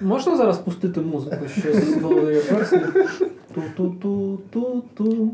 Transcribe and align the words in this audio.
Можна 0.00 0.36
зараз 0.36 0.58
пустити 0.58 1.00
музику 1.00 1.48
ще 1.48 1.72
з 1.72 1.96
нової 2.02 2.40
версії? 2.40 2.80
Ту-ту-ту-ту-ту. 3.54 5.30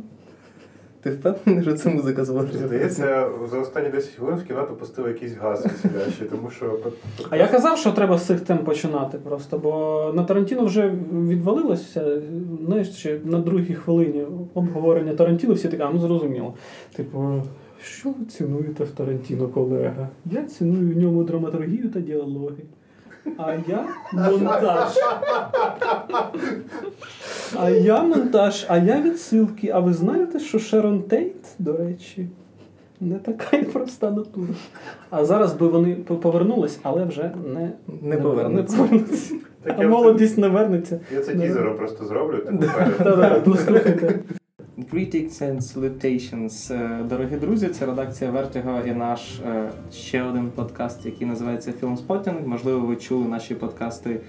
Ти 1.02 1.10
впевнений, 1.10 1.62
що 1.62 1.72
це 1.72 1.90
музика 1.90 2.24
зводиться? 2.24 2.66
Здається, 2.66 3.28
за 3.50 3.58
останні 3.58 3.88
10 3.88 4.10
хвилин 4.10 4.36
в 4.36 4.44
кімнату 4.44 4.74
пустили 4.74 5.08
якийсь 5.08 5.34
газ 5.34 5.66
веселящий, 5.66 6.26
тому 6.26 6.50
що. 6.50 6.78
А 7.30 7.36
я 7.36 7.46
казав, 7.48 7.78
що 7.78 7.92
треба 7.92 8.18
з 8.18 8.26
цих 8.26 8.40
тем 8.40 8.58
починати 8.58 9.18
просто, 9.18 9.58
бо 9.58 10.12
на 10.14 10.24
Тарантіно 10.24 10.64
вже 10.64 10.94
відвалилося. 11.12 12.22
Знаєш, 12.66 12.90
ще 12.90 13.20
на 13.24 13.38
другій 13.38 13.74
хвилині 13.74 14.26
обговорення 14.54 15.14
Тарантіно 15.14 15.54
всі 15.54 15.68
такі, 15.68 15.82
а 15.82 15.90
ну 15.90 15.98
зрозуміло. 15.98 16.54
Типу, 16.96 17.42
що 17.82 18.08
ви 18.08 18.24
цінуєте 18.24 18.84
в 18.84 18.90
Тарантіно, 18.90 19.48
колега? 19.48 20.08
Я 20.26 20.42
ціную 20.42 20.94
в 20.94 20.96
ньому 20.96 21.24
драматургію 21.24 21.88
та 21.88 22.00
діалоги. 22.00 22.62
А 23.38 23.52
я 23.68 23.84
монтаж. 24.12 24.96
А 27.58 27.70
я 27.70 28.02
монтаж, 28.02 28.66
а 28.68 28.76
я 28.78 29.00
відсилки. 29.02 29.70
А 29.74 29.78
ви 29.78 29.92
знаєте, 29.92 30.40
що 30.40 30.58
Шерон 30.58 31.02
Тейт, 31.02 31.36
до 31.58 31.76
речі, 31.76 32.28
не 33.00 33.18
така 33.18 33.56
й 33.56 33.62
проста 33.64 34.10
натура. 34.10 34.48
А 35.10 35.24
зараз 35.24 35.54
би 35.54 35.68
вони 35.68 35.94
повернулись, 35.94 36.78
але 36.82 37.04
вже 37.04 37.30
не, 37.54 37.70
Не 38.02 38.16
повернуться. 38.16 38.76
Не 38.76 38.82
повернуться. 38.82 39.34
Так 39.62 39.76
А 39.78 39.82
молодість 39.88 40.38
не 40.38 40.48
вернеться. 40.48 41.00
Я 41.14 41.20
це 41.22 41.34
Да. 41.34 41.42
тізером 41.46 41.76
просто 41.76 42.04
зроблю, 42.04 42.36
типу, 42.38 42.64
Та-да, 42.98 43.42
ну 43.46 43.54
слухайте. 43.56 44.18
Greetings 44.80 45.42
and 45.42 45.60
salutations. 45.60 46.74
Е, 46.74 47.04
Дорогі 47.04 47.36
друзі, 47.36 47.68
це 47.68 47.86
редакція 47.86 48.30
Vertigo 48.30 48.90
і 48.90 48.94
наш 48.94 49.38
е, 49.38 49.70
ще 49.92 50.22
один 50.22 50.50
подкаст, 50.50 51.06
який 51.06 51.26
називається 51.26 51.72
Filmspotting. 51.82 52.46
Можливо, 52.46 52.86
ви 52.86 52.96
чули 52.96 53.28
наші 53.28 53.54
подкасти 53.54 54.20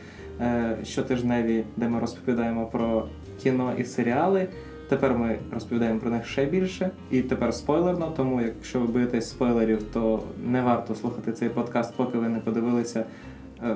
е, 0.42 0.78
щотижневі, 0.84 1.64
де 1.78 1.88
ми 1.88 2.00
розповідаємо 2.00 2.66
про 2.66 3.08
кіно 3.44 3.74
і 3.78 3.84
серіали. 3.84 4.48
Тепер 4.90 5.18
ми 5.18 5.40
розповідаємо 5.54 6.00
про 6.00 6.10
них 6.10 6.26
ще 6.26 6.46
більше, 6.46 6.90
і 7.12 7.22
тепер 7.22 7.54
спойлерно. 7.54 8.14
Тому, 8.18 8.42
якщо 8.42 8.80
ви 8.80 8.88
боїтесь 8.88 9.30
спойлерів, 9.30 9.84
то 9.94 10.24
не 10.48 10.62
варто 10.62 10.96
слухати 10.96 11.32
цей 11.32 11.50
подкаст, 11.50 11.96
поки 11.96 12.18
ви 12.18 12.30
не 12.30 12.40
подивилися 12.40 13.06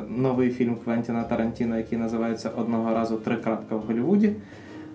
новий 0.10 0.50
фільм 0.50 0.76
Квентіна 0.76 1.24
Тарантіно, 1.24 1.78
який 1.78 1.98
називається 1.98 2.50
Одного 2.50 2.94
разу 2.94 3.18
три 3.18 3.36
крапка 3.38 3.76
в 3.76 3.80
Голлівуді. 3.80 4.34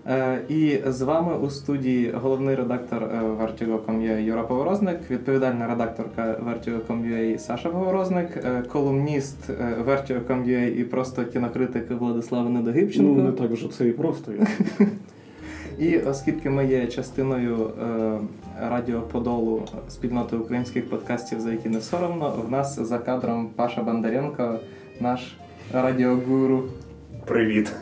Е, 0.06 0.40
І 0.48 0.78
з 0.86 1.02
вами 1.02 1.36
у 1.38 1.50
студії 1.50 2.10
головний 2.22 2.54
редактор 2.54 3.02
е, 3.02 3.20
Vertigo.com.ua 3.42 4.18
Юра 4.18 4.42
Поворозник, 4.42 4.98
відповідальна 5.10 5.66
редакторка 5.68 6.22
Vertigo.com.ua 6.46 7.38
Саша 7.38 7.68
Поворозник, 7.68 8.36
е, 8.36 8.62
колумніст 8.72 9.50
е, 9.50 9.76
Vertigo.com.ua 9.86 10.76
і 10.80 10.84
просто 10.84 11.24
кінокритик 11.24 11.90
Владислав 11.90 12.44
Ну, 12.44 12.50
Недогибченко. 12.50 13.22
не 13.22 13.32
так 13.32 13.50
вже 13.50 13.68
це 13.68 13.88
і 13.88 13.92
просто. 13.92 14.32
І 15.78 15.98
оскільки 15.98 16.50
ми 16.50 16.66
є 16.66 16.86
частиною 16.86 17.70
е, 17.82 18.18
радіо 18.70 19.00
Подолу 19.00 19.62
спільноти 19.88 20.36
українських 20.36 20.90
подкастів, 20.90 21.40
за 21.40 21.52
які 21.52 21.68
не 21.68 21.80
соромно, 21.80 22.34
в 22.48 22.50
нас 22.50 22.80
за 22.80 22.98
кадром 22.98 23.50
Паша 23.56 23.82
Бондаренко, 23.82 24.54
наш 25.00 25.36
радіогуру. 25.72 26.62
Привіт. 27.26 27.72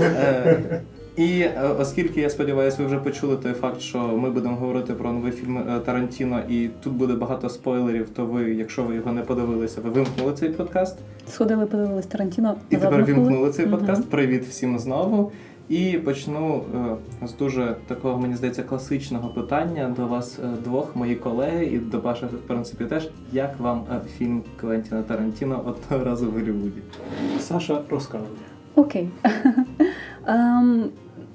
Е, 0.00 0.80
І 1.16 1.40
е, 1.40 1.60
оскільки 1.78 2.20
я 2.20 2.30
сподіваюся, 2.30 2.76
ви 2.80 2.86
вже 2.86 2.98
почули 2.98 3.36
той 3.36 3.52
факт, 3.52 3.80
що 3.80 3.98
ми 3.98 4.30
будемо 4.30 4.56
говорити 4.56 4.92
про 4.92 5.12
новий 5.12 5.32
фільм 5.32 5.58
е, 5.58 5.80
Тарантіно, 5.80 6.42
і 6.48 6.68
тут 6.82 6.92
буде 6.92 7.14
багато 7.14 7.48
спойлерів, 7.48 8.08
то 8.10 8.26
ви, 8.26 8.50
якщо 8.50 8.82
ви 8.82 8.94
його 8.94 9.12
не 9.12 9.20
подивилися, 9.20 9.80
ви 9.80 9.90
вимкнули 9.90 10.32
цей 10.32 10.48
подкаст. 10.48 10.98
Сходили, 11.28 11.66
подивились 11.66 12.06
Тарантіно. 12.06 12.56
І 12.70 12.76
тепер 12.76 12.90
вимкнули 12.90 13.28
вімкнули 13.28 13.50
цей 13.50 13.66
подкаст. 13.66 14.10
Привіт 14.10 14.44
всім 14.44 14.78
знову. 14.78 15.32
І 15.70 15.98
почну 15.98 16.64
е, 17.22 17.26
з 17.26 17.32
дуже 17.34 17.76
такого, 17.86 18.18
мені 18.18 18.36
здається, 18.36 18.62
класичного 18.62 19.28
питання 19.28 19.94
до 19.96 20.06
вас 20.06 20.38
е, 20.38 20.48
двох, 20.64 20.96
мої 20.96 21.16
колеги, 21.16 21.66
і 21.66 21.78
до 21.78 22.00
Паши, 22.00 22.26
в 22.26 22.46
принципі, 22.46 22.84
теж. 22.84 23.08
Як 23.32 23.60
вам 23.60 23.84
е, 23.92 24.00
фільм 24.18 24.42
Квентіна 24.60 25.02
Тарантіно 25.02 25.64
одного 25.66 26.04
разу 26.04 26.30
в 26.30 26.32
Голлівуді? 26.32 26.82
Саша 27.40 27.82
розказує. 27.90 28.30
Окей. 28.74 29.08
Ем, 30.26 30.84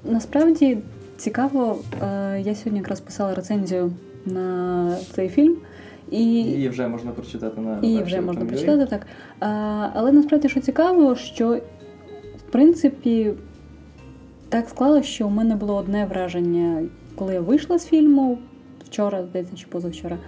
насправді 0.04 0.78
цікаво, 1.16 1.78
я 2.38 2.54
сьогодні 2.54 2.78
якраз 2.78 3.00
писала 3.00 3.34
рецензію 3.34 3.92
на 4.26 4.96
цей 5.12 5.28
фільм. 5.28 5.56
І, 6.10 6.24
Її 6.24 6.68
вже 6.68 6.88
можна 6.88 7.10
прочитати 7.10 7.60
на 7.60 7.78
і 7.82 8.02
вже 8.02 8.20
можна 8.20 8.44
прочитати 8.44 8.86
так. 8.86 9.06
А, 9.40 9.46
але 9.94 10.12
насправді, 10.12 10.48
що 10.48 10.60
цікаво, 10.60 11.16
що 11.16 11.60
в 12.38 12.50
принципі 12.50 13.32
так 14.48 14.68
склалося, 14.68 15.08
що 15.08 15.26
у 15.26 15.30
мене 15.30 15.56
було 15.56 15.76
одне 15.76 16.06
враження, 16.06 16.82
коли 17.14 17.34
я 17.34 17.40
вийшла 17.40 17.78
з 17.78 17.86
фільму 17.86 18.38
вчора, 18.84 19.22
здається, 19.22 19.56
чи 19.56 19.66
позавчора. 19.66 20.18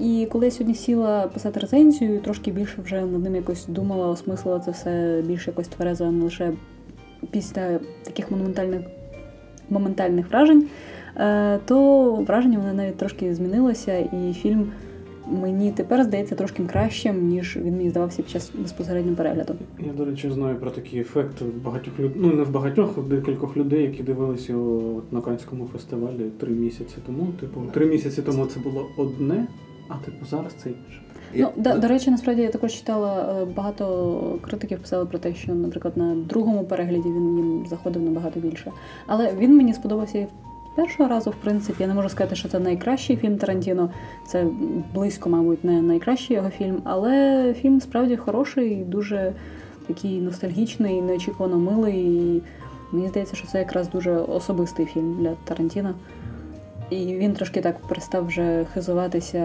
І 0.00 0.28
коли 0.32 0.44
я 0.44 0.50
сьогодні 0.50 0.74
сіла 0.74 1.26
писати 1.26 1.60
рецензію, 1.60 2.20
трошки 2.20 2.50
більше 2.50 2.82
вже 2.82 3.00
над 3.00 3.22
ним 3.22 3.34
якось 3.34 3.66
думала, 3.66 4.06
осмислила 4.06 4.60
це 4.60 4.70
все 4.70 5.22
більше 5.26 5.50
якось 5.50 5.68
тверезо, 5.68 6.12
не 6.12 6.24
лише 6.24 6.52
після 7.30 7.78
таких 8.02 8.30
монументальних 8.30 8.82
моментальних 9.70 10.30
вражень, 10.30 10.66
е, 11.16 11.58
то 11.64 12.12
враження 12.12 12.58
вони 12.58 12.72
навіть 12.72 12.96
трошки 12.96 13.34
змінилося, 13.34 13.98
і 13.98 14.32
фільм 14.32 14.72
мені 15.32 15.72
тепер 15.72 16.04
здається 16.04 16.34
трошки 16.34 16.62
кращим, 16.64 17.28
ніж 17.28 17.56
він 17.56 17.76
мені 17.76 17.90
здавався 17.90 18.22
під 18.22 18.30
час 18.30 18.52
безпосереднього 18.58 19.16
перегляду. 19.16 19.54
Я, 19.78 19.92
до 19.92 20.04
речі, 20.04 20.30
знаю 20.30 20.56
про 20.56 20.70
такий 20.70 21.00
ефект 21.00 21.40
в 21.40 21.64
багатьох 21.64 21.98
людей, 21.98 22.16
ну 22.16 22.32
не 22.32 22.42
в 22.42 22.50
багатьох, 22.50 22.98
в 22.98 23.08
декількох 23.08 23.56
людей, 23.56 23.82
які 23.82 24.02
дивилися 24.02 24.52
його 24.52 25.02
на 25.10 25.20
Канському 25.20 25.68
фестивалі 25.72 26.30
три 26.40 26.52
місяці 26.52 26.96
тому. 27.06 27.26
Типу, 27.40 27.60
три 27.72 27.86
місяці 27.86 28.22
тому 28.22 28.46
це 28.46 28.60
було 28.60 28.86
одне, 28.96 29.46
а 29.88 29.94
типу 29.94 30.26
зараз 30.26 30.52
це 30.52 30.68
інше. 30.68 31.02
Ну, 31.34 31.48
до, 31.56 31.78
до 31.78 31.88
речі, 31.88 32.10
насправді 32.10 32.42
я 32.42 32.48
також 32.48 32.72
читала 32.72 33.42
е, 33.42 33.44
багато 33.44 34.38
критиків 34.42 34.78
писали 34.78 35.06
про 35.06 35.18
те, 35.18 35.34
що, 35.34 35.54
наприклад, 35.54 35.96
на 35.96 36.14
другому 36.14 36.64
перегляді 36.64 37.08
він 37.08 37.36
їм 37.36 37.66
заходив 37.70 38.02
набагато 38.02 38.40
більше. 38.40 38.72
Але 39.06 39.34
він 39.38 39.56
мені 39.56 39.74
сподобався 39.74 40.18
і 40.18 40.26
першого 40.74 41.08
разу, 41.08 41.30
в 41.30 41.34
принципі. 41.34 41.82
Я 41.82 41.88
не 41.88 41.94
можу 41.94 42.08
сказати, 42.08 42.36
що 42.36 42.48
це 42.48 42.58
найкращий 42.58 43.16
фільм 43.16 43.36
Тарантіно. 43.38 43.90
Це 44.26 44.46
близько, 44.94 45.30
мабуть, 45.30 45.64
не 45.64 45.82
найкращий 45.82 46.36
його 46.36 46.50
фільм, 46.50 46.82
але 46.84 47.54
фільм 47.60 47.80
справді 47.80 48.16
хороший, 48.16 48.74
дуже 48.76 49.32
такий 49.86 50.20
ностальгічний, 50.20 51.02
неочікувано 51.02 51.58
милий. 51.58 52.04
І 52.04 52.42
мені 52.92 53.08
здається, 53.08 53.36
що 53.36 53.46
це 53.46 53.58
якраз 53.58 53.88
дуже 53.88 54.12
особистий 54.12 54.86
фільм 54.86 55.16
для 55.20 55.34
Тарантіно. 55.44 55.94
І 56.92 57.16
він 57.16 57.32
трошки 57.32 57.60
так 57.60 57.86
перестав 57.86 58.26
вже 58.26 58.66
хизуватися, 58.74 59.40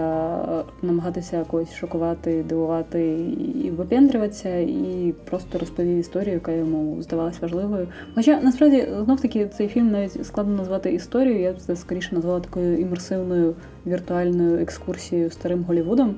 намагатися 0.81 1.45
когось 1.47 1.73
шокувати, 1.73 2.43
дивувати 2.43 3.19
і 3.63 3.71
випендрюватися, 3.71 4.57
і 4.57 5.13
просто 5.25 5.59
розповів 5.59 5.97
історію, 5.97 6.33
яка 6.33 6.51
йому 6.51 7.01
здавалась 7.01 7.41
важливою. 7.41 7.87
Хоча 8.15 8.41
насправді 8.41 8.87
знов 9.05 9.21
таки 9.21 9.47
цей 9.47 9.67
фільм 9.67 9.91
навіть 9.91 10.25
складно 10.25 10.55
назвати 10.55 10.93
історією, 10.93 11.41
я 11.41 11.53
б 11.53 11.57
це 11.57 11.75
скоріше 11.75 12.15
назвала 12.15 12.39
такою 12.39 12.79
імерсивною 12.79 13.55
віртуальною 13.87 14.59
екскурсією 14.59 15.31
старим 15.31 15.63
Голлівудом 15.63 16.15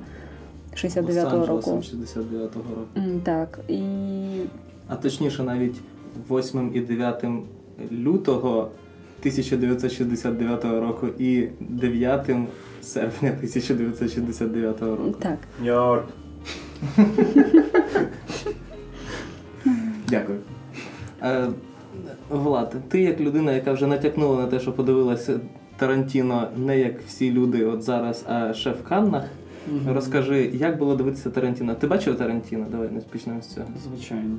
69-го 0.74 1.46
року. 1.46 1.70
69-го 1.70 2.74
року. 2.76 3.20
Так, 3.24 3.60
і 3.68 3.82
А 4.88 4.96
точніше, 4.96 5.42
навіть 5.42 5.80
8 6.30 6.70
і 6.74 6.80
9 6.80 7.24
лютого 7.92 8.70
1969 9.20 10.64
року 10.64 11.06
і 11.18 11.48
9 11.60 12.30
серпня 12.82 13.28
1969 13.28 14.82
року. 14.82 15.14
так. 15.20 15.38
Дякую. 20.08 20.38
Е, 21.22 21.48
Влад, 22.30 22.76
ти 22.88 23.02
як 23.02 23.20
людина, 23.20 23.52
яка 23.52 23.72
вже 23.72 23.86
натякнула 23.86 24.36
на 24.36 24.46
те, 24.46 24.60
що 24.60 24.72
подивилася 24.72 25.40
Тарантіно 25.76 26.48
не 26.56 26.78
як 26.78 27.00
всі 27.06 27.32
люди 27.32 27.64
от 27.64 27.82
зараз, 27.82 28.24
а 28.28 28.52
ще 28.52 28.70
в 28.70 28.82
Каннах. 28.84 29.24
Розкажи, 29.88 30.50
як 30.54 30.78
було 30.78 30.96
дивитися 30.96 31.30
Тарантіно? 31.30 31.74
Ти 31.74 31.86
бачив 31.86 32.18
Тарантіно? 32.18 32.66
Давай 32.70 32.88
не 32.88 33.00
з 33.00 33.54
цього. 33.54 33.66
Звичайно. 33.84 34.38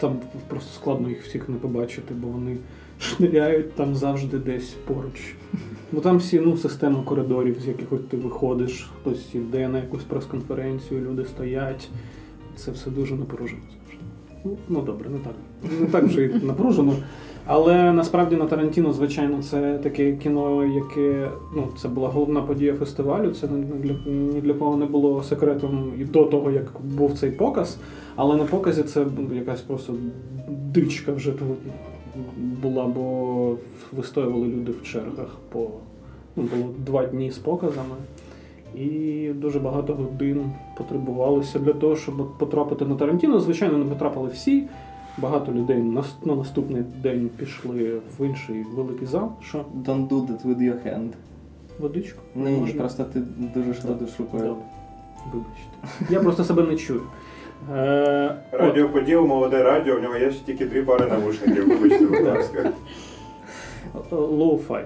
Там 0.00 0.16
просто 0.48 0.74
складно 0.74 1.08
їх 1.08 1.22
всіх 1.24 1.48
не 1.48 1.56
побачити, 1.56 2.14
бо 2.14 2.28
вони 2.28 2.56
шниряють 3.02 3.74
там 3.74 3.94
завжди 3.94 4.38
десь 4.38 4.74
поруч. 4.84 5.34
Бо 5.92 6.00
там 6.00 6.16
всі 6.16 6.40
ну, 6.40 6.56
система 6.56 7.02
коридорів, 7.02 7.60
з 7.60 7.68
яких 7.68 7.88
ти 8.10 8.16
виходиш, 8.16 8.90
хтось 9.00 9.34
йде 9.34 9.68
на 9.68 9.78
якусь 9.78 10.02
прес-конференцію, 10.02 11.00
люди 11.00 11.24
стоять. 11.24 11.88
Це 12.56 12.70
все 12.70 12.90
дуже 12.90 13.14
напружено 13.14 13.60
завжди. 13.70 14.04
Ну, 14.44 14.56
ну 14.68 14.82
добре, 14.82 15.10
не 15.10 15.18
так. 15.18 15.34
Не 15.80 15.86
так 15.86 16.04
вже 16.04 16.24
і 16.24 16.44
напружено. 16.44 16.94
Але 17.46 17.92
насправді 17.92 18.36
на 18.36 18.46
Тарантіно, 18.46 18.92
звичайно, 18.92 19.42
це 19.42 19.78
таке 19.78 20.12
кіно, 20.12 20.64
яке 20.64 21.28
ну, 21.56 21.68
це 21.78 21.88
була 21.88 22.08
головна 22.08 22.42
подія 22.42 22.74
фестивалю. 22.74 23.30
Це 23.30 23.46
для, 23.82 24.12
ні 24.12 24.40
для 24.40 24.54
кого 24.54 24.76
не 24.76 24.86
було 24.86 25.22
секретом 25.22 25.92
і 25.98 26.04
до 26.04 26.24
того, 26.24 26.50
як 26.50 26.70
був 26.84 27.18
цей 27.18 27.30
показ. 27.30 27.78
Але 28.16 28.36
на 28.36 28.44
показі 28.44 28.82
це 28.82 29.06
якась 29.34 29.60
просто 29.60 29.94
дичка 30.48 31.12
вже 31.12 31.32
тут 31.32 31.48
була, 32.36 32.86
бо 32.86 33.56
вистоювали 33.92 34.46
люди 34.46 34.72
в 34.72 34.82
чергах 34.82 35.36
по 35.48 35.70
ну, 36.36 36.42
було 36.42 36.74
два 36.78 37.06
дні 37.06 37.30
з 37.30 37.38
показами. 37.38 37.94
І 38.74 39.28
дуже 39.34 39.58
багато 39.58 39.94
годин 39.94 40.52
потребувалося 40.76 41.58
для 41.58 41.72
того, 41.72 41.96
щоб 41.96 42.38
потрапити 42.38 42.84
на 42.84 42.94
Тарантіно. 42.94 43.40
Звичайно, 43.40 43.78
не 43.78 43.84
потрапили 43.84 44.28
всі. 44.28 44.64
Багато 45.18 45.52
людей 45.52 45.76
на, 45.76 46.04
на 46.24 46.34
наступний 46.34 46.82
день 47.02 47.30
пішли 47.36 48.00
в 48.18 48.26
інший 48.26 48.64
великий 48.74 49.06
зал. 49.06 49.30
Що? 49.42 49.64
Don't 49.84 50.08
do 50.08 50.26
that 50.26 50.46
with 50.46 50.58
your 50.58 50.86
hand. 50.86 51.08
Водичку? 51.78 52.20
Ні, 52.34 52.50
ні, 52.50 52.58
Можна? 52.58 52.80
просто 52.80 53.04
ти 53.04 53.20
дуже 53.54 53.74
шкодиш 53.74 54.10
рукою. 54.18 54.42
Добре. 54.42 54.64
Вибачте. 55.32 56.14
Я 56.14 56.20
просто 56.20 56.44
себе 56.44 56.62
не 56.62 56.76
чую. 56.76 57.02
Е. 57.70 58.34
Радіоподіл, 58.52 59.26
молоде 59.26 59.62
радіо, 59.62 59.96
в 59.96 60.02
нього 60.02 60.16
є 60.16 60.30
ще 60.30 60.44
тільки 60.44 60.66
дві 60.66 60.82
пари 60.82 61.06
навушників, 61.06 61.68
вибачте, 61.68 62.04
будь 62.06 62.26
ласка. 62.26 62.70
Лоу-фай. 64.10 64.84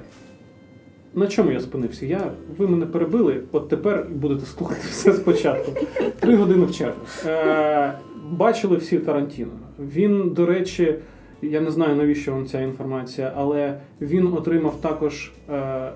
На 1.14 1.26
чому 1.26 1.50
я 1.50 1.61
спинився? 1.61 2.06
Я, 2.06 2.31
ви 2.58 2.67
мене 2.67 2.87
перебили, 2.87 3.43
от 3.52 3.69
тепер 3.69 4.06
будете 4.11 4.46
слухати 4.46 4.81
все 4.90 5.12
спочатку. 5.12 5.73
Три 6.20 6.37
години 6.37 6.67
в 6.67 6.75
чергу. 6.75 7.00
Е, 7.26 7.93
бачили 8.31 8.76
всі 8.76 8.99
Тарантіно. 8.99 9.52
Він, 9.79 10.31
до 10.31 10.46
речі, 10.46 10.94
я 11.43 11.61
не 11.61 11.70
знаю, 11.70 11.96
навіщо 11.96 12.32
вам 12.32 12.46
ця 12.46 12.61
інформація, 12.61 13.32
але 13.37 13.81
він 14.00 14.26
отримав 14.26 14.81
також 14.81 15.32
е, 15.50 15.90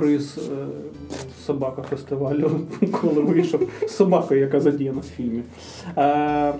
приз 0.00 0.38
е, 0.38 0.66
собака 1.46 1.82
фестивалю, 1.82 2.50
коли 3.00 3.22
вийшов 3.22 3.68
з 3.88 3.90
собакою, 3.90 4.40
яка 4.40 4.60
задіяна 4.60 5.00
в 5.00 5.04
фільмі. 5.16 5.42
Е, 5.98 6.54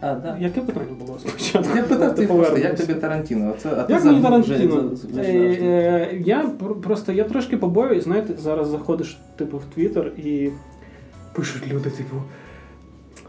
А, 0.00 0.14
да. 0.14 0.36
яке 0.40 0.60
питання 0.60 0.86
було 1.06 1.18
спочатку? 1.18 1.76
Я 1.76 1.82
питав 1.82 2.14
тебе 2.14 2.34
просто, 2.34 2.58
як 2.58 2.76
тобі 2.80 2.94
Тарантіно? 2.94 3.52
Оце, 3.56 3.68
а 3.78 3.82
ти 3.82 3.92
Як 3.92 4.04
мені 4.04 4.22
Тарантіно? 4.22 4.90
е, 5.18 6.22
Я 6.24 6.50
просто 6.82 7.12
я 7.12 7.24
трошки 7.24 7.56
побоююсь, 7.56 8.04
знаєте, 8.04 8.34
зараз 8.38 8.68
заходиш 8.68 9.18
типу 9.36 9.56
в 9.58 9.64
Твіттер 9.74 10.06
і 10.06 10.50
пишуть 11.34 11.68
люди, 11.72 11.90
типу. 11.90 12.16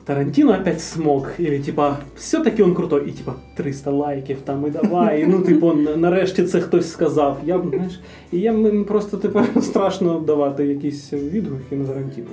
Тарантино 0.10 0.54
опять 0.54 0.82
смог, 0.82 1.28
или 1.38 1.60
типа, 1.60 2.00
все-таки 2.16 2.64
он 2.64 2.74
крутой, 2.74 3.10
і 3.10 3.12
типа 3.12 3.34
300 3.56 3.92
лайків 3.92 4.38
там 4.44 4.66
і 4.68 4.70
давай. 4.70 5.22
І, 5.22 5.28
ну, 5.28 5.42
типу, 5.48 5.74
нарешті 5.74 6.44
це 6.44 6.62
хтось 6.62 6.92
сказав. 6.92 7.38
Я 7.46 7.58
б, 7.58 7.70
знаєш, 7.70 8.00
і 8.32 8.40
я 8.40 8.54
просто 8.88 9.18
тепер 9.18 9.46
страшно 9.62 10.20
давати 10.20 10.66
якісь 10.66 11.14
відгуки 11.14 11.76
на 11.76 11.86
Тарантіно. 11.86 12.28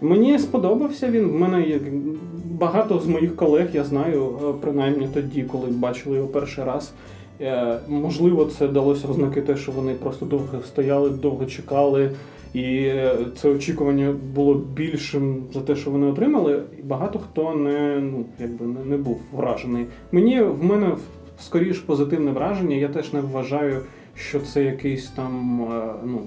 Мені 0.00 0.38
сподобався 0.38 1.10
він. 1.10 1.24
В 1.24 1.34
мене 1.34 1.62
є 1.62 1.80
багато 2.44 2.98
з 2.98 3.06
моїх 3.06 3.36
колег, 3.36 3.68
я 3.72 3.84
знаю, 3.84 4.38
е, 4.42 4.52
принаймні 4.60 5.08
тоді, 5.14 5.42
коли 5.42 5.66
бачили 5.66 6.16
його 6.16 6.28
перший 6.28 6.64
раз. 6.64 6.92
Е, 7.40 7.78
Можливо, 7.88 8.44
це 8.44 8.68
далося 8.68 9.08
в 9.08 9.12
знаки 9.12 9.40
те, 9.40 9.56
що 9.56 9.72
вони 9.72 9.94
просто 9.94 10.26
довго 10.26 10.62
стояли, 10.66 11.10
довго 11.10 11.46
чекали, 11.46 12.10
і 12.54 12.74
е, 12.76 13.16
це 13.36 13.48
очікування 13.48 14.14
було 14.34 14.54
більшим 14.54 15.44
за 15.52 15.60
те, 15.60 15.76
що 15.76 15.90
вони 15.90 16.06
отримали. 16.06 16.62
І 16.78 16.82
багато 16.82 17.18
хто 17.18 17.54
не, 17.54 18.00
ну, 18.00 18.24
якби 18.38 18.66
не, 18.66 18.84
не 18.84 18.96
був 18.96 19.20
вражений. 19.32 19.86
Мені 20.12 20.42
в 20.42 20.64
мене 20.64 20.96
скоріш 21.40 21.78
позитивне 21.78 22.30
враження. 22.30 22.76
Я 22.76 22.88
теж 22.88 23.12
не 23.12 23.20
вважаю, 23.20 23.80
що 24.14 24.40
це 24.40 24.64
якийсь 24.64 25.06
там 25.06 25.62
е, 25.72 25.92
ну, 26.04 26.20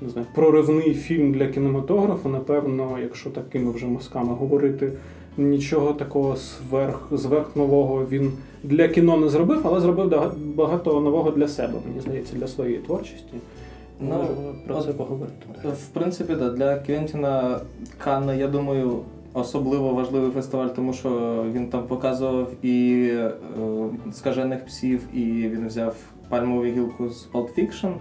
не 0.00 0.08
знаю, 0.08 0.26
проривний 0.34 0.94
фільм 0.94 1.32
для 1.32 1.46
кінематографа. 1.46 2.28
Напевно, 2.28 2.98
якщо 3.02 3.30
такими 3.30 3.72
вже 3.72 3.86
мазками 3.86 4.34
говорити, 4.34 4.92
нічого 5.38 5.92
такого 5.92 6.36
сверх, 6.36 7.08
зверх 7.10 7.56
нового 7.56 8.06
він 8.10 8.32
для 8.62 8.88
кіно 8.88 9.16
не 9.16 9.28
зробив, 9.28 9.60
але 9.64 9.80
зробив 9.80 10.32
багато 10.54 11.00
нового 11.00 11.30
для 11.30 11.48
себе, 11.48 11.74
мені 11.88 12.00
здається, 12.00 12.36
для 12.36 12.46
своєї 12.46 12.78
творчості. 12.78 13.34
Ну, 14.00 14.08
Можемо 14.08 14.54
про 14.66 14.76
от- 14.76 14.84
це 14.84 14.92
поговорити. 14.92 15.34
В 15.64 15.86
принципі, 15.86 16.34
да, 16.34 16.50
для 16.50 16.76
Квентіна 16.76 17.60
Канна, 17.98 18.34
я 18.34 18.48
думаю, 18.48 19.00
особливо 19.32 19.94
важливий 19.94 20.30
фестиваль, 20.30 20.68
тому 20.68 20.92
що 20.92 21.44
він 21.52 21.68
там 21.68 21.86
показував 21.86 22.64
і 22.64 23.08
е, 23.12 23.30
скажених 24.12 24.66
псів, 24.66 25.00
і 25.14 25.24
він 25.48 25.66
взяв 25.66 25.96
пальмову 26.28 26.64
гілку 26.64 27.08
з 27.08 27.28
Pulp 27.32 27.48
Fiction. 27.58 27.92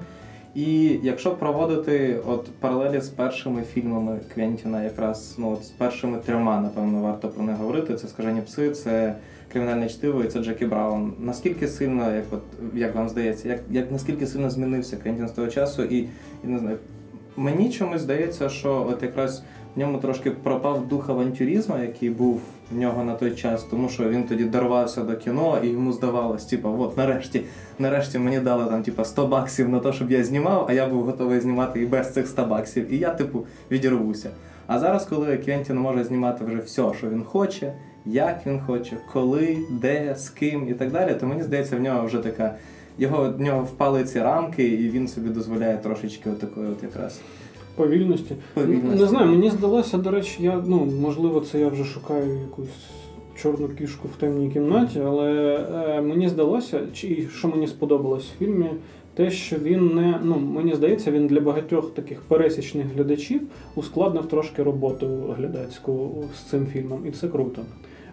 І 0.56 1.00
якщо 1.04 1.32
проводити 1.32 2.20
от 2.28 2.50
паралелі 2.60 3.02
з 3.02 3.10
першими 3.10 3.62
фільмами 3.62 4.20
Квентіна, 4.34 4.84
якраз 4.84 5.36
ну 5.38 5.52
от 5.52 5.64
з 5.66 5.70
першими 5.70 6.18
трьома, 6.18 6.62
напевно, 6.62 7.02
варто 7.02 7.28
про 7.30 7.44
них 7.44 7.56
говорити. 7.58 7.96
Це 7.96 8.08
скажені 8.08 8.42
пси, 8.42 8.72
це 8.72 9.16
кримінальне 9.52 9.90
чтиво 9.90 10.24
і 10.24 10.28
це 10.28 10.44
Джекі 10.44 10.66
Браун. 10.66 11.14
Наскільки 11.20 11.68
сильно, 11.68 12.16
як 12.16 12.26
от 12.32 12.42
як 12.74 12.96
вам 12.96 13.10
здається, 13.10 13.50
як, 13.50 13.60
як 13.72 13.92
наскільки 13.92 14.28
сильно 14.28 14.50
змінився 14.50 14.98
Квентін 14.98 15.28
з 15.28 15.32
того 15.32 15.48
часу, 15.48 15.84
і, 15.84 15.98
і 16.44 16.48
не 16.48 16.60
знаю, 16.60 16.78
мені 17.38 17.70
чомусь 17.70 18.02
здається, 18.02 18.50
що 18.50 18.88
от 18.90 19.04
якраз 19.04 19.44
в 19.76 19.80
ньому 19.80 19.98
трошки 19.98 20.32
пропав 20.32 20.88
дух 20.88 21.10
авантюризму, 21.10 21.78
який 21.82 22.10
був 22.10 22.42
в 22.72 22.78
нього 22.78 23.04
на 23.04 23.14
той 23.16 23.32
час, 23.32 23.64
тому 23.64 23.90
що 23.90 24.10
він 24.10 24.24
тоді 24.24 24.44
дорвався 24.44 25.04
до 25.04 25.18
кіно, 25.18 25.60
і 25.64 25.68
йому 25.68 25.94
здавалось, 25.94 26.46
типу, 26.46 26.76
от 26.80 26.98
нарешті, 26.98 27.42
нарешті 27.80 28.20
мені 28.20 28.40
дали 28.40 28.66
там, 28.66 28.84
типу, 28.84 29.06
100 29.06 29.28
баксів 29.28 29.70
на 29.70 29.80
те, 29.80 29.94
щоб 29.94 30.12
я 30.12 30.24
знімав, 30.24 30.66
а 30.70 30.74
я 30.74 30.88
був 30.88 31.04
готовий 31.04 31.40
знімати 31.40 31.82
і 31.82 31.86
без 31.86 32.14
цих 32.14 32.28
100 32.28 32.46
баксів. 32.46 32.94
І 32.94 32.98
я, 32.98 33.10
типу, 33.10 33.46
відірвуся. 33.72 34.30
А 34.68 34.80
зараз, 34.80 35.06
коли 35.06 35.38
Квентін 35.38 35.78
може 35.78 36.04
знімати 36.04 36.46
вже 36.46 36.58
все, 36.58 36.94
що 36.98 37.10
він 37.10 37.24
хоче, 37.24 37.74
як 38.12 38.42
він 38.46 38.60
хоче, 38.60 38.98
коли, 39.14 39.58
де, 39.70 40.16
з 40.18 40.30
ким 40.30 40.70
і 40.70 40.74
так 40.74 40.92
далі, 40.92 41.16
то 41.20 41.28
мені 41.28 41.44
здається, 41.44 41.78
в 41.78 41.80
нього 41.80 42.06
вже 42.06 42.18
така. 42.18 42.56
Його 43.00 43.34
в 43.38 43.42
нього 43.42 43.64
впали 43.64 44.04
ці 44.04 44.20
рамки, 44.20 44.68
і 44.68 44.90
він 44.90 45.08
собі 45.08 45.30
дозволяє 45.30 45.78
трошечки 45.78 46.30
отакої 46.30 46.68
от 46.68 46.84
якраз. 46.84 47.22
Повільності. 47.76 48.36
Повільності. 48.54 49.00
Не 49.00 49.08
знаю, 49.08 49.28
мені 49.28 49.50
здалося, 49.50 49.98
до 49.98 50.12
речі, 50.12 50.44
я, 50.44 50.64
ну, 50.68 50.86
можливо, 50.86 51.42
це 51.42 51.60
я 51.60 51.68
вже 51.68 51.84
шукаю 51.84 52.40
якусь 52.42 52.68
чорну 53.36 53.68
кішку 53.68 54.08
в 54.08 54.20
темній 54.20 54.50
кімнаті, 54.50 55.00
але 55.06 55.56
е, 55.98 56.02
мені 56.02 56.30
здалося, 56.30 56.80
чи 56.94 57.28
що 57.36 57.48
мені 57.48 57.68
сподобалось 57.68 58.26
в 58.26 58.38
фільмі, 58.40 58.70
те, 59.14 59.32
що 59.32 59.56
він 59.58 59.96
не, 59.96 60.20
ну, 60.24 60.40
мені 60.40 60.76
здається, 60.76 61.12
він 61.12 61.28
для 61.28 61.40
багатьох 61.40 61.94
таких 61.94 62.22
пересічних 62.22 62.86
глядачів 62.96 63.42
ускладнив 63.76 64.26
трошки 64.26 64.64
роботу 64.64 65.36
глядацьку 65.38 66.24
з 66.36 66.50
цим 66.50 66.66
фільмом, 66.68 67.08
і 67.08 67.12
це 67.12 67.28
круто. 67.28 67.62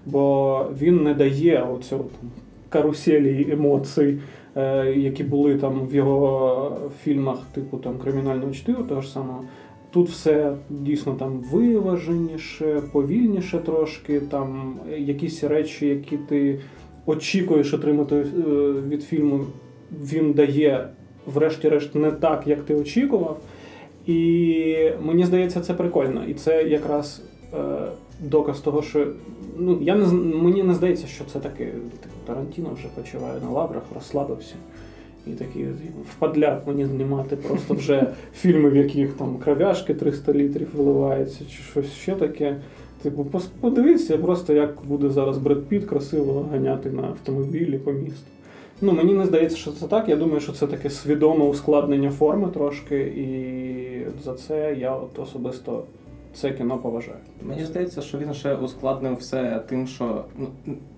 Бо 0.07 0.67
він 0.81 1.03
не 1.03 1.15
дає 1.15 1.63
оцього 1.63 2.05
там 2.05 2.31
каруселі 2.69 3.47
емоцій, 3.53 4.19
е, 4.57 4.95
які 4.97 5.25
були 5.25 5.55
там 5.55 5.87
в 5.87 5.95
його 5.95 6.77
фільмах, 7.03 7.39
типу 7.55 7.77
там 7.77 7.99
кримінального 7.99 8.53
чтиву, 8.53 8.83
того 8.83 9.01
ж 9.01 9.09
самого. 9.09 9.45
Тут 9.91 10.09
все 10.09 10.53
дійсно 10.71 11.13
там 11.15 11.45
виваженіше, 11.53 12.83
повільніше 12.93 13.59
трошки, 13.59 14.21
там 14.21 14.77
якісь 14.99 15.45
речі, 15.45 15.87
які 15.87 16.17
ти 16.17 16.61
очікуєш 17.07 17.75
отримати 17.75 18.17
е, 18.17 18.25
від 18.89 19.03
фільму, 19.03 19.41
він 19.93 20.33
дає, 20.33 20.89
врешті-решт, 21.27 21.95
не 21.95 22.13
так, 22.13 22.47
як 22.47 22.61
ти 22.63 22.75
очікував. 22.75 23.41
І 24.07 24.91
мені 25.03 25.25
здається, 25.25 25.61
це 25.61 25.75
прикольно. 25.75 26.25
І 26.29 26.35
це 26.35 26.63
якраз 26.63 27.23
е, 27.55 27.57
доказ 28.21 28.61
того, 28.61 28.83
що 28.83 29.07
ну, 29.59 29.79
я 29.81 29.95
не, 29.95 30.07
мені 30.37 30.63
не 30.63 30.75
здається, 30.75 31.07
що 31.07 31.25
це 31.25 31.39
таке. 31.39 31.73
Тарантіно 32.27 32.69
вже 32.75 32.89
почуває 32.95 33.41
на 33.41 33.51
лаврах, 33.51 33.83
розслабився. 33.95 34.55
І 35.27 35.31
такий 35.31 35.67
впадляк 36.11 36.67
мені 36.67 36.87
знімати 36.87 37.37
просто 37.37 37.75
вже 37.75 38.07
фільми, 38.35 38.71
в 38.71 38.77
яких 38.77 39.13
там 39.13 39.37
кров'яшки 39.45 39.95
300 39.95 40.33
літрів 40.33 40.69
виливається, 40.77 41.45
чи 41.45 41.63
щось 41.63 41.93
ще 41.93 42.15
таке. 42.15 42.57
Типу, 43.03 43.27
подивіться 43.61 44.19
просто, 44.19 44.53
як 44.53 44.75
буде 44.89 45.11
зараз 45.11 45.39
Бред 45.39 45.65
Піт 45.65 45.85
красиво 45.85 46.47
ганяти 46.53 46.91
на 46.91 47.03
автомобілі 47.03 47.79
по 47.79 47.93
місту. 47.93 48.27
Ну, 48.81 48.93
мені 48.93 49.15
не 49.15 49.27
здається, 49.27 49.57
що 49.57 49.71
це 49.71 49.87
так. 49.87 50.09
Я 50.09 50.17
думаю, 50.17 50.41
що 50.41 50.53
це 50.53 50.67
таке 50.67 50.91
свідоме 50.91 51.45
ускладнення 51.45 52.11
форми 52.11 52.49
трошки, 52.49 52.99
і 53.01 54.23
за 54.25 54.35
це 54.35 54.77
я 54.81 54.95
от 54.95 55.19
особисто 55.19 55.85
це 56.35 56.51
кіно 56.51 56.79
поважаю. 56.79 57.19
Мені 57.43 57.65
здається, 57.65 58.03
що 58.03 58.19
він 58.19 58.35
ще 58.35 58.55
ускладнив 58.55 59.17
все 59.17 59.63
тим, 59.69 59.87
що 59.87 60.25
ну, 60.39 60.49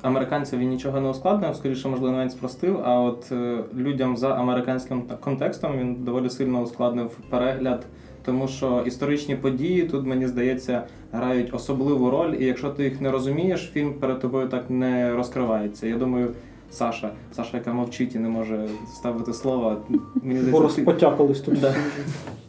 американцям 0.03 0.59
він 0.59 0.69
нічого 0.69 1.01
не 1.01 1.09
ускладнив, 1.09 1.57
скоріше, 1.57 1.89
можливо, 1.89 2.17
навіть 2.17 2.33
спростив. 2.33 2.81
А 2.85 3.01
от 3.01 3.33
е, 3.33 3.65
людям 3.75 4.17
за 4.17 4.29
американським 4.29 5.03
контекстом 5.21 5.79
він 5.79 5.95
доволі 5.95 6.31
сильно 6.31 6.63
ускладнив 6.63 7.19
перегляд 7.31 7.87
тому 8.27 8.49
що 8.49 8.83
історичні 8.87 9.37
події 9.37 9.83
тут, 9.83 10.07
мені 10.07 10.27
здається, 10.27 10.83
грають 11.13 11.55
особливу 11.55 12.11
роль, 12.11 12.35
і 12.39 12.45
якщо 12.45 12.71
ти 12.71 12.85
їх 12.85 13.01
не 13.01 13.11
розумієш, 13.11 13.71
фільм 13.73 13.95
перед 13.95 14.21
тобою 14.21 14.49
так 14.49 14.71
не 14.71 15.15
розкривається. 15.15 15.87
Я 15.87 15.97
думаю, 15.97 16.31
Саша, 16.71 17.11
Саша, 17.33 17.57
яка 17.57 17.73
мовчить 17.73 18.15
і 18.15 18.19
не 18.19 18.29
може 18.29 18.69
ставити 18.95 19.33
слова, 19.33 19.77
мені 20.15 20.41
здається, 20.41 20.53
ти... 20.53 20.63
розпотякались 20.63 21.41
тут. 21.41 21.61
Да. 21.61 21.75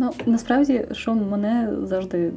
Ну 0.00 0.10
насправді, 0.26 0.86
що 0.92 1.14
мене 1.14 1.68
завжди 1.82 2.32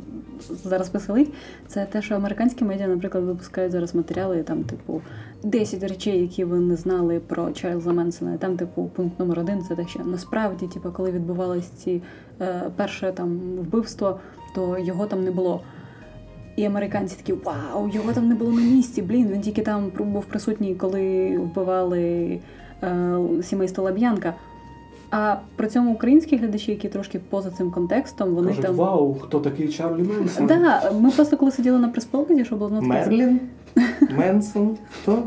зараз 0.50 0.93
веселить, 0.93 1.34
це 1.67 1.86
те, 1.86 2.01
що 2.01 2.15
американські 2.15 2.65
медіа, 2.65 2.88
наприклад, 2.88 3.24
випускають 3.24 3.72
зараз 3.72 3.96
матеріали, 3.96 4.43
там, 4.43 4.63
типу, 4.63 5.01
10 5.43 5.84
речей, 5.84 6.22
які 6.22 6.43
ви 6.43 6.60
не 6.60 6.75
знали 6.75 7.20
про 7.20 7.51
Чарльза 7.51 7.93
Менсона. 7.93 8.34
І 8.34 8.38
Там, 8.38 8.58
типу, 8.58 8.91
пункт 8.96 9.20
номер 9.20 9.39
один 9.39 9.62
це 9.62 9.75
те, 9.75 9.88
що 9.88 10.00
насправді, 10.03 10.67
типу, 10.67 10.91
коли 10.91 11.12
відбувалось 11.12 11.67
ці 11.67 12.01
е, 12.41 12.62
перше 12.75 13.12
там 13.12 13.39
вбивство, 13.39 14.20
то 14.55 14.77
його 14.77 15.05
там 15.05 15.24
не 15.24 15.32
було. 15.32 15.62
І 16.55 16.65
американці 16.65 17.15
такі 17.17 17.34
вау, 17.34 17.89
його 17.93 18.13
там 18.13 18.27
не 18.27 18.36
було 18.36 18.51
на 18.51 18.62
місці. 18.62 19.01
Блін, 19.01 19.27
він 19.27 19.41
тільки 19.41 19.62
там 19.62 19.91
був 20.00 20.25
присутній, 20.25 20.75
коли 20.75 21.38
вбивали 21.38 22.39
е, 22.84 23.17
сімейство 23.41 23.84
Лаб'янка. 23.84 24.34
А 25.15 25.36
при 25.55 25.67
цьому 25.67 25.93
українські 25.93 26.38
глядачі, 26.38 26.72
які 26.72 26.89
трошки 26.89 27.20
поза 27.20 27.51
цим 27.51 27.72
контекстом, 27.72 28.36
вони 28.36 28.48
Кажуть, 28.48 28.65
там. 28.65 28.75
вау, 28.75 29.13
хто 29.13 29.39
такий 29.39 29.67
Чарлі 29.67 30.03
Менсон? 30.03 30.48
Да, 30.48 30.91
ми 31.00 31.12
просто 31.12 31.38
коли 31.38 31.51
сиділи 31.51 31.79
на 31.79 31.88
прес-покаді, 31.88 32.46
що 32.46 32.55
було 32.55 32.72
ну, 32.74 32.82
Мерлін? 32.82 33.39
Менсон? 34.17 34.77
Хто? 34.91 35.24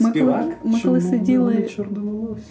Ми 0.00 0.10
Співак? 0.10 0.44
коли, 0.62 0.74
ми 0.74 0.80
коли 0.80 1.00
сиділи 1.00 1.68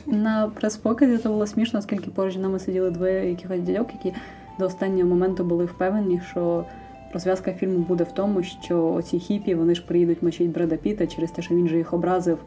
на 0.05 0.51
прес-показі, 0.59 1.17
то 1.17 1.29
було 1.29 1.47
смішно, 1.47 1.79
оскільки 1.79 2.11
поруч 2.11 2.35
нами 2.35 2.59
сиділи 2.59 2.91
двоє 2.91 3.29
якихось 3.29 3.59
дядьок, 3.59 3.87
які 3.93 4.17
до 4.59 4.65
останнього 4.65 5.09
моменту 5.09 5.43
були 5.43 5.65
впевнені, 5.65 6.21
що 6.29 6.65
розв'язка 7.13 7.53
фільму 7.53 7.77
буде 7.79 8.03
в 8.03 8.11
тому, 8.11 8.43
що 8.43 8.93
оці 8.93 9.19
хіпі 9.19 9.55
вони 9.55 9.75
ж 9.75 9.83
приїдуть 9.87 10.23
мочить 10.23 10.51
Бреда 10.51 10.75
Піта 10.75 11.07
через 11.07 11.31
те, 11.31 11.41
що 11.41 11.55
він 11.55 11.67
же 11.67 11.77
їх 11.77 11.93
образив. 11.93 12.37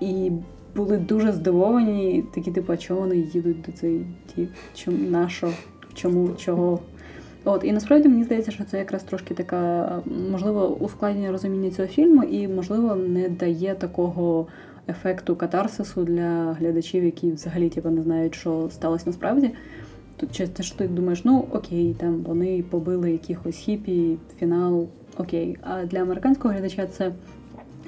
І 0.00 0.32
були 0.76 0.96
дуже 0.96 1.32
здивовані, 1.32 2.24
такі, 2.34 2.50
типу, 2.50 2.72
а 2.72 2.76
чого 2.76 3.00
вони 3.00 3.16
їдуть 3.16 3.62
до 3.62 3.72
цей 3.72 4.00
тіп? 4.34 4.50
Чому 4.74 4.98
на? 5.10 5.30
Чому 5.94 6.28
чого? 6.28 6.80
От, 7.44 7.64
і 7.64 7.72
насправді 7.72 8.08
мені 8.08 8.24
здається, 8.24 8.50
що 8.50 8.64
це 8.64 8.78
якраз 8.78 9.02
трошки 9.02 9.34
така, 9.34 10.02
можливо, 10.30 10.68
ускладнення 10.68 11.32
розуміння 11.32 11.70
цього 11.70 11.88
фільму, 11.88 12.22
і, 12.22 12.48
можливо, 12.48 12.94
не 12.94 13.28
дає 13.28 13.74
такого 13.74 14.46
ефекту 14.88 15.36
катарсису 15.36 16.04
для 16.04 16.52
глядачів, 16.52 17.04
які 17.04 17.32
взагалі 17.32 17.68
типу, 17.68 17.90
не 17.90 18.02
знають, 18.02 18.34
що 18.34 18.68
сталося 18.70 19.04
насправді. 19.06 19.50
Тут 20.16 20.34
що 20.60 20.76
ти 20.76 20.88
думаєш, 20.88 21.24
ну 21.24 21.44
окей, 21.52 21.96
там 21.98 22.22
вони 22.26 22.64
побили 22.70 23.12
якихось 23.12 23.56
хіпі, 23.56 24.16
фінал, 24.38 24.88
окей. 25.18 25.58
А 25.62 25.84
для 25.84 25.98
американського 25.98 26.54
глядача 26.54 26.86
це 26.86 27.12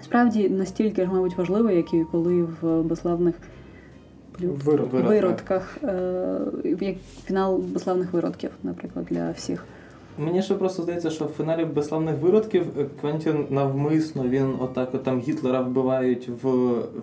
справді 0.04 0.48
настільки 0.48 1.04
ж, 1.04 1.10
мабуть, 1.12 1.38
важливо, 1.38 1.70
як 1.70 1.94
і 1.94 2.04
коли 2.12 2.42
в 2.42 2.82
безславних 2.82 3.34
виродках, 4.92 5.78
е, 5.84 6.40
як 6.80 6.96
фінал 7.24 7.56
безславних 7.58 8.12
виродків, 8.12 8.50
наприклад, 8.62 9.06
для 9.10 9.30
всіх. 9.30 9.64
Мені 10.18 10.42
ще 10.42 10.54
просто 10.54 10.82
здається, 10.82 11.10
що 11.10 11.24
в 11.24 11.28
фіналі 11.28 11.64
безславних 11.64 12.18
виродків 12.20 12.66
е, 12.78 12.86
Квентін 13.00 13.46
навмисно 13.50 14.28
він 14.28 14.54
отак 14.60 14.94
от 14.94 15.02
там 15.02 15.20
Гітлера 15.20 15.60
вбивають 15.60 16.28
в, 16.42 16.48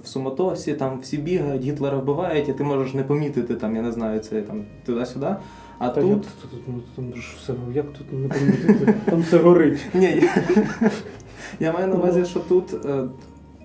в 0.04 0.08
суматосі, 0.08 0.74
там 0.74 1.00
всі 1.00 1.18
бігають, 1.18 1.62
Гітлера 1.62 1.98
вбивають, 1.98 2.50
і 2.50 2.54
ти 2.54 2.64
можеш 2.64 2.94
не 2.94 3.04
помітити 3.04 3.56
там, 3.56 3.76
я 3.76 3.82
не 3.82 3.92
знаю, 3.92 4.20
це 4.20 4.42
там 4.42 4.66
туди-сюди. 4.86 5.36
А 5.80 5.90
Та 5.90 6.02
тут. 6.02 6.10
як 6.10 6.20
тут, 6.20 6.52
тут, 6.52 6.78
ну, 6.98 7.14
все, 7.38 7.54
як 7.74 7.86
тут 7.94 8.14
не 8.14 8.28
помітити? 8.28 8.94
Там 9.06 9.22
все 9.22 9.38
горить. 9.38 9.80
Ні, 9.94 10.24
я, 11.60 11.72
маю 11.72 11.88
на 11.88 11.96
увазі, 11.96 12.26
що 12.26 12.40
тут 12.40 12.86
е, 12.86 13.04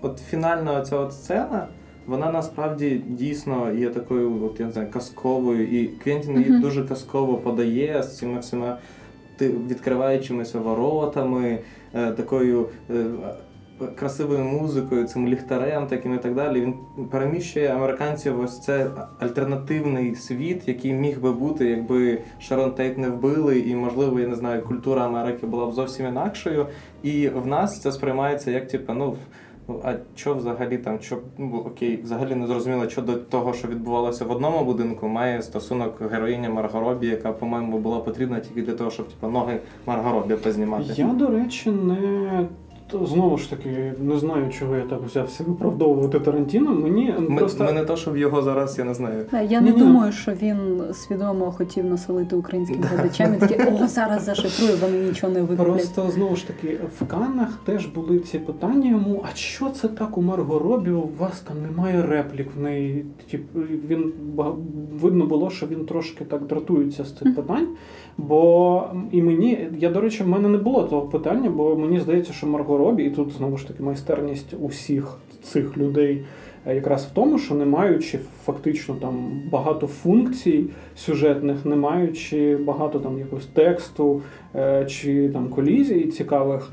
от 0.01 0.19
фінальна 0.19 0.81
ця 0.81 0.97
от 0.97 1.13
сцена, 1.13 1.67
вона 2.07 2.31
насправді 2.31 3.01
дійсно 3.07 3.73
є 3.73 3.89
такою, 3.89 4.45
от 4.45 4.59
я 4.59 4.65
не 4.65 4.71
знаю, 4.71 4.87
казковою, 4.91 5.67
і 5.67 5.87
Квентін 5.87 6.37
її 6.37 6.59
дуже 6.59 6.83
казково 6.83 7.37
подає 7.37 8.03
з 8.03 8.17
цими 8.17 8.39
всіма 8.39 8.77
відкриваючимися 9.41 10.59
воротами, 10.59 11.59
е, 11.93 12.11
такою. 12.11 12.69
Красивою 13.95 14.43
музикою, 14.43 15.07
цим 15.07 15.27
ліхтарем, 15.27 15.87
таким 15.87 16.13
і 16.13 16.17
так 16.17 16.35
далі. 16.35 16.61
Він 16.61 16.73
переміщує 17.11 17.67
американців 17.67 18.39
ось 18.39 18.61
це 18.61 18.87
альтернативний 19.19 20.15
світ, 20.15 20.67
який 20.67 20.93
міг 20.93 21.21
би 21.21 21.31
бути, 21.31 21.65
якби 21.65 22.19
Шарон 22.39 22.71
Тейт 22.71 22.97
не 22.97 23.09
вбили, 23.09 23.59
і 23.59 23.75
можливо, 23.75 24.19
я 24.19 24.27
не 24.27 24.35
знаю, 24.35 24.61
культура 24.61 25.05
Америки 25.05 25.45
була 25.45 25.65
б 25.65 25.73
зовсім 25.73 26.05
інакшою. 26.07 26.67
І 27.03 27.29
в 27.29 27.47
нас 27.47 27.81
це 27.81 27.91
сприймається 27.91 28.51
як 28.51 28.67
типу, 28.67 28.93
ну. 28.93 29.15
А 29.83 29.93
що 30.15 30.33
взагалі 30.33 30.77
там, 30.77 30.99
що 31.01 31.17
ну, 31.37 31.57
окей, 31.57 31.99
взагалі 32.03 32.35
не 32.35 32.47
зрозуміло, 32.47 32.89
що 32.89 33.01
до 33.01 33.13
того, 33.13 33.53
що 33.53 33.67
відбувалося 33.67 34.25
в 34.25 34.31
одному 34.31 34.65
будинку, 34.65 35.07
має 35.07 35.41
стосунок 35.41 36.11
героїня 36.11 36.49
Марго 36.49 36.79
Робі, 36.79 37.07
яка, 37.07 37.31
по-моєму, 37.31 37.77
була 37.77 37.99
потрібна 37.99 38.39
тільки 38.39 38.61
для 38.61 38.73
того, 38.73 38.91
щоб 38.91 39.07
типу, 39.07 39.27
ноги 39.27 39.59
Марго 39.85 40.11
Робі 40.11 40.35
познімати. 40.35 40.93
Я, 40.95 41.05
до 41.05 41.27
речі, 41.27 41.69
не. 41.69 42.47
То 42.87 43.05
Знову 43.05 43.37
ж 43.37 43.49
таки, 43.49 43.93
не 43.99 44.17
знаю, 44.19 44.49
чого 44.49 44.75
я 44.75 44.81
так 44.81 45.03
взявся 45.03 45.43
виправдовувати 45.47 46.19
Тарантіно. 46.19 46.73
Мені 46.73 47.13
Ми, 47.29 47.37
просто 47.37 47.63
ми 47.63 47.71
не 47.71 47.85
то, 47.85 47.95
щоб 47.95 48.17
його 48.17 48.41
зараз, 48.41 48.79
я 48.79 48.85
не 48.85 48.93
знаю. 48.93 49.25
Я 49.49 49.61
не 49.61 49.71
Ні-ні. 49.71 49.83
думаю, 49.83 50.11
що 50.11 50.31
він 50.31 50.57
свідомо 50.93 51.51
хотів 51.51 51.85
насолити 51.85 52.35
українським 52.35 52.81
глядачам 52.83 53.33
і 53.33 53.37
такі, 53.37 53.55
о, 53.83 53.87
зараз 53.87 54.23
зашифрую, 54.23 54.77
вони 54.81 54.97
нічого 54.97 55.33
не 55.33 55.41
викуплять. 55.41 55.67
Просто 55.67 56.09
знову 56.11 56.35
ж 56.35 56.47
таки 56.47 56.79
в 56.99 57.05
Каннах 57.07 57.59
теж 57.65 57.85
були 57.85 58.19
ці 58.19 58.39
питання 58.39 58.89
йому: 58.89 59.25
а 59.31 59.35
що 59.35 59.69
це 59.69 59.87
так 59.87 60.17
у 60.17 60.21
Марго 60.21 60.59
Робі? 60.59 60.91
У 60.91 61.09
вас 61.19 61.39
там 61.39 61.55
немає 61.61 62.01
реплік 62.01 62.47
в 62.57 62.59
неї? 62.59 63.05
Тип, 63.31 63.41
він 63.87 64.13
видно 65.01 65.25
було, 65.25 65.49
що 65.49 65.67
він 65.67 65.85
трошки 65.85 66.25
так 66.25 66.45
дратується 66.45 67.03
з 67.03 67.17
цих 67.17 67.35
питань. 67.35 67.67
Бо 68.17 68.83
і 69.11 69.21
мені, 69.21 69.67
я 69.79 69.89
до 69.89 70.01
речі, 70.01 70.23
в 70.23 70.27
мене 70.27 70.49
не 70.49 70.57
було 70.57 70.83
того 70.83 71.01
питання, 71.01 71.49
бо 71.49 71.75
мені 71.75 71.99
здається, 71.99 72.33
що 72.33 72.47
Марго 72.47 72.72
Робі, 72.77 73.03
і 73.03 73.09
тут 73.09 73.31
знову 73.31 73.57
ж 73.57 73.67
таки 73.67 73.83
майстерність 73.83 74.53
усіх 74.61 75.17
цих 75.43 75.77
людей. 75.77 76.23
е, 76.67 76.75
Якраз 76.75 77.05
в 77.05 77.09
тому, 77.13 77.39
що 77.39 77.55
не 77.55 77.65
маючи 77.65 78.19
фактично 78.45 78.95
там 78.95 79.41
багато 79.51 79.87
функцій 79.87 80.65
сюжетних, 80.95 81.65
не 81.65 81.75
маючи 81.75 82.57
багато 82.57 82.99
там 82.99 83.19
якогось 83.19 83.45
тексту, 83.45 84.21
е, 84.55 84.85
чи 84.85 85.29
там 85.29 85.49
колізій 85.49 86.03
цікавих. 86.03 86.71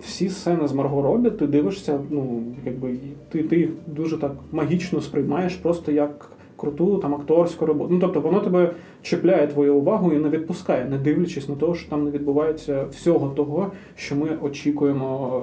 Всі 0.00 0.28
сцени 0.28 0.68
з 0.68 0.72
Марго 0.72 1.02
Робі, 1.02 1.30
ти 1.30 1.46
дивишся, 1.46 2.00
ну, 2.10 2.42
якби 2.66 2.96
ти, 3.28 3.42
ти 3.42 3.56
їх 3.56 3.70
дуже 3.86 4.18
так 4.18 4.32
магічно 4.52 5.00
сприймаєш, 5.00 5.54
просто 5.56 5.92
як 5.92 6.30
круту 6.58 6.98
там 6.98 7.14
акторську 7.14 7.66
роботу. 7.66 7.88
Ну 7.94 8.00
тобто 8.00 8.20
воно 8.20 8.40
тебе 8.40 8.70
чіпляє 9.02 9.46
твою 9.46 9.74
увагу 9.74 10.12
і 10.12 10.18
не 10.18 10.28
відпускає, 10.28 10.84
не 10.84 10.98
дивлячись 10.98 11.48
на 11.48 11.54
те, 11.54 11.74
що 11.74 11.90
там 11.90 12.04
не 12.04 12.10
відбувається 12.10 12.84
всього 12.90 13.28
того, 13.28 13.72
що 13.94 14.16
ми 14.16 14.28
очікуємо 14.42 15.42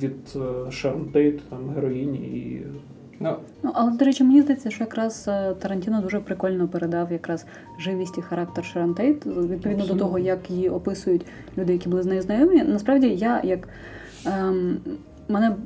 е, 0.00 0.04
від 0.04 0.36
е, 0.36 0.70
Шерон 0.70 1.04
Тейт, 1.04 1.48
там 1.48 1.58
героїні 1.74 2.18
і 2.18 2.62
Ну, 3.20 3.36
Ну, 3.62 3.70
але, 3.74 3.90
до 3.90 4.04
речі, 4.04 4.24
мені 4.24 4.42
здається, 4.42 4.70
що 4.70 4.84
якраз 4.84 5.24
е, 5.28 5.54
Тарантіно 5.58 6.00
дуже 6.00 6.20
прикольно 6.20 6.68
передав 6.68 7.12
якраз 7.12 7.46
живість 7.78 8.18
і 8.18 8.22
характер 8.22 8.64
Шерон 8.64 8.94
Тейт, 8.94 9.26
відповідно 9.26 9.56
Абсолютно. 9.56 9.94
до 9.94 10.00
того, 10.00 10.18
як 10.18 10.50
її 10.50 10.68
описують 10.68 11.26
люди, 11.58 11.72
які 11.72 11.88
були 11.88 12.02
з 12.02 12.06
нею 12.06 12.22
знайомі. 12.22 12.62
Насправді, 12.62 13.08
я 13.08 13.40
як 13.44 13.68
ем, 14.26 14.76
мене 15.28 15.56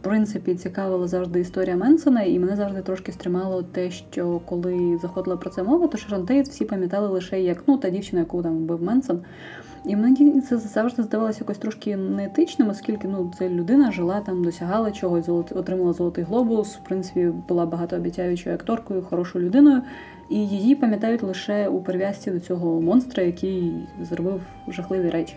в 0.00 0.04
принципі 0.04 0.54
цікавила 0.54 1.08
завжди 1.08 1.40
історія 1.40 1.76
Менсона, 1.76 2.22
і 2.22 2.38
мене 2.38 2.56
завжди 2.56 2.82
трошки 2.82 3.12
стримало 3.12 3.62
те, 3.62 3.90
що 3.90 4.40
коли 4.44 4.98
заходила 5.02 5.36
про 5.36 5.50
це 5.50 5.62
мова, 5.62 5.86
то 5.86 5.98
Шерон 5.98 6.26
Тейт 6.26 6.48
всі 6.48 6.64
пам'ятали 6.64 7.08
лише 7.08 7.40
як 7.40 7.62
ну 7.66 7.78
та 7.78 7.90
дівчина, 7.90 8.20
яку 8.20 8.42
там 8.42 8.58
вбив 8.58 8.82
Менсон. 8.82 9.20
І 9.86 9.96
мені 9.96 10.40
це 10.40 10.58
завжди 10.58 11.02
здавалося 11.02 11.38
якось 11.40 11.58
трошки 11.58 11.96
неетичним, 11.96 12.68
оскільки 12.68 13.08
ну 13.08 13.32
це 13.38 13.48
людина 13.48 13.92
жила 13.92 14.20
там, 14.20 14.44
досягала 14.44 14.92
чогось, 14.92 15.28
отримала 15.28 15.92
золотий 15.92 16.24
глобус. 16.24 16.76
В 16.76 16.84
принципі, 16.84 17.32
була 17.48 17.66
багатообіцяючою 17.66 18.54
акторкою, 18.54 19.02
хорошою 19.02 19.44
людиною, 19.44 19.82
і 20.28 20.48
її 20.48 20.74
пам'ятають 20.74 21.22
лише 21.22 21.68
у 21.68 21.80
прив'язці 21.80 22.30
до 22.30 22.40
цього 22.40 22.80
монстра, 22.80 23.22
який 23.22 23.72
зробив 24.02 24.40
жахливі 24.68 25.10
речі. 25.10 25.36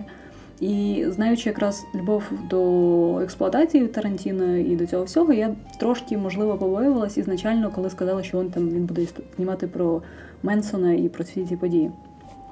І 0.59 1.05
знаючи 1.07 1.49
якраз 1.49 1.85
любов 1.95 2.23
до 2.49 3.19
експлуатації 3.19 3.87
Тарантіно 3.87 4.57
і 4.57 4.75
до 4.75 4.87
цього 4.87 5.03
всього, 5.03 5.33
я 5.33 5.55
трошки 5.79 6.17
можливо 6.17 6.57
побоювалась 6.57 7.17
ізначально, 7.17 7.71
коли 7.75 7.89
сказали, 7.89 8.23
що 8.23 8.39
він 8.39 8.49
там 8.49 8.69
він 8.69 8.85
буде 8.85 9.07
знімати 9.35 9.67
про 9.67 10.01
Менсона 10.43 10.93
і 10.93 11.09
про 11.09 11.23
всі 11.23 11.45
ці 11.45 11.57
події. 11.57 11.91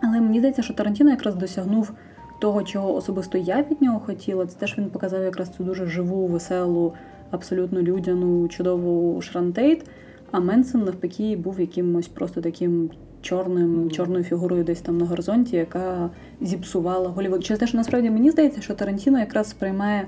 Але 0.01 0.21
мені 0.21 0.39
здається, 0.39 0.61
що 0.61 0.73
Тарантіно 0.73 1.09
якраз 1.09 1.35
досягнув 1.35 1.91
того, 2.39 2.63
чого 2.63 2.95
особисто 2.95 3.37
я 3.37 3.65
від 3.71 3.81
нього 3.81 3.99
хотіла. 3.99 4.45
Це 4.45 4.59
теж 4.59 4.77
він 4.77 4.89
показав 4.89 5.23
якраз 5.23 5.49
цю 5.57 5.63
дуже 5.63 5.85
живу, 5.85 6.27
веселу, 6.27 6.93
абсолютно 7.31 7.81
людяну, 7.81 8.47
чудову 8.47 9.21
Шрантейт. 9.21 9.89
А 10.31 10.39
Менсон 10.39 10.83
навпаки 10.83 11.35
був 11.35 11.59
якимось 11.59 12.07
просто 12.07 12.41
таким 12.41 12.89
чорним, 13.27 13.91
чорною 13.91 14.23
фігурою 14.23 14.63
десь 14.63 14.81
там 14.81 14.97
на 14.97 15.05
горизонті, 15.05 15.55
яка 15.55 16.09
зіпсувала 16.41 17.09
Голівуд. 17.09 17.45
Через 17.45 17.59
те, 17.59 17.67
що 17.67 17.77
насправді 17.77 18.09
мені 18.09 18.31
здається, 18.31 18.61
що 18.61 18.73
Тарантіно 18.73 19.19
якраз 19.19 19.49
сприймає 19.49 20.07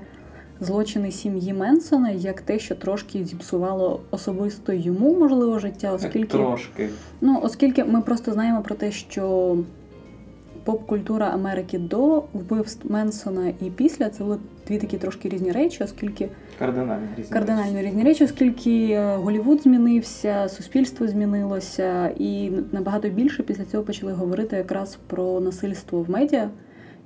злочини 0.60 1.12
сім'ї 1.12 1.52
Менсона 1.52 2.10
як 2.10 2.40
те, 2.40 2.58
що 2.58 2.74
трошки 2.74 3.24
зіпсувало 3.24 4.00
особисто 4.10 4.72
йому 4.72 5.18
можливо 5.18 5.58
життя, 5.58 5.92
оскільки 5.92 6.38
Трошки. 6.38 6.88
Ну, 7.20 7.40
оскільки 7.42 7.84
ми 7.84 8.00
просто 8.00 8.32
знаємо 8.32 8.62
про 8.62 8.74
те, 8.74 8.92
що 8.92 9.56
поп-культура 10.64 11.26
Америки 11.26 11.78
до 11.78 12.22
вбивств 12.32 12.92
Менсона 12.92 13.48
і 13.48 13.70
після 13.70 14.08
це 14.08 14.24
були 14.24 14.38
дві 14.68 14.78
такі 14.78 14.98
трошки 14.98 15.28
різні 15.28 15.52
речі, 15.52 15.84
оскільки 15.84 16.28
Кардинально 16.60 17.08
різні. 17.18 17.32
кардинально 17.32 17.82
різні 17.82 18.04
речі, 18.04 18.24
оскільки 18.24 18.90
е, 18.90 19.16
Голівуд 19.16 19.62
змінився, 19.62 20.48
суспільство 20.48 21.06
змінилося, 21.08 22.08
і 22.18 22.50
набагато 22.72 23.08
більше 23.08 23.42
після 23.42 23.64
цього 23.64 23.82
почали 23.82 24.12
говорити 24.12 24.56
якраз 24.56 24.98
про 25.06 25.40
насильство 25.40 26.02
в 26.02 26.10
медіа. 26.10 26.50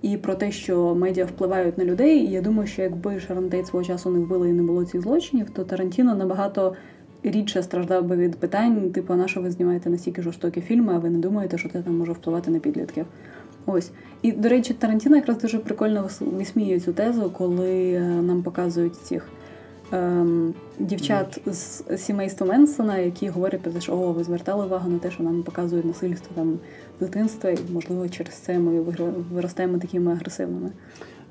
І 0.02 0.16
про 0.16 0.34
те, 0.34 0.52
що 0.52 0.94
медіа 0.94 1.24
впливають 1.24 1.78
на 1.78 1.84
людей. 1.84 2.18
І 2.18 2.30
я 2.30 2.40
думаю, 2.40 2.66
що 2.66 2.82
якби 2.82 3.20
Шарон 3.20 3.64
свого 3.64 3.84
часу 3.84 4.10
не 4.10 4.18
вбили 4.18 4.50
і 4.50 4.52
не 4.52 4.62
було 4.62 4.84
цих 4.84 5.02
злочинів, 5.02 5.50
то 5.50 5.64
Тарантіно 5.64 6.14
набагато 6.14 6.74
рідше 7.22 7.62
страждав 7.62 8.04
би 8.04 8.16
від 8.16 8.36
питань, 8.36 8.90
типу, 8.90 9.14
на 9.14 9.28
що 9.28 9.40
ви 9.40 9.50
знімаєте 9.50 9.90
настільки 9.90 10.22
жорстокі 10.22 10.60
фільми, 10.60 10.94
а 10.94 10.98
ви 10.98 11.10
не 11.10 11.18
думаєте, 11.18 11.58
що 11.58 11.68
це 11.68 11.82
там 11.82 11.98
може 11.98 12.12
впливати 12.12 12.50
на 12.50 12.58
підлітків. 12.58 13.06
Ось. 13.66 13.90
І, 14.22 14.32
до 14.32 14.48
речі, 14.48 14.74
Тарантіно 14.74 15.16
якраз 15.16 15.38
дуже 15.38 15.58
прикольно 15.58 16.02
вис- 16.02 16.36
висміює 16.36 16.80
цю 16.80 16.92
тезу, 16.92 17.30
коли 17.38 17.92
е, 17.92 18.00
нам 18.00 18.42
показують 18.42 18.96
цих 18.96 19.28
ем, 19.92 20.54
дівчат 20.78 21.40
з 21.46 21.82
сімейства 21.98 22.46
Менсона, 22.46 22.98
які 22.98 23.28
говорять 23.28 23.60
про 23.60 23.72
те, 23.72 23.80
що 23.80 23.92
о, 23.92 24.12
ви 24.12 24.24
звертали 24.24 24.66
увагу 24.66 24.90
на 24.90 24.98
те, 24.98 25.10
що 25.10 25.22
нам 25.22 25.42
показують 25.42 25.86
насильство 25.86 26.30
там 26.34 26.58
дитинства, 27.00 27.50
і 27.50 27.58
можливо 27.72 28.08
через 28.08 28.34
це 28.34 28.58
ми 28.58 28.80
виростаємо 29.32 29.78
такими 29.78 30.12
агресивними. 30.12 30.70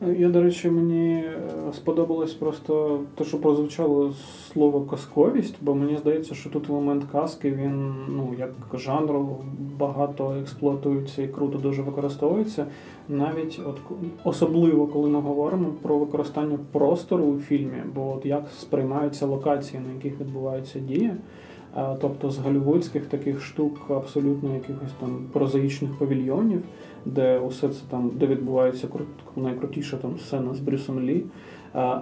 Я, 0.07 0.29
до 0.29 0.41
речі, 0.43 0.69
мені 0.69 1.13
е, 1.13 1.33
сподобалось 1.73 2.33
просто 2.33 2.99
те, 3.15 3.23
що 3.23 3.37
прозвучало 3.37 4.13
слово 4.53 4.81
казковість, 4.81 5.55
бо 5.61 5.75
мені 5.75 5.97
здається, 5.97 6.35
що 6.35 6.49
тут 6.49 6.69
елемент 6.69 7.03
казки 7.11 7.51
він 7.51 7.95
ну 8.09 8.33
як 8.39 8.51
жанр 8.73 9.13
багато 9.79 10.35
експлуатується 10.41 11.21
і 11.21 11.27
круто 11.27 11.57
дуже 11.57 11.81
використовується. 11.81 12.65
Навіть 13.09 13.61
от 13.65 13.77
особливо, 14.23 14.87
коли 14.87 15.09
ми 15.09 15.21
говоримо 15.21 15.67
про 15.81 15.97
використання 15.97 16.59
простору 16.71 17.23
у 17.23 17.39
фільмі, 17.39 17.83
бо 17.95 18.13
от 18.17 18.25
як 18.25 18.43
сприймаються 18.59 19.25
локації, 19.25 19.81
на 19.87 19.93
яких 19.93 20.19
відбуваються 20.19 20.79
дії. 20.79 21.11
Е, 21.77 21.97
Тобто 22.01 22.29
з 22.29 22.37
голівудських 22.37 23.05
таких 23.05 23.41
штук 23.41 23.81
абсолютно 23.89 24.53
якихось 24.53 24.91
там 24.99 25.25
прозаїчних 25.33 25.91
павільйонів, 25.99 26.61
де 27.05 27.39
усе 27.39 27.69
це 27.69 27.79
там, 27.89 28.11
де 28.15 28.27
відбувається 28.27 28.87
найкрутіша 29.35 29.97
там 29.97 30.17
сцена 30.19 30.53
з 30.53 30.59
Брюсом 30.59 30.99
Лі. 30.99 31.23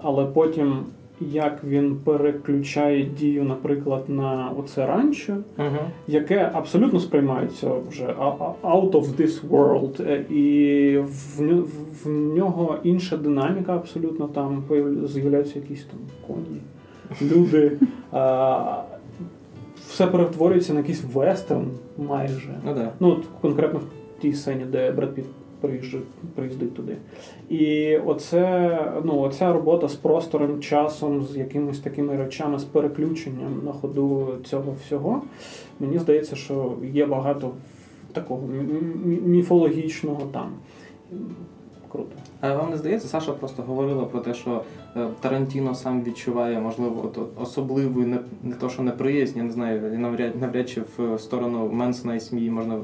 Але 0.04 0.26
потім 0.26 0.78
як 1.22 1.64
він 1.64 1.96
переключає 1.96 3.04
дію, 3.04 3.44
наприклад, 3.44 4.04
на 4.08 4.52
оце 4.60 4.86
ранчо, 4.86 5.34
Угу. 5.58 5.78
яке 6.08 6.52
абсолютно 6.54 7.00
сприймається 7.00 7.72
вже 7.90 8.06
out 8.64 8.92
of 8.92 9.06
this 9.06 9.50
world, 9.50 10.02
Е, 10.12 10.26
і 10.30 10.98
в, 10.98 11.64
в 12.04 12.10
нього 12.10 12.78
інша 12.84 13.18
динаміка 13.18 13.76
абсолютно 13.76 14.28
там 14.28 14.64
з'являються 15.06 15.60
якісь 15.60 15.86
там 15.86 16.00
коні, 16.28 16.62
люди. 17.32 17.72
А, 18.14 18.84
все 19.88 20.08
перетворюється 20.08 20.74
на 20.74 20.80
якийсь 20.80 21.04
вестерн 21.14 21.68
майже. 21.98 22.50
Ну 22.66 22.74
да. 22.74 22.92
Ну, 23.00 23.18
конкретно 23.42 23.80
тій 24.22 24.34
сцені, 24.34 24.66
де 24.66 24.92
Бред 24.92 25.16
Піт 25.16 25.26
приїздить 26.36 26.74
туди. 26.76 26.98
І 27.50 27.98
оце, 27.98 28.78
ну, 29.06 29.20
оця 29.20 29.54
робота 29.54 29.88
з 29.88 29.96
простором, 29.96 30.60
часом, 30.60 31.22
з 31.26 31.38
якимись 31.38 31.80
такими 31.80 32.18
речами, 32.18 32.60
з 32.60 32.64
переключенням 32.64 33.62
на 33.66 33.72
ходу 33.72 34.28
цього 34.44 34.76
всього, 34.86 35.22
мені 35.80 36.00
здається, 36.00 36.36
що 36.36 36.74
є 36.94 37.06
багато 37.06 37.52
такого 38.14 38.42
мі- 38.48 38.80
мі- 39.08 39.22
міфологічного 39.22 40.22
там. 40.34 40.50
Круто. 41.92 42.10
А 42.42 42.56
вам 42.56 42.70
не 42.70 42.78
здається, 42.78 43.08
Саша 43.08 43.32
просто 43.32 43.64
говорила 43.64 44.06
про 44.06 44.20
те, 44.20 44.34
що 44.34 44.62
е, 44.96 45.08
Тарантіно 45.20 45.76
сам 45.76 46.04
відчуває, 46.04 46.60
можливо, 46.60 47.12
особливу 47.42 48.02
не, 48.02 48.20
не 48.44 48.56
то, 48.56 48.70
що 48.70 48.82
неприязнь, 48.82 49.38
я 49.38 49.44
не 49.44 49.52
знаю, 49.52 50.00
навряд, 50.00 50.42
навряд 50.42 50.70
чи 50.70 50.82
в 50.98 51.20
сторону 51.20 51.70
Менсона 51.72 52.16
і 52.16 52.20
сім'ї 52.20 52.50
можна 52.50 52.80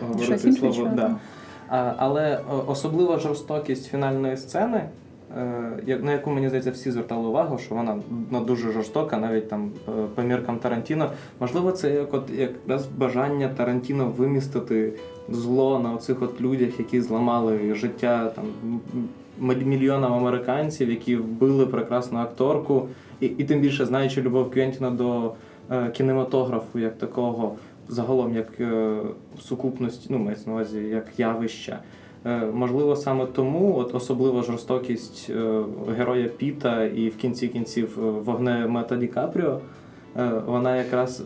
говорити 0.00 0.32
інше 0.32 0.52
слово. 0.52 0.68
відчуває, 0.68 0.96
Да. 0.96 1.16
А, 1.68 1.94
але 1.96 2.40
особлива 2.66 3.18
жорстокість 3.18 3.86
фінальної 3.86 4.36
сцени, 4.36 4.88
е, 5.86 5.98
на 6.02 6.12
яку 6.12 6.30
мені 6.30 6.48
здається, 6.48 6.70
всі 6.70 6.90
звертали 6.90 7.28
увагу, 7.28 7.58
що 7.58 7.74
вона 7.74 7.98
ну, 8.30 8.40
дуже 8.40 8.72
жорстока, 8.72 9.16
навіть 9.16 9.48
там 9.48 9.70
е, 9.88 9.92
по 10.14 10.22
міркам 10.22 10.56
Тарантіно. 10.56 11.10
Можливо, 11.40 11.72
це 11.72 11.94
як 11.94 12.14
от 12.14 12.30
якраз 12.30 12.86
бажання 12.86 13.48
Тарантіно 13.48 14.06
вимістити 14.16 14.92
зло 15.28 15.78
на 15.78 15.94
оцих 15.94 16.22
от 16.22 16.40
людях, 16.40 16.78
які 16.78 17.00
зламали 17.00 17.74
життя 17.74 18.32
там 18.36 18.44
мільйонам 19.38 20.12
американців, 20.12 20.90
які 20.90 21.16
вбили 21.16 21.66
прекрасну 21.66 22.18
акторку, 22.18 22.88
і, 23.20 23.26
і 23.26 23.44
тим 23.44 23.60
більше 23.60 23.86
знаючи 23.86 24.22
любов 24.22 24.50
Квентіна 24.50 24.90
до 24.90 25.32
е, 25.70 25.90
кінематографу 25.90 26.78
як 26.78 26.98
такого, 26.98 27.54
загалом 27.88 28.34
як 28.34 28.60
е, 28.60 28.96
сукупність, 29.40 30.06
ну 30.10 30.18
мається 30.18 30.50
на 30.50 30.56
увазі 30.56 30.78
як 30.78 31.18
явища. 31.18 31.78
Е, 32.26 32.46
можливо, 32.54 32.96
саме 32.96 33.26
тому 33.26 33.76
от 33.76 33.94
особлива 33.94 34.42
жорстокість 34.42 35.30
е, 35.30 35.62
героя 35.96 36.28
Піта 36.28 36.84
і 36.84 37.08
в 37.08 37.16
кінці 37.16 37.48
кінців 37.48 37.98
е, 37.98 38.00
вогне 38.00 38.66
Мета 38.66 38.96
Ді 38.96 39.06
Капріо, 39.06 39.60
вона 40.46 40.76
якраз 40.76 41.22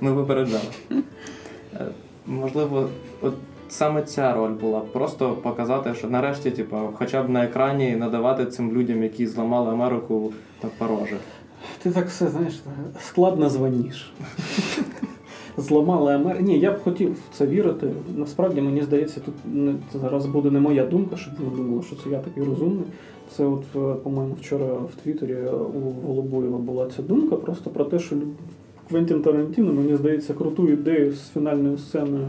ми 0.00 0.12
випереджали. 0.12 0.62
Е, 1.74 1.86
Можливо, 2.26 2.88
от 3.22 3.34
саме 3.68 4.02
ця 4.02 4.34
роль 4.34 4.50
була 4.50 4.80
просто 4.80 5.30
показати, 5.30 5.94
що 5.94 6.08
нарешті, 6.08 6.50
типу, 6.50 6.76
хоча 6.94 7.22
б 7.22 7.30
на 7.30 7.44
екрані 7.44 7.96
надавати 7.96 8.46
цим 8.46 8.72
людям, 8.72 9.02
які 9.02 9.26
зламали 9.26 9.70
Америку 9.70 10.32
та 10.60 10.68
пороже. 10.78 11.16
Ти 11.82 11.90
так 11.90 12.08
все 12.08 12.28
знаєш, 12.28 12.62
складно 13.00 13.48
званіш. 13.48 14.12
Зламали 15.56 16.14
Америку. 16.14 16.44
Ні, 16.44 16.58
я 16.58 16.72
б 16.72 16.82
хотів 16.82 17.12
в 17.12 17.36
це 17.38 17.46
вірити. 17.46 17.92
Насправді 18.16 18.60
мені 18.60 18.82
здається, 18.82 19.20
тут 19.20 19.34
це 19.92 19.98
зараз 19.98 20.26
буде 20.26 20.50
не 20.50 20.60
моя 20.60 20.86
думка, 20.86 21.16
щоб 21.16 21.34
ви 21.38 21.56
думали, 21.56 21.82
що 21.82 21.96
це 21.96 22.10
я 22.10 22.18
такий 22.18 22.44
розумний. 22.44 22.84
Це 23.36 23.44
от, 23.44 23.64
е, 23.76 23.94
по-моєму, 24.02 24.34
вчора 24.34 24.64
в 24.66 25.02
Твіттері 25.02 25.36
у 25.74 26.06
Голубоєва 26.06 26.58
була 26.58 26.90
ця 26.96 27.02
думка 27.02 27.36
просто 27.36 27.70
про 27.70 27.84
те, 27.84 27.98
що 27.98 28.16
Квентін 28.90 29.22
Тарантіно, 29.22 29.72
мені 29.72 29.96
здається, 29.96 30.34
круту 30.34 30.68
ідею 30.68 31.12
з 31.12 31.28
фінальною 31.28 31.78
сценою, 31.78 32.26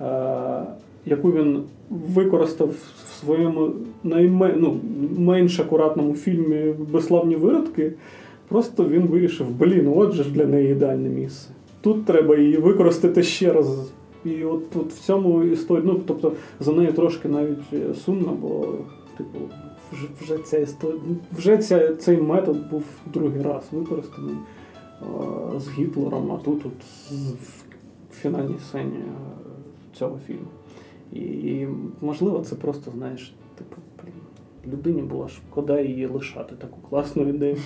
е, 0.00 0.62
яку 1.06 1.30
він 1.30 1.62
використав 1.90 2.68
в 2.68 3.20
своєму 3.20 3.70
найме, 4.04 4.54
ну, 4.56 4.80
менш 5.18 5.60
акуратному 5.60 6.14
фільмі 6.14 6.74
Безславні 6.92 7.36
виродки. 7.36 7.92
Просто 8.48 8.84
він 8.84 9.02
вирішив, 9.02 9.50
блін, 9.50 9.92
от 9.96 10.12
же 10.12 10.22
ж 10.22 10.32
для 10.32 10.46
неї 10.46 10.72
ідеальне 10.72 11.08
місце. 11.08 11.50
Тут 11.80 12.04
треба 12.04 12.36
її 12.36 12.56
використати 12.56 13.22
ще 13.22 13.52
раз. 13.52 13.90
І 14.24 14.44
от, 14.44 14.76
от 14.76 14.92
в 14.92 15.00
цьому 15.00 15.42
історії, 15.42 15.84
ну 15.86 16.00
тобто 16.06 16.32
за 16.60 16.72
нею 16.72 16.92
трошки 16.92 17.28
навіть 17.28 17.72
е, 17.72 17.94
сумно, 17.94 18.36
бо 18.42 18.68
типу, 19.16 19.38
вже, 19.92 20.06
вже 20.20 20.38
ця 20.44 20.58
історія, 20.58 21.00
вже 21.38 21.58
ця, 21.58 21.94
цей 21.94 22.16
метод 22.16 22.56
був 22.70 22.84
другий 23.14 23.42
раз 23.42 23.62
використаний 23.72 24.34
з 25.56 25.70
Гітлером, 25.70 26.32
а 26.32 26.36
тут 26.36 26.66
от 26.66 26.84
в 28.10 28.14
фінальній 28.14 28.58
сцені 28.58 28.96
е, 28.96 29.04
цього 29.92 30.18
фільму. 30.26 30.48
І, 31.12 31.66
можливо, 32.00 32.40
це 32.40 32.54
просто, 32.54 32.90
знаєш, 32.90 33.34
типу, 33.58 33.76
людині 34.66 35.02
було 35.02 35.28
шкода 35.28 35.80
її 35.80 36.06
лишати 36.06 36.54
таку 36.54 36.80
класну 36.88 37.28
ідею. 37.28 37.56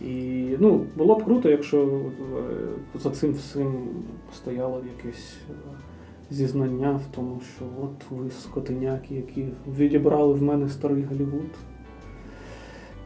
І 0.00 0.44
ну, 0.58 0.86
було 0.96 1.14
б 1.14 1.24
круто, 1.24 1.50
якщо 1.50 1.82
е, 1.84 2.98
за 2.98 3.10
цим 3.10 3.32
всім 3.32 3.88
стояло 4.36 4.82
якесь 4.96 5.36
е, 5.50 5.54
зізнання 6.30 6.92
в 6.92 7.14
тому, 7.14 7.40
що 7.56 7.64
от 7.82 8.10
ви 8.10 8.30
скотиняки, 8.30 9.14
які 9.14 9.48
відібрали 9.76 10.34
в 10.34 10.42
мене 10.42 10.68
старий 10.68 11.02
Голлівуд. 11.02 11.50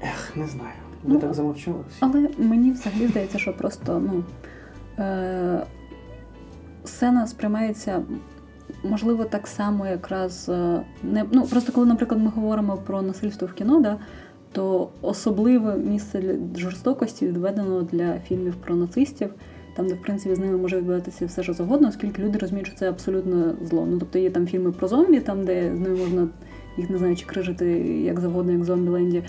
Ех, 0.02 0.36
не 0.36 0.46
знаю. 0.46 0.83
Ви 1.04 1.14
Ну, 1.14 1.18
так 1.20 1.34
замовчали. 1.34 1.76
Але 2.00 2.28
мені 2.38 2.72
взагалі 2.72 3.06
здається, 3.06 3.38
що 3.38 3.52
просто 3.56 4.02
ну, 4.06 4.24
е, 5.04 5.62
сцена 6.84 7.26
сприймається, 7.26 8.02
можливо, 8.84 9.24
так 9.24 9.46
само 9.46 9.86
якраз. 9.86 10.48
е, 10.48 10.80
Не, 11.02 11.24
ну, 11.32 11.42
просто 11.46 11.72
коли, 11.72 11.86
наприклад, 11.86 12.20
ми 12.22 12.30
говоримо 12.30 12.76
про 12.76 13.02
насильство 13.02 13.48
в 13.48 13.52
кіно, 13.52 13.80
да, 13.80 13.98
то 14.52 14.88
особливе 15.02 15.76
місце 15.76 16.38
жорстокості 16.56 17.26
відведено 17.26 17.82
для 17.82 18.18
фільмів 18.18 18.54
про 18.54 18.76
нацистів, 18.76 19.30
там, 19.76 19.88
де 19.88 19.94
в 19.94 20.02
принципі 20.02 20.34
з 20.34 20.38
ними 20.38 20.56
може 20.56 20.76
відбуватися 20.76 21.26
все 21.26 21.42
що 21.42 21.52
завгодно, 21.52 21.88
оскільки 21.88 22.22
люди 22.22 22.38
розуміють, 22.38 22.66
що 22.68 22.76
це 22.76 22.88
абсолютно 22.88 23.54
зло. 23.62 23.86
Ну 23.90 23.98
тобто 23.98 24.18
є 24.18 24.30
там 24.30 24.46
фільми 24.46 24.72
про 24.72 24.88
зомбі, 24.88 25.20
там 25.20 25.44
де 25.44 25.76
з 25.76 25.80
ними 25.80 25.96
можна 25.96 26.28
їх 26.76 26.90
не 26.90 26.98
знаю, 26.98 27.16
чи 27.16 27.26
крижити 27.26 27.66
як 28.04 28.20
завгодно, 28.20 28.52
як 28.52 28.60
в 28.60 28.64
зомбіленді. 28.64 29.22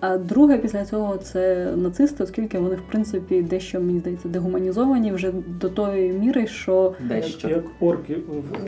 А 0.00 0.18
друге 0.18 0.58
після 0.58 0.84
цього 0.84 1.16
це 1.16 1.72
нацисти, 1.76 2.24
оскільки 2.24 2.58
вони, 2.58 2.74
в 2.74 2.82
принципі, 2.82 3.42
дещо, 3.42 3.80
мені 3.80 3.98
здається, 3.98 4.28
дегуманізовані 4.28 5.12
вже 5.12 5.32
до 5.60 5.68
тої 5.68 6.12
міри, 6.12 6.46
що 6.46 6.94
Дещо. 7.00 7.48
Як, 7.48 7.64
орки. 7.80 8.16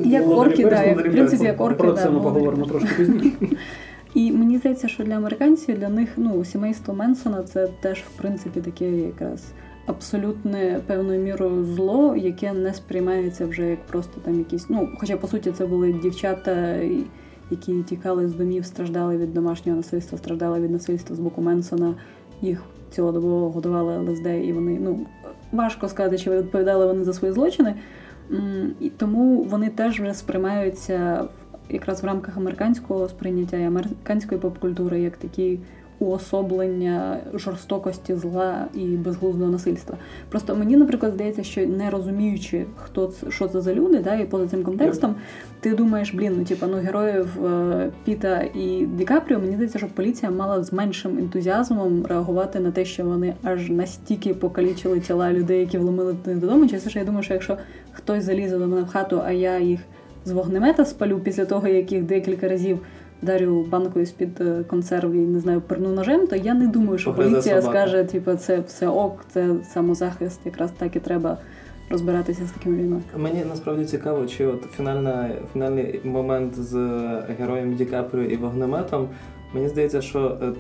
в 0.00 0.06
як 0.06 0.28
орки, 0.28 0.64
да, 0.64 0.82
як, 0.82 0.98
в 0.98 1.12
принципі, 1.12 1.44
як 1.44 1.60
орки. 1.60 1.78
Про 1.78 1.92
да, 1.92 2.02
це 2.02 2.10
ми 2.10 2.20
поговоримо 2.20 2.66
трошки 2.66 2.94
пізніше. 2.94 3.30
І 4.14 4.32
мені 4.32 4.58
здається, 4.58 4.88
що 4.88 5.04
для 5.04 5.14
американців, 5.14 5.78
для 5.78 5.88
них 5.88 6.08
ну, 6.16 6.44
сімейство 6.44 6.94
Менсона 6.94 7.42
це 7.42 7.68
теж, 7.80 7.98
в 7.98 8.18
принципі, 8.18 8.60
таке 8.60 8.90
якраз 8.90 9.44
абсолютне 9.86 10.80
певною 10.86 11.20
мірою 11.20 11.64
зло, 11.64 12.16
яке 12.16 12.52
не 12.52 12.74
сприймається 12.74 13.46
вже 13.46 13.68
як 13.68 13.86
просто 13.86 14.20
там 14.24 14.38
якісь. 14.38 14.70
Ну, 14.70 14.88
хоча 15.00 15.16
по 15.16 15.28
суті 15.28 15.52
це 15.52 15.66
були 15.66 15.92
дівчата, 15.92 16.80
які 17.52 17.82
тікали 17.82 18.28
з 18.28 18.34
домів, 18.34 18.64
страждали 18.64 19.16
від 19.16 19.34
домашнього 19.34 19.76
насильства, 19.76 20.18
страждали 20.18 20.60
від 20.60 20.70
насильства 20.70 21.16
з 21.16 21.18
боку 21.18 21.42
Менсона. 21.42 21.94
Їх 22.42 22.62
цілодобово 22.90 23.50
годували 23.50 23.98
ЛСД, 23.98 24.26
і 24.26 24.52
вони 24.52 24.78
ну 24.80 25.06
важко 25.52 25.88
сказати, 25.88 26.18
чи 26.18 26.30
відповідали 26.30 26.86
вони 26.86 27.04
за 27.04 27.12
свої 27.12 27.34
злочини. 27.34 27.74
І 28.80 28.90
тому 28.90 29.42
вони 29.42 29.68
теж 29.68 30.00
вже 30.00 30.14
сприймаються 30.14 31.24
якраз 31.70 32.02
в 32.02 32.06
рамках 32.06 32.36
американського 32.36 33.08
сприйняття 33.08 33.56
і 33.56 33.64
американської 33.64 34.40
поп-культури 34.40 35.00
як 35.00 35.16
такі 35.16 35.58
уособлення 36.02 37.18
жорстокості 37.34 38.14
зла 38.14 38.66
і 38.74 38.84
безглуздого 38.84 39.50
насильства. 39.50 39.96
Просто 40.28 40.56
мені, 40.56 40.76
наприклад, 40.76 41.12
здається, 41.12 41.42
що 41.42 41.66
не 41.66 41.90
розуміючи, 41.90 42.64
хто 42.76 43.06
це 43.06 43.30
що 43.30 43.48
це 43.48 43.60
за 43.60 43.74
люди, 43.74 43.98
да, 43.98 44.14
і 44.14 44.26
поза 44.26 44.48
цим 44.48 44.62
контекстом, 44.62 45.14
ти 45.60 45.74
думаєш, 45.74 46.14
блін, 46.14 46.34
ну 46.38 46.44
типа 46.44 46.66
ну 46.66 46.76
героїв 46.76 47.46
е, 47.46 47.90
Піта 48.04 48.40
і 48.54 48.86
Ді 48.96 49.04
Капріо, 49.04 49.38
мені 49.38 49.54
здається, 49.54 49.78
що 49.78 49.86
поліція 49.88 50.32
мала 50.32 50.62
з 50.62 50.72
меншим 50.72 51.18
ентузіазмом 51.18 52.06
реагувати 52.06 52.60
на 52.60 52.70
те, 52.70 52.84
що 52.84 53.04
вони 53.04 53.34
аж 53.42 53.70
настільки 53.70 54.34
покалічили 54.34 55.00
тіла 55.00 55.32
людей, 55.32 55.60
які 55.60 55.78
вломили 55.78 56.16
додому. 56.26 56.66
Через 56.66 56.82
те, 56.82 56.90
що 56.90 56.98
я 56.98 57.04
думаю, 57.04 57.22
що 57.22 57.34
якщо 57.34 57.56
хтось 57.92 58.24
залізе 58.24 58.58
до 58.58 58.66
мене 58.66 58.82
в 58.82 58.88
хату, 58.88 59.20
а 59.24 59.32
я 59.32 59.58
їх 59.58 59.80
з 60.24 60.30
вогнемета 60.30 60.84
спалю 60.84 61.20
після 61.24 61.44
того, 61.44 61.68
як 61.68 61.92
їх 61.92 62.02
декілька 62.02 62.48
разів 62.48 62.78
дарю 63.22 63.66
банкою 63.70 64.06
з-під 64.06 64.40
е, 64.40 64.64
консерв 64.66 65.12
і 65.12 65.18
не 65.18 65.40
знаю, 65.40 65.60
перну 65.60 65.88
ножем, 65.88 66.26
то 66.26 66.36
я 66.36 66.54
не 66.54 66.66
думаю, 66.66 66.98
що 66.98 67.10
Погризе 67.10 67.30
поліція 67.30 67.62
собака. 67.62 67.78
скаже, 67.78 68.04
типу, 68.04 68.34
це 68.34 68.60
все 68.60 68.88
ок, 68.88 69.24
це 69.32 69.54
самозахист, 69.72 70.40
якраз 70.44 70.70
так 70.78 70.96
і 70.96 71.00
треба 71.00 71.38
розбиратися 71.90 72.46
з 72.46 72.50
такими 72.50 72.76
людьми. 72.76 73.00
Мені 73.16 73.44
насправді 73.48 73.84
цікаво, 73.84 74.26
чи 74.26 74.46
от 74.46 74.62
фінальна, 74.76 75.30
фінальний 75.52 76.00
момент 76.04 76.54
з 76.54 76.76
героєм 77.38 77.74
Ді 77.74 77.84
Капріо 77.84 78.22
і 78.22 78.36
вогнеметом. 78.36 79.08
Мені 79.54 79.68
здається, 79.68 80.00
що 80.00 80.38
е, 80.42 80.52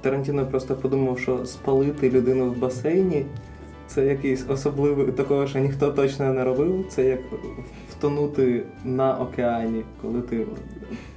Тарантіно 0.00 0.46
просто 0.46 0.74
подумав, 0.74 1.18
що 1.18 1.46
спалити 1.46 2.10
людину 2.10 2.50
в 2.50 2.58
басейні 2.58 3.24
це 3.86 4.06
якийсь 4.06 4.44
особливий 4.48 5.06
такого, 5.06 5.46
що 5.46 5.58
ніхто 5.58 5.90
точно 5.90 6.32
не 6.32 6.44
робив. 6.44 6.84
Це 6.88 7.04
як 7.04 7.20
втонути 8.02 8.62
на 8.84 9.14
океані, 9.14 9.82
коли 10.02 10.20
ти 10.20 10.46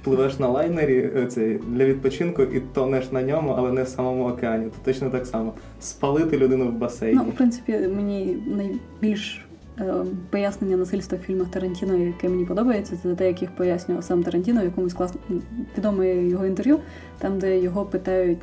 пливеш 0.04 0.38
на 0.38 0.48
лайнері 0.48 1.10
е, 1.16 1.26
цей, 1.26 1.60
для 1.68 1.84
відпочинку 1.84 2.42
і 2.42 2.60
тонеш 2.60 3.12
на 3.12 3.22
ньому, 3.22 3.54
але 3.58 3.72
не 3.72 3.82
в 3.82 3.88
самому 3.88 4.28
океані. 4.28 4.64
То 4.64 4.72
точно 4.84 5.10
так 5.10 5.26
само. 5.26 5.52
Спалити 5.80 6.38
людину 6.38 6.68
в 6.68 6.72
басейні. 6.72 7.14
Ну, 7.16 7.22
в 7.22 7.32
принципі, 7.32 7.72
мені 7.72 8.38
найбільш 8.46 9.46
е, 9.80 9.94
пояснення 10.30 10.76
насильства 10.76 11.18
в 11.18 11.20
фільмах 11.20 11.48
Тарантіно, 11.48 11.96
яке 11.96 12.28
мені 12.28 12.44
подобається, 12.44 12.98
це 13.02 13.14
те, 13.14 13.26
як 13.26 13.56
пояснював 13.56 14.04
сам 14.04 14.22
Тарантіно 14.22 14.60
в 14.60 14.64
якомусь 14.64 14.94
клас... 14.94 15.14
відоме 15.78 16.14
його 16.14 16.46
інтерв'ю, 16.46 16.78
там, 17.18 17.38
де 17.38 17.58
його 17.58 17.84
питають, 17.84 18.38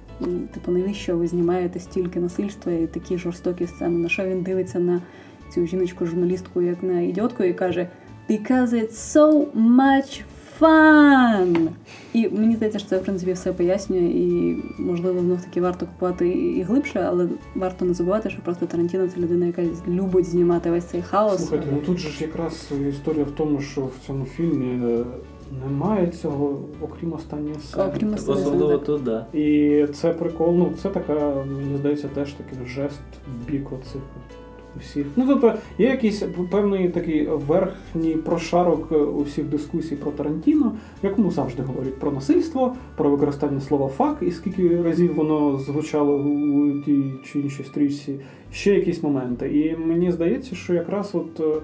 типу, 0.53 0.71
навіщо 0.71 1.17
ви 1.17 1.27
знімаєте 1.27 1.79
стільки 1.79 2.19
насильства 2.19 2.71
і 2.71 2.87
такі 2.87 3.17
жорстокі 3.17 3.67
сцени? 3.67 3.97
На 3.97 4.09
що 4.09 4.25
він 4.25 4.41
дивиться 4.41 4.79
на 4.79 5.01
цю 5.53 5.65
жіночку-журналістку, 5.65 6.61
як 6.61 6.83
на 6.83 7.01
ідіотку, 7.01 7.43
і 7.43 7.53
каже: 7.53 7.87
Because 8.29 8.73
it's 8.73 8.97
so 9.15 9.45
much 9.53 10.23
fun! 10.59 11.67
І 12.13 12.29
мені 12.29 12.55
здається, 12.55 12.79
що 12.79 12.87
це 12.89 12.97
в 12.97 13.03
принципі 13.03 13.33
все 13.33 13.53
пояснює, 13.53 14.01
і 14.01 14.57
можливо 14.79 15.19
знов 15.19 15.41
таки 15.41 15.61
варто 15.61 15.85
купувати 15.85 16.29
і 16.29 16.61
глибше, 16.61 16.99
але 16.99 17.27
варто 17.55 17.85
не 17.85 17.93
забувати, 17.93 18.29
що 18.29 18.41
просто 18.41 18.65
Тарантіно 18.65 19.07
це 19.07 19.19
людина, 19.19 19.45
яка 19.45 19.63
любить 19.87 20.25
знімати 20.25 20.71
весь 20.71 20.85
цей 20.85 21.01
хаос. 21.01 21.37
Слухайте, 21.37 21.67
ну 21.71 21.81
тут 21.85 21.97
же 21.97 22.09
ж 22.09 22.23
якраз 22.23 22.71
історія 22.89 23.23
в 23.23 23.31
тому, 23.31 23.61
що 23.61 23.81
в 23.81 24.07
цьому 24.07 24.25
фільмі 24.25 24.91
е, 24.91 25.05
немає 25.65 26.07
цього, 26.07 26.59
окрім 26.81 27.13
останньої 27.13 27.55
сцени. 27.55 27.83
Окрім 27.95 28.13
останньої 28.13 28.45
Особливо 28.45 28.77
тут, 28.77 29.03
да. 29.03 29.25
І 29.33 29.85
це 29.93 30.09
прикол, 30.09 30.55
ну 30.55 30.71
це 30.81 30.89
така, 30.89 31.43
мені 31.45 31.77
здається, 31.77 32.07
теж 32.07 32.33
такий 32.33 32.67
жест 32.67 33.01
в 33.33 33.51
бік 33.51 33.71
оцих 33.71 34.01
усіх. 34.77 35.05
Ну 35.15 35.25
тобто 35.27 35.53
є 35.77 35.89
якийсь 35.89 36.23
певний 36.51 36.89
такий 36.89 37.27
верхній 37.27 38.13
прошарок 38.13 38.87
е, 38.91 38.95
усіх 38.95 39.45
дискусій 39.45 39.95
про 39.95 40.11
Тарантіно, 40.11 40.75
в 41.03 41.05
якому 41.05 41.31
завжди 41.31 41.63
говорять 41.63 41.99
про 41.99 42.11
насильство, 42.11 42.75
про 42.97 43.09
використання 43.09 43.61
слова 43.61 43.87
фак, 43.87 44.17
і 44.21 44.31
скільки 44.31 44.81
разів 44.81 45.15
воно 45.15 45.57
звучало 45.57 46.15
у 46.15 46.81
тій 46.81 47.03
чи 47.25 47.39
іншій 47.39 47.63
стрічці, 47.63 48.19
ще 48.51 48.73
якісь 48.73 49.03
моменти. 49.03 49.59
І 49.59 49.77
мені 49.77 50.11
здається, 50.11 50.55
що 50.55 50.73
якраз 50.73 51.15
от 51.15 51.39
е, 51.39 51.61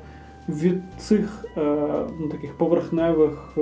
від 0.49 0.77
цих 0.97 1.45
е, 1.57 1.77
ну, 2.19 2.27
таких 2.27 2.53
поверхневих 2.53 3.57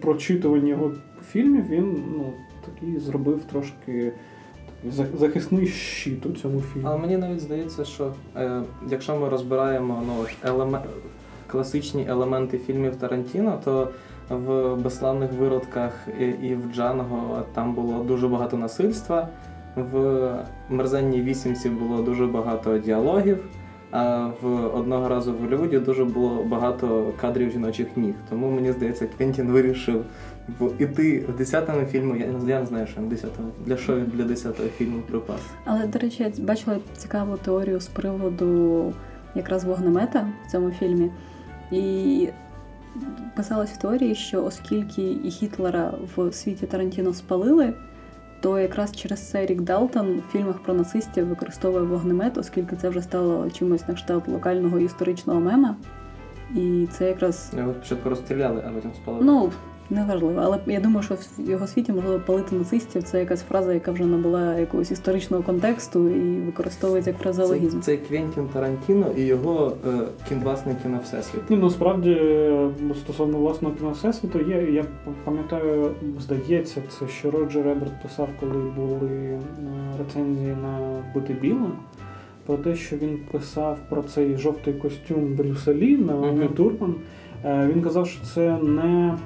прочитувань 0.00 0.66
його 0.66 0.92
фільмів 1.32 1.68
він 1.68 2.02
ну, 2.16 2.32
такий 2.64 2.98
зробив 2.98 3.44
трошки 3.44 4.12
захисний 5.18 5.66
щит 5.66 6.26
у 6.26 6.32
цьому 6.32 6.60
фільмі. 6.60 6.86
Але 6.88 6.98
мені 6.98 7.16
навіть 7.16 7.40
здається, 7.40 7.84
що 7.84 8.12
е, 8.36 8.62
якщо 8.88 9.16
ми 9.16 9.28
розбираємо 9.28 10.02
ну, 10.06 10.12
от 10.22 10.50
елеме... 10.50 10.80
класичні 11.46 12.06
елементи 12.08 12.58
фільмів 12.58 12.96
Тарантіно, 12.96 13.60
то 13.64 13.88
в 14.28 14.76
безславних 14.76 15.32
виродках 15.32 15.92
і, 16.20 16.24
і 16.24 16.54
в 16.54 16.74
Джанго 16.74 17.42
там 17.54 17.74
було 17.74 18.04
дуже 18.04 18.28
багато 18.28 18.56
насильства. 18.56 19.28
В 19.76 20.44
мерзенній 20.68 21.22
вісімці 21.22 21.68
було 21.68 22.02
дуже 22.02 22.26
багато 22.26 22.78
діалогів. 22.78 23.44
А 23.90 24.30
в 24.42 24.46
одного 24.76 25.08
разу 25.08 25.32
в 25.32 25.40
Голлівуді 25.40 25.78
дуже 25.78 26.04
було 26.04 26.44
багато 26.44 27.12
кадрів 27.20 27.50
жіночих 27.50 27.96
ніг. 27.96 28.14
Тому 28.28 28.50
мені 28.50 28.72
здається, 28.72 29.06
Квентін 29.06 29.46
вирішив 29.46 30.04
в- 30.58 30.82
іти 30.82 31.24
в 31.28 31.40
10-му 31.40 31.86
фільму. 31.86 32.16
Я, 32.16 32.26
не- 32.26 32.50
я 32.50 32.60
не 32.60 32.66
знаю, 32.66 32.86
що 32.86 33.00
на 33.00 33.08
10-му. 33.08 33.48
Для 33.66 33.76
що 33.76 33.96
він 33.96 34.04
для 34.14 34.24
10-го 34.24 34.68
фільму 34.68 35.00
припас. 35.08 35.40
Але, 35.64 35.86
до 35.86 35.98
речі, 35.98 36.22
я 36.22 36.44
бачила 36.44 36.76
цікаву 36.96 37.36
теорію 37.36 37.80
з 37.80 37.86
приводу 37.86 38.92
якраз 39.34 39.64
вогнемета 39.64 40.28
в 40.46 40.50
цьому 40.52 40.70
фільмі. 40.70 41.10
І 41.72 42.28
писалось 43.36 43.70
в 43.70 43.76
теорії, 43.76 44.14
що 44.14 44.44
оскільки 44.44 45.02
і 45.02 45.28
Гітлера 45.28 45.94
в 46.16 46.32
світі 46.32 46.66
Тарантіно 46.66 47.12
спалили, 47.14 47.72
то 48.40 48.58
якраз 48.58 48.92
через 48.96 49.30
це 49.30 49.46
Рік 49.46 49.60
Далтон 49.60 50.16
в 50.16 50.32
фільмах 50.32 50.58
про 50.58 50.74
нацистів 50.74 51.26
використовує 51.26 51.84
вогнемет, 51.84 52.38
оскільки 52.38 52.76
це 52.76 52.88
вже 52.88 53.02
стало 53.02 53.50
чимось 53.50 53.88
на 53.88 53.94
кшталт 53.94 54.28
локального 54.28 54.78
історичного 54.78 55.40
мема. 55.40 55.76
І 56.56 56.88
це 56.92 57.08
якраз 57.08 57.52
Його 57.58 57.72
спочатку 57.74 58.08
розстріляли, 58.08 58.64
а 58.66 58.70
потім 58.70 58.90
спалили. 59.02 59.24
Ну, 59.24 59.50
неважливо, 59.90 60.40
але 60.44 60.58
я 60.66 60.80
думаю, 60.80 61.02
що 61.02 61.14
в 61.38 61.50
його 61.50 61.66
світі 61.66 61.92
можливо 61.92 62.20
палити 62.26 62.56
нацистів 62.56 63.02
це 63.02 63.20
якась 63.20 63.42
фраза, 63.42 63.74
яка 63.74 63.92
вже 63.92 64.04
набула 64.04 64.58
якогось 64.58 64.90
історичного 64.90 65.42
контексту 65.42 66.08
і 66.08 66.40
використовується 66.40 67.10
як 67.10 67.18
фразеологізм. 67.20 67.80
Це, 67.80 67.96
це 67.96 67.96
Квентін 67.96 68.48
Тарантіно 68.52 69.06
і 69.16 69.22
його 69.22 69.72
е, 69.86 69.90
кінвласники 70.28 70.88
на 70.88 70.98
всесвіт. 70.98 71.50
Ні, 71.50 71.56
ну 71.56 71.70
справді 71.70 72.10
е, 72.10 72.70
стосовно 73.00 73.38
власного 73.38 73.74
кіно 73.74 73.90
Всесвіту, 73.90 74.38
є, 74.38 74.72
я 74.72 74.84
пам'ятаю, 75.24 75.90
здається, 76.20 76.82
це 76.88 77.08
ще 77.08 77.30
Роджер 77.30 77.68
Еберт 77.68 78.02
писав, 78.02 78.28
коли 78.40 78.52
були 78.76 79.08
е, 79.08 79.40
рецензії 79.98 80.56
на 80.62 81.02
Вбити 81.10 81.32
Біла. 81.32 81.70
Про 82.46 82.56
те, 82.56 82.74
що 82.74 82.96
він 82.96 83.18
писав 83.30 83.78
про 83.88 84.02
цей 84.02 84.36
жовтий 84.36 84.74
костюм 84.74 85.34
Брюса 85.34 85.74
Лі 85.74 85.96
на 85.96 86.48
Турман. 86.56 86.94
Е, 87.44 87.70
Він 87.74 87.82
казав, 87.82 88.06
що 88.06 88.24
це 88.24 88.58
не, 88.62 89.18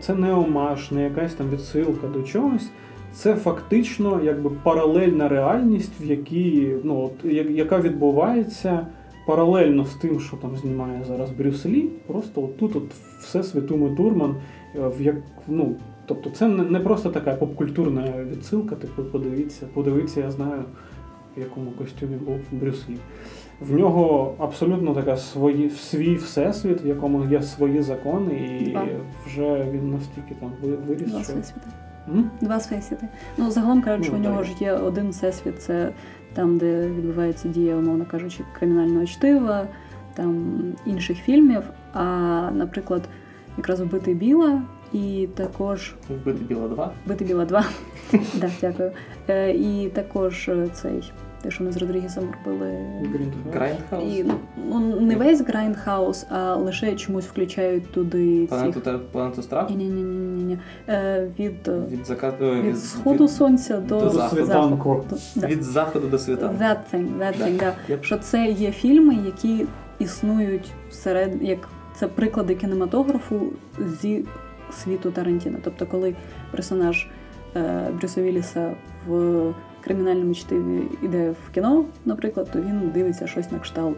це 0.00 0.14
не 0.14 0.34
омаж, 0.34 0.90
не 0.90 1.04
якась 1.04 1.34
там 1.34 1.50
відсилка 1.50 2.06
до 2.08 2.22
чогось. 2.22 2.70
Це 3.12 3.34
фактично 3.34 4.20
якби 4.24 4.50
паралельна 4.50 5.28
реальність, 5.28 5.92
в 6.00 6.04
якій, 6.04 6.76
ну, 6.84 7.00
от, 7.00 7.32
яка 7.50 7.80
відбувається 7.80 8.86
паралельно 9.26 9.84
з 9.84 9.94
тим, 9.94 10.20
що 10.20 10.36
там 10.36 10.56
знімає 10.56 11.04
зараз 11.08 11.30
Брюс 11.30 11.66
Лі. 11.66 11.88
Просто 12.06 12.42
от 12.42 12.56
тут 12.56 12.76
от 12.76 12.92
все 13.20 13.42
світуми 13.42 13.96
Турман, 13.96 14.36
е, 14.76 14.88
в 14.98 15.02
як, 15.02 15.16
ну, 15.48 15.76
Тобто 16.10 16.30
це 16.30 16.48
не, 16.48 16.80
просто 16.80 17.10
така 17.10 17.34
попкультурна 17.34 18.24
відсилка, 18.30 18.74
типу, 18.74 19.02
подивіться, 19.02 19.66
подивіться, 19.74 20.20
я 20.20 20.30
знаю, 20.30 20.62
якому 21.40 21.70
костюмі 21.70 22.16
був 22.16 22.38
Брюс 22.52 22.88
Лі. 22.88 22.96
В 23.60 23.72
нього 23.72 24.34
абсолютно 24.38 24.94
така 24.94 25.16
свої, 25.16 25.70
свій 25.70 26.14
всесвіт, 26.14 26.84
в 26.84 26.86
якому 26.86 27.24
є 27.30 27.42
свої 27.42 27.82
закони, 27.82 28.34
і 28.60 28.70
Два. 28.70 28.86
вже 29.26 29.66
він 29.72 29.90
настільки 29.90 30.34
там 30.40 30.52
виріс, 30.88 31.10
Два 31.10 31.22
що. 31.22 31.32
всесвіти. 31.32 31.66
М? 32.08 32.30
Два 32.40 32.56
всесвіти. 32.56 33.08
Ну, 33.38 33.50
загалом 33.50 33.82
кажучи, 33.82 34.10
Ну, 34.12 34.18
у 34.18 34.20
нього 34.22 34.42
ж 34.44 34.50
є 34.60 34.72
один 34.72 35.10
всесвіт, 35.10 35.62
це 35.62 35.92
там, 36.34 36.58
де 36.58 36.86
відбувається 36.86 37.48
дія, 37.48 37.76
умовно 37.76 38.04
кажучи, 38.10 38.44
кримінального 38.58 39.06
чтива, 39.06 39.66
там 40.14 40.46
інших 40.86 41.18
фільмів. 41.18 41.62
А, 41.92 42.02
наприклад, 42.54 43.02
якраз 43.58 43.80
вбити 43.80 44.14
біла 44.14 44.62
і 44.92 45.28
також 45.34 45.94
Вбити 46.08 46.44
біла 46.44 46.68
2. 46.68 46.92
Бити 47.06 47.24
біла 47.24 47.44
2. 47.44 47.64
Да, 48.34 48.50
дякую. 48.60 48.92
Е, 49.28 49.50
І 49.52 49.88
також 49.88 50.48
е, 50.48 50.66
цей, 50.72 51.12
те, 51.42 51.50
що 51.50 51.64
ми 51.64 51.72
з 51.72 51.76
Родрігесом 51.76 52.24
робили. 52.44 52.70
Grindhouse. 53.02 53.58
Grindhouse. 53.58 54.02
І 54.02 54.24
ну, 54.70 55.00
не 55.00 55.16
весь 55.16 55.40
Grindhouse, 55.40 56.24
а 56.30 56.54
лише 56.54 56.94
чомусь 56.94 57.24
включають 57.24 57.92
туди 57.92 58.46
Планету, 58.48 58.80
цих. 58.80 58.98
планету 59.12 59.42
страху. 59.42 59.74
Ні, 59.74 59.84
ні, 59.84 60.02
ні, 60.02 60.02
ні, 60.02 60.44
ні. 60.44 60.58
Від, 61.38 61.68
е, 61.68 61.80
Від 61.90 62.06
закату 62.06 62.44
е, 62.44 62.62
від 62.62 62.78
сходу 62.78 63.28
сонця 63.28 63.80
до, 63.80 64.00
до 64.00 64.10
заходу. 64.10 64.44
заходу. 64.46 65.04
Да. 65.36 65.46
від 65.46 65.62
заходу 65.62 66.06
до 66.06 66.18
світанку. 66.18 66.64
That 66.64 66.78
thing, 66.92 67.18
that 67.18 67.42
thing, 67.42 67.58
да. 67.58 67.74
Yep. 67.94 68.02
Що 68.02 68.18
це 68.18 68.46
є 68.46 68.72
фільми, 68.72 69.14
які 69.26 69.66
існують 69.98 70.72
всеред, 70.90 71.42
як 71.42 71.68
це 71.96 72.08
приклади 72.08 72.54
кінематографу 72.54 73.40
зі 74.02 74.24
світу 74.72 75.10
Тарантіно. 75.10 75.58
Тобто, 75.64 75.86
коли 75.86 76.14
персонаж 76.50 77.06
е, 77.56 77.90
Брюса 77.98 78.22
Вілліса 78.22 78.74
в 79.08 79.42
кримінальному 79.80 80.34
чтиві 80.34 80.82
йде 81.02 81.30
в 81.30 81.50
кіно, 81.54 81.84
наприклад, 82.04 82.48
то 82.52 82.60
він 82.60 82.90
дивиться 82.94 83.26
щось 83.26 83.50
на 83.52 83.58
кшталт 83.58 83.96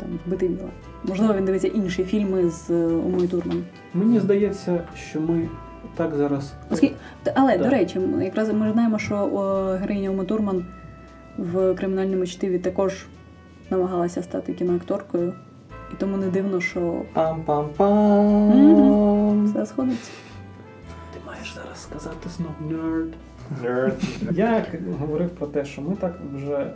там 0.00 0.08
вбити 0.26 0.48
біла. 0.48 0.68
Можливо, 1.04 1.34
він 1.34 1.44
дивиться 1.44 1.68
інші 1.68 2.04
фільми 2.04 2.50
з 2.50 2.70
е, 2.70 2.74
Умою 2.86 3.28
Турман. 3.28 3.64
Мені 3.94 4.20
здається, 4.20 4.80
що 4.96 5.20
ми 5.20 5.48
так 5.96 6.14
зараз. 6.16 6.52
Оскільки, 6.70 6.94
але 7.34 7.58
Да. 7.58 7.64
до 7.64 7.70
речі, 7.70 8.00
якраз 8.22 8.52
ми 8.52 8.72
знаємо, 8.72 8.98
що 8.98 9.16
героїня 9.80 10.10
Ума 10.10 10.24
Турман 10.24 10.64
в 11.38 11.74
кримінальному 11.74 12.26
чтиві 12.26 12.58
також 12.58 13.06
намагалася 13.70 14.22
стати 14.22 14.52
кіноакторкою, 14.52 15.32
і 15.92 15.94
тому 15.98 16.16
не 16.16 16.26
дивно, 16.26 16.60
що 16.60 17.02
Пам-пам-пам. 17.14 19.44
все 19.52 19.66
сходиться. 19.66 20.10
Ти 21.14 21.20
маєш 21.26 21.54
зараз 21.54 21.82
сказати 21.82 22.28
знов 22.36 22.50
nerd. 22.72 23.12
Nerd. 23.62 23.92
Я 24.32 24.66
говорив 24.98 25.30
про 25.30 25.46
те, 25.46 25.64
що 25.64 25.82
ми 25.82 25.96
так 25.96 26.20
вже 26.34 26.56
е, 26.56 26.70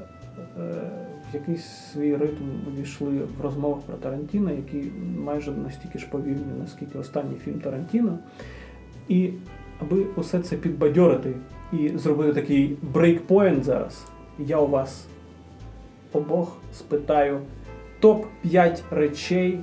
в 1.31 1.35
якийсь 1.35 1.65
свій 1.93 2.17
ритм 2.17 2.45
увійшли 2.69 3.21
в 3.39 3.41
розмовах 3.41 3.81
про 3.81 3.97
Тарантіно, 3.97 4.51
який 4.51 4.93
майже 5.19 5.53
настільки 5.53 5.99
ж 5.99 6.07
повільний, 6.11 6.59
наскільки 6.61 6.99
останній 6.99 7.37
фільм 7.45 7.61
Тарантіно. 7.61 8.19
І 9.09 9.31
аби 9.81 10.07
усе 10.17 10.41
це 10.41 10.57
підбадьорити 10.57 11.33
і 11.73 11.89
зробити 11.89 12.33
такий 12.33 12.77
breakpoint 12.83 13.65
зараз, 13.65 14.07
я 14.39 14.59
у 14.59 14.67
вас 14.67 15.07
обох 16.13 16.57
спитаю 16.73 17.41
топ-5 18.01 18.79
речей, 18.91 19.61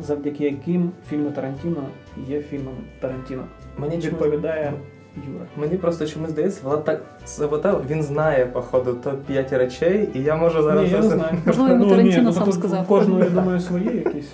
завдяки 0.00 0.44
яким 0.44 0.92
фільми 1.08 1.30
Тарантіно 1.30 1.86
є 2.28 2.42
фільмами 2.42 2.78
Тарантіно. 3.00 3.44
Мені 3.78 3.96
Відповідає 3.96 4.72
Юра. 5.16 5.44
Мені 5.56 5.76
просто 5.76 6.06
чомусь 6.06 6.30
здається, 6.30 6.60
вона 6.64 6.76
так 6.76 7.02
заводила, 7.26 7.80
він 7.90 8.02
знає, 8.02 8.46
походу, 8.46 8.90
топ-5 9.04 9.58
речей, 9.58 10.08
і 10.14 10.22
я 10.22 10.36
можу 10.36 10.62
зараз 10.62 10.84
Ні, 10.84 10.90
я 10.90 11.00
не 11.00 11.08
знаю. 11.08 11.38
Можливо, 11.46 11.70
йому 11.70 11.90
Тарантіно 11.90 12.22
ну, 12.22 12.32
сам 12.32 12.52
сказав. 12.52 12.82
У 12.82 12.84
кожного, 12.84 13.24
я 13.24 13.30
думаю, 13.40 13.60
свої 13.60 13.96
якісь. 13.96 14.30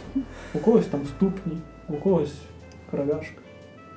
У 0.55 0.59
когось 0.59 0.87
там 0.87 1.01
ступні, 1.07 1.59
у 1.89 1.93
когось 1.93 2.35
кровяшка, 2.91 3.41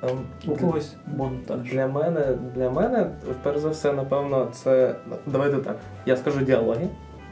Ем, 0.02 0.18
у 0.46 0.56
когось 0.56 0.94
монтаж. 1.16 1.58
Для 1.72 1.86
мене, 1.86 2.38
для 2.54 2.70
мене, 2.70 3.10
перш 3.42 3.58
за 3.58 3.68
все, 3.68 3.92
напевно, 3.92 4.48
це. 4.52 4.94
Давайте 5.26 5.56
так. 5.56 5.76
Я 6.06 6.16
скажу 6.16 6.40
діалоги. 6.40 6.88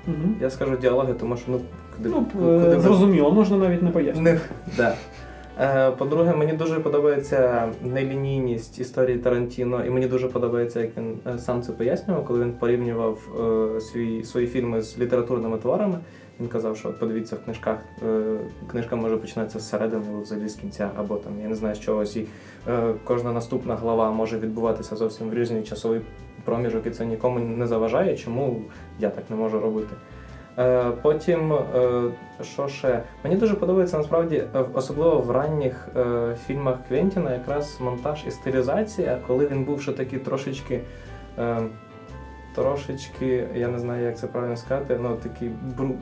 Угу. 0.07 0.35
Я 0.41 0.51
скажу 0.51 0.77
діалоги, 0.77 1.15
тому 1.15 1.37
що 1.37 1.45
ну 1.49 1.61
куди, 1.97 2.09
Ну, 2.09 2.27
куди 2.33 2.77
е, 2.77 2.81
зрозуміло, 2.81 3.33
можна 3.33 3.57
навіть 3.57 3.83
не 3.83 3.91
пояснити. 3.91 4.31
Не, 4.31 4.41
да. 4.77 4.95
Е, 5.61 5.90
По-друге, 5.90 6.35
мені 6.35 6.53
дуже 6.53 6.81
подобається 6.81 7.68
нелінійність 7.83 8.79
історії 8.79 9.18
Тарантіно, 9.18 9.85
і 9.85 9.90
мені 9.90 10.07
дуже 10.07 10.29
подобається, 10.29 10.81
як 10.81 10.97
він 10.97 11.18
е, 11.27 11.38
сам 11.38 11.62
це 11.62 11.73
пояснював, 11.73 12.25
коли 12.25 12.40
він 12.40 12.53
порівнював 12.53 13.18
е, 13.77 13.81
свої, 13.81 14.25
свої 14.25 14.47
фільми 14.47 14.83
з 14.83 14.99
літературними 14.99 15.59
творами. 15.59 15.99
Він 16.40 16.49
казав, 16.49 16.77
що 16.77 16.92
подивіться 16.92 17.37
в 17.37 17.44
книжках, 17.44 17.79
книжка 18.71 18.97
може 18.97 19.16
починатися 19.16 19.59
зсередини, 19.59 20.05
взагалі 20.23 20.49
з 20.49 20.55
кінця, 20.55 20.90
або 20.97 21.16
там, 21.16 21.33
я 21.42 21.49
не 21.49 21.55
знаю, 21.55 21.75
з 21.75 21.81
чогось. 21.81 22.16
І 22.16 22.27
кожна 23.05 23.33
наступна 23.33 23.77
глава 23.77 24.11
може 24.11 24.38
відбуватися 24.38 24.97
зовсім 24.97 25.31
в 25.31 25.35
різний 25.35 25.62
часовий 25.62 26.01
проміжок, 26.44 26.87
і 26.87 26.90
це 26.90 27.07
нікому 27.07 27.38
не 27.38 27.66
заважає, 27.66 28.16
чому 28.16 28.62
я 28.99 29.11
так 29.11 29.25
не 29.31 29.37
можу 29.37 29.61
робити. 29.61 29.94
Е, 30.59 30.90
Потім, 31.03 31.53
е, 31.53 32.03
що 32.42 32.68
ще? 32.68 33.03
Мені 33.25 33.37
дуже 33.37 33.55
подобається 33.55 33.99
насправді, 33.99 34.37
е, 34.37 34.64
особливо 34.75 35.18
в 35.18 35.31
ранніх 35.31 35.88
фільмах 36.47 36.77
Квентіна, 36.88 37.33
якраз 37.33 37.79
монтаж 37.81 38.25
і 38.29 38.31
стилізація, 38.31 39.18
коли 39.27 39.47
він 39.47 39.64
був 39.64 39.83
ще 39.83 39.92
такий 39.92 40.18
трошечки. 40.18 40.81
Трошечки, 42.55 43.47
я 43.55 43.68
не 43.68 43.79
знаю, 43.79 44.05
як 44.05 44.18
це 44.18 44.27
правильно 44.27 44.57
сказати, 44.57 44.99
ну 45.03 45.16
такий 45.23 45.51
бру, 45.79 45.94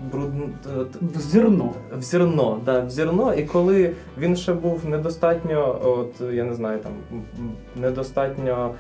т- 0.65 0.99
В 1.01 1.21
зерно. 1.21 1.73
в 1.93 2.03
зерно, 2.03 2.61
да, 2.65 2.81
в 2.81 2.91
зерно. 2.91 3.35
І 3.35 3.45
коли 3.45 3.93
він 4.19 4.37
ще 4.37 4.53
був 4.53 4.87
недостатньо, 4.89 5.79
от 5.85 6.21
я 6.33 6.45
не 6.45 6.55
знаю, 6.55 6.79
там 6.79 6.93
недостатньо 7.77 8.75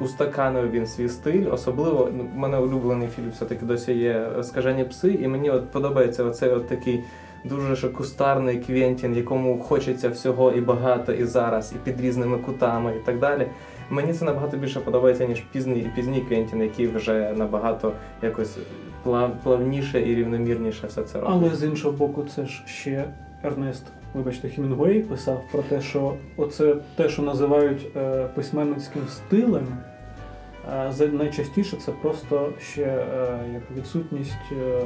устаканив 0.00 0.70
він 0.70 0.86
свій 0.86 1.08
стиль. 1.08 1.52
Особливо 1.52 2.08
ну, 2.16 2.28
в 2.34 2.38
мене 2.38 2.58
улюблений 2.58 3.08
фільм 3.08 3.30
все-таки 3.30 3.64
досі 3.64 3.92
є 3.92 4.28
Скажені 4.42 4.84
пси, 4.84 5.12
і 5.12 5.28
мені 5.28 5.50
от 5.50 5.70
подобається 5.70 6.24
оцей 6.24 6.50
от 6.50 6.66
такий. 6.68 7.04
Дуже 7.44 7.88
кустарний 7.88 8.58
Квентін, 8.58 9.16
якому 9.16 9.58
хочеться 9.58 10.08
всього 10.08 10.52
і 10.52 10.60
багато, 10.60 11.12
і 11.12 11.24
зараз, 11.24 11.72
і 11.76 11.78
під 11.84 12.00
різними 12.00 12.38
кутами, 12.38 12.96
і 12.96 13.06
так 13.06 13.18
далі. 13.18 13.46
Мені 13.90 14.12
це 14.12 14.24
набагато 14.24 14.56
більше 14.56 14.80
подобається, 14.80 15.26
ніж 15.26 15.40
пізній 15.40 15.78
і 15.78 15.90
пізній 15.96 16.20
Квентін, 16.20 16.62
який 16.62 16.86
вже 16.86 17.32
набагато 17.36 17.92
якось 18.22 18.58
плав, 19.02 19.36
плавніше 19.42 20.00
і 20.00 20.14
рівномірніше 20.14 20.86
все 20.86 21.02
це 21.02 21.20
робить. 21.20 21.36
Але 21.42 21.56
з 21.56 21.64
іншого 21.64 21.96
боку, 21.96 22.24
це 22.34 22.46
ж 22.46 22.62
ще 22.66 23.04
Ернест, 23.44 23.84
вибачте, 24.14 24.48
Хемінгуей 24.48 25.00
писав 25.00 25.44
про 25.52 25.62
те, 25.62 25.80
що 25.80 26.14
оце 26.36 26.76
те, 26.96 27.08
що 27.08 27.22
називають 27.22 27.96
е, 27.96 28.28
письменницьким 28.34 29.02
стилем, 29.08 29.66
е, 31.00 31.08
найчастіше 31.12 31.76
це 31.76 31.92
просто 31.92 32.52
ще 32.60 32.82
е, 32.82 33.38
як 33.54 33.62
відсутність 33.76 34.52
е, 34.52 34.82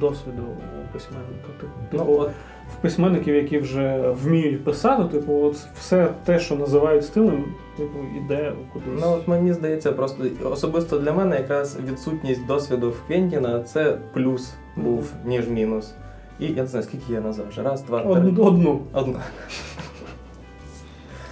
досвіду 0.00 0.42
у 0.42 0.92
письменника. 0.92 1.48
Типу, 1.60 1.72
Ну, 1.92 1.98
типу, 1.98 2.12
от 2.12 2.30
в 2.72 2.76
письменників, 2.80 3.34
які 3.34 3.58
вже 3.58 4.14
вміють 4.22 4.64
писати, 4.64 5.04
типу, 5.04 5.32
от 5.42 5.54
все 5.54 6.08
те, 6.24 6.38
що 6.38 6.56
називають 6.56 7.04
стилем, 7.04 7.44
типу, 7.76 7.98
іде 8.16 8.52
кудись. 8.72 9.00
Ну 9.00 9.12
от 9.12 9.28
мені 9.28 9.52
здається, 9.52 9.92
просто 9.92 10.24
особисто 10.44 10.98
для 10.98 11.12
мене 11.12 11.36
якраз 11.36 11.78
відсутність 11.90 12.46
досвіду 12.46 12.90
в 12.90 13.06
Квентіна 13.06 13.62
це 13.62 13.98
плюс 14.12 14.54
був, 14.76 15.12
ніж 15.24 15.48
мінус. 15.48 15.94
І 16.40 16.46
я 16.46 16.62
не 16.62 16.66
знаю, 16.66 16.84
скільки 16.84 17.12
я 17.12 17.20
назвав 17.20 17.48
вже. 17.48 17.62
Раз, 17.62 17.82
два, 17.82 18.00
три. 18.00 18.10
Одну. 18.10 18.44
одну. 18.44 18.80
Одну. 18.92 19.18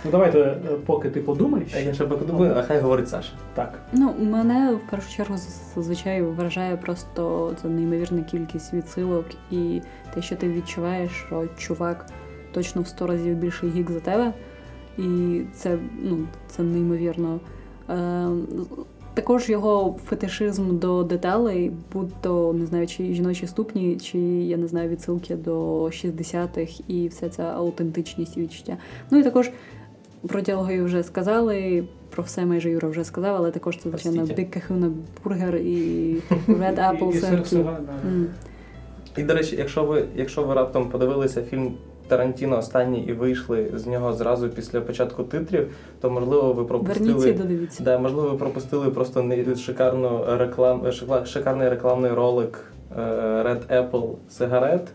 Ну 0.05 0.11
давайте, 0.11 0.39
е, 0.41 0.57
поки 0.87 1.11
ти 1.11 1.21
подумаєш. 1.21 1.75
А 1.75 1.79
я 1.79 1.95
ще 1.95 2.07
поки 2.07 2.25
думаю, 2.25 2.55
а 2.57 2.63
хай 2.63 2.81
говорить 2.81 3.09
Саша. 3.09 3.33
Так. 3.55 3.79
Ну, 3.93 4.15
мене 4.19 4.75
в 4.75 4.91
першу 4.91 5.11
чергу 5.11 5.35
зазвичай 5.75 6.23
вражає 6.23 6.77
просто 6.77 7.53
ця 7.63 7.69
неймовірна 7.69 8.23
кількість 8.23 8.75
відсилок 8.75 9.27
і 9.51 9.83
те, 10.15 10.23
що 10.23 10.37
ти 10.37 10.49
відчуваєш, 10.49 11.11
що 11.27 11.45
чувак 11.59 12.07
точно 12.53 12.83
в 12.83 12.89
сто 12.89 13.07
разів 13.07 13.37
більший 13.37 13.71
гік 13.71 13.91
за 13.91 14.01
тебе. 14.01 14.33
І 14.99 15.41
це, 15.55 15.79
ну, 16.03 16.19
це 16.49 16.63
неймовірно. 16.63 17.41
Е, 17.91 18.29
також 19.15 19.49
його 19.51 19.97
фетишизм 20.07 20.79
до 20.79 21.03
деталей, 21.03 21.73
будь-то 21.93 22.53
не 22.53 22.67
знаю, 22.67 22.87
чи 22.87 23.15
жіночі 23.15 23.47
ступні, 23.47 23.97
чи 23.97 24.19
я 24.19 24.57
не 24.57 24.67
знаю, 24.67 24.89
відсилки 24.89 25.37
до 25.37 25.85
60-х 25.85 26.81
і 26.89 27.09
вся 27.09 27.29
ця 27.29 27.43
аутентичність 27.43 28.37
і 28.37 28.41
відчуття. 28.41 28.77
Ну 29.11 29.19
і 29.19 29.23
також 29.23 29.51
про 30.29 30.41
діалоги 30.41 30.83
вже 30.83 31.03
сказали, 31.03 31.85
про 32.11 32.23
все 32.25 32.47
майже 32.47 32.71
Юра 32.71 32.89
вже 32.89 33.05
сказав, 33.05 33.37
але 33.37 33.51
також 33.51 33.77
це 33.79 33.89
звичайно. 33.91 34.23
Big 34.23 34.57
Kahuna 34.59 34.93
бургер 35.25 35.57
і 35.57 36.17
Red 36.49 36.75
Apple 36.99 37.13
І- 37.13 37.17
і 37.17 37.45
сигар, 37.45 37.81
да. 37.87 38.09
М. 38.09 38.27
І 39.17 39.23
до 39.23 39.35
речі, 39.35 39.57
якщо 39.57 39.85
ви, 39.85 40.05
якщо 40.17 40.43
ви 40.43 40.55
раптом 40.55 40.89
подивилися 40.89 41.43
фільм 41.43 41.75
Тарантіно 42.11 42.59
останні 42.59 43.01
і 43.03 43.13
вийшли 43.13 43.71
з 43.75 43.87
нього 43.87 44.13
зразу 44.13 44.49
після 44.49 44.81
початку 44.81 45.23
титрів, 45.25 45.71
то 46.01 46.11
можливо 46.11 46.53
ви 46.53 46.65
пропустили. 46.65 47.33
додивіться. 47.33 47.83
Да, 47.85 47.99
можливо, 47.99 48.29
ви 48.29 48.37
пропустили 48.37 48.91
просто 48.91 49.23
не- 49.23 49.57
шикарну 49.57 50.25
реклам, 50.29 50.83
шикарний 51.25 51.69
рекламний 51.69 52.11
ролик 52.11 52.65
е, 52.99 53.01
Red 53.43 53.61
Apple 53.91 54.15
сигарет, 54.29 54.89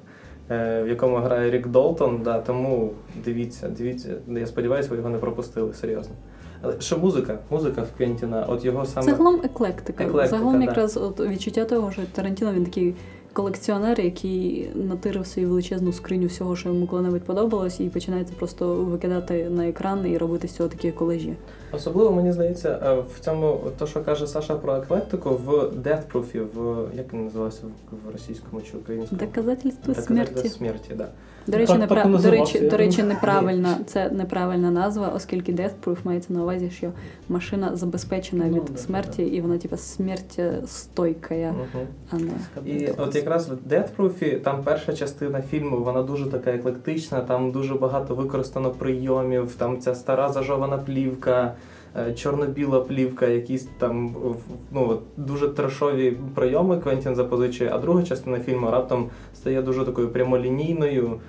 в 0.49 0.85
якому 0.89 1.15
грає 1.17 1.51
Рік 1.51 1.67
Долтон. 1.67 2.21
Да, 2.23 2.39
тому 2.39 2.91
дивіться, 3.25 3.67
дивіться. 3.77 4.09
Я 4.27 4.47
сподіваюся, 4.47 4.89
ви 4.91 4.97
його 4.97 5.09
не 5.09 5.17
пропустили, 5.17 5.73
серйозно. 5.73 6.15
Але 6.61 6.73
ще 6.79 6.97
музика, 6.97 7.37
музика 7.49 7.81
в 7.81 7.97
Квентіна, 7.97 8.45
от 8.49 8.65
його 8.65 8.85
саме. 8.85 9.05
Загалом 9.11 9.41
еклектика. 9.43 10.03
Еклектика, 10.03 10.37
Загалом 10.37 10.59
да. 10.59 10.65
якраз 10.65 10.97
от 10.97 11.19
відчуття 11.19 11.65
того, 11.65 11.91
що 11.91 12.01
Тарантіно 12.13 12.53
він 12.53 12.65
такий 12.65 12.95
колекціонер, 13.35 14.01
який 14.01 14.69
натирив 14.75 15.27
свою 15.27 15.49
величезну 15.49 15.93
скриню 15.93 16.27
всього, 16.27 16.55
що 16.55 16.69
йому 16.69 16.87
коли-небудь 16.87 17.23
подобалось, 17.23 17.79
і 17.79 17.89
починається 17.89 18.33
просто 18.37 18.75
викидати 18.75 19.49
на 19.49 19.67
екран 19.67 20.07
і 20.07 20.17
робити 20.17 20.47
з 20.47 20.51
цього 20.51 20.69
такі 20.69 20.91
колежі. 20.91 21.33
Особливо 21.71 22.11
мені 22.11 22.31
здається, 22.31 22.79
е, 22.83 23.03
в 23.15 23.19
цьому 23.19 23.59
то, 23.77 23.87
що 23.87 24.03
каже 24.03 24.27
Саша 24.27 24.55
про 24.55 24.75
еклектику, 24.75 25.29
в 25.29 25.49
Death 25.87 26.01
Proof, 26.13 26.45
в 26.53 26.87
як 26.97 27.13
він 27.13 27.23
називався 27.23 27.61
в, 27.91 28.11
російському 28.11 28.61
чи 28.61 28.77
українському? 28.77 29.21
Доказательство 29.21 29.93
Доказательство 29.93 30.41
смерті. 30.41 30.49
смерті, 30.49 30.93
да. 30.95 31.07
До 31.47 31.57
речі, 31.57 31.71
Так- 31.71 31.79
непра... 31.81 32.03
так 32.03 32.21
до 32.21 32.31
речі, 32.31 32.59
до 32.59 32.77
речі, 32.77 32.97
думаю. 32.97 33.13
неправильна 33.15 33.77
це 33.85 34.09
неправильна 34.09 34.71
назва, 34.71 35.11
оскільки 35.15 35.51
Death 35.53 35.71
Proof 35.85 35.97
мається 36.03 36.33
на 36.33 36.41
увазі, 36.41 36.69
що 36.69 36.91
машина 37.29 37.75
забезпечена 37.75 38.45
Ну, 38.49 38.55
від 38.55 38.65
да, 38.65 38.77
смерті, 38.77 39.23
і 39.23 39.41
вона 39.41 39.57
типа 39.57 39.77
смерть 39.77 40.39
стойка, 40.65 41.35
Мгм. 41.35 41.85
а 42.11 42.15
не 42.15 42.71
І 42.71 42.89
от 42.97 43.15
якраз 43.15 43.49
в 43.49 43.73
Death 43.73 43.87
Proof, 43.97 44.39
там 44.39 44.63
перша 44.63 44.93
частина 44.93 45.41
фільму, 45.41 45.77
вона 45.83 46.03
дуже 46.03 46.25
така 46.25 46.51
еклектична, 46.51 47.21
там 47.21 47.51
дуже 47.51 47.73
багато 47.75 48.15
використано 48.15 48.69
прийомів, 48.71 49.55
там 49.57 49.79
ця 49.79 49.95
стара 49.95 50.29
зажована 50.29 50.77
плівка, 50.77 51.53
е, 51.97 52.13
чорно-біла 52.13 52.81
плівка, 52.81 53.27
якісь 53.27 53.67
там 53.79 54.07
в- 54.13 54.35
ну, 54.71 54.99
дуже 55.17 55.47
трешові 55.47 56.17
прийоми 56.35 56.77
Квентін 56.77 57.15
запозичує, 57.15 57.69
а 57.73 57.77
друга 57.79 58.03
частина 58.03 58.39
фільму 58.39 58.71
раптом 58.71 59.09
стає 59.35 59.61
дуже 59.61 59.85
такою 59.85 60.09
прямолінійною. 60.09 61.19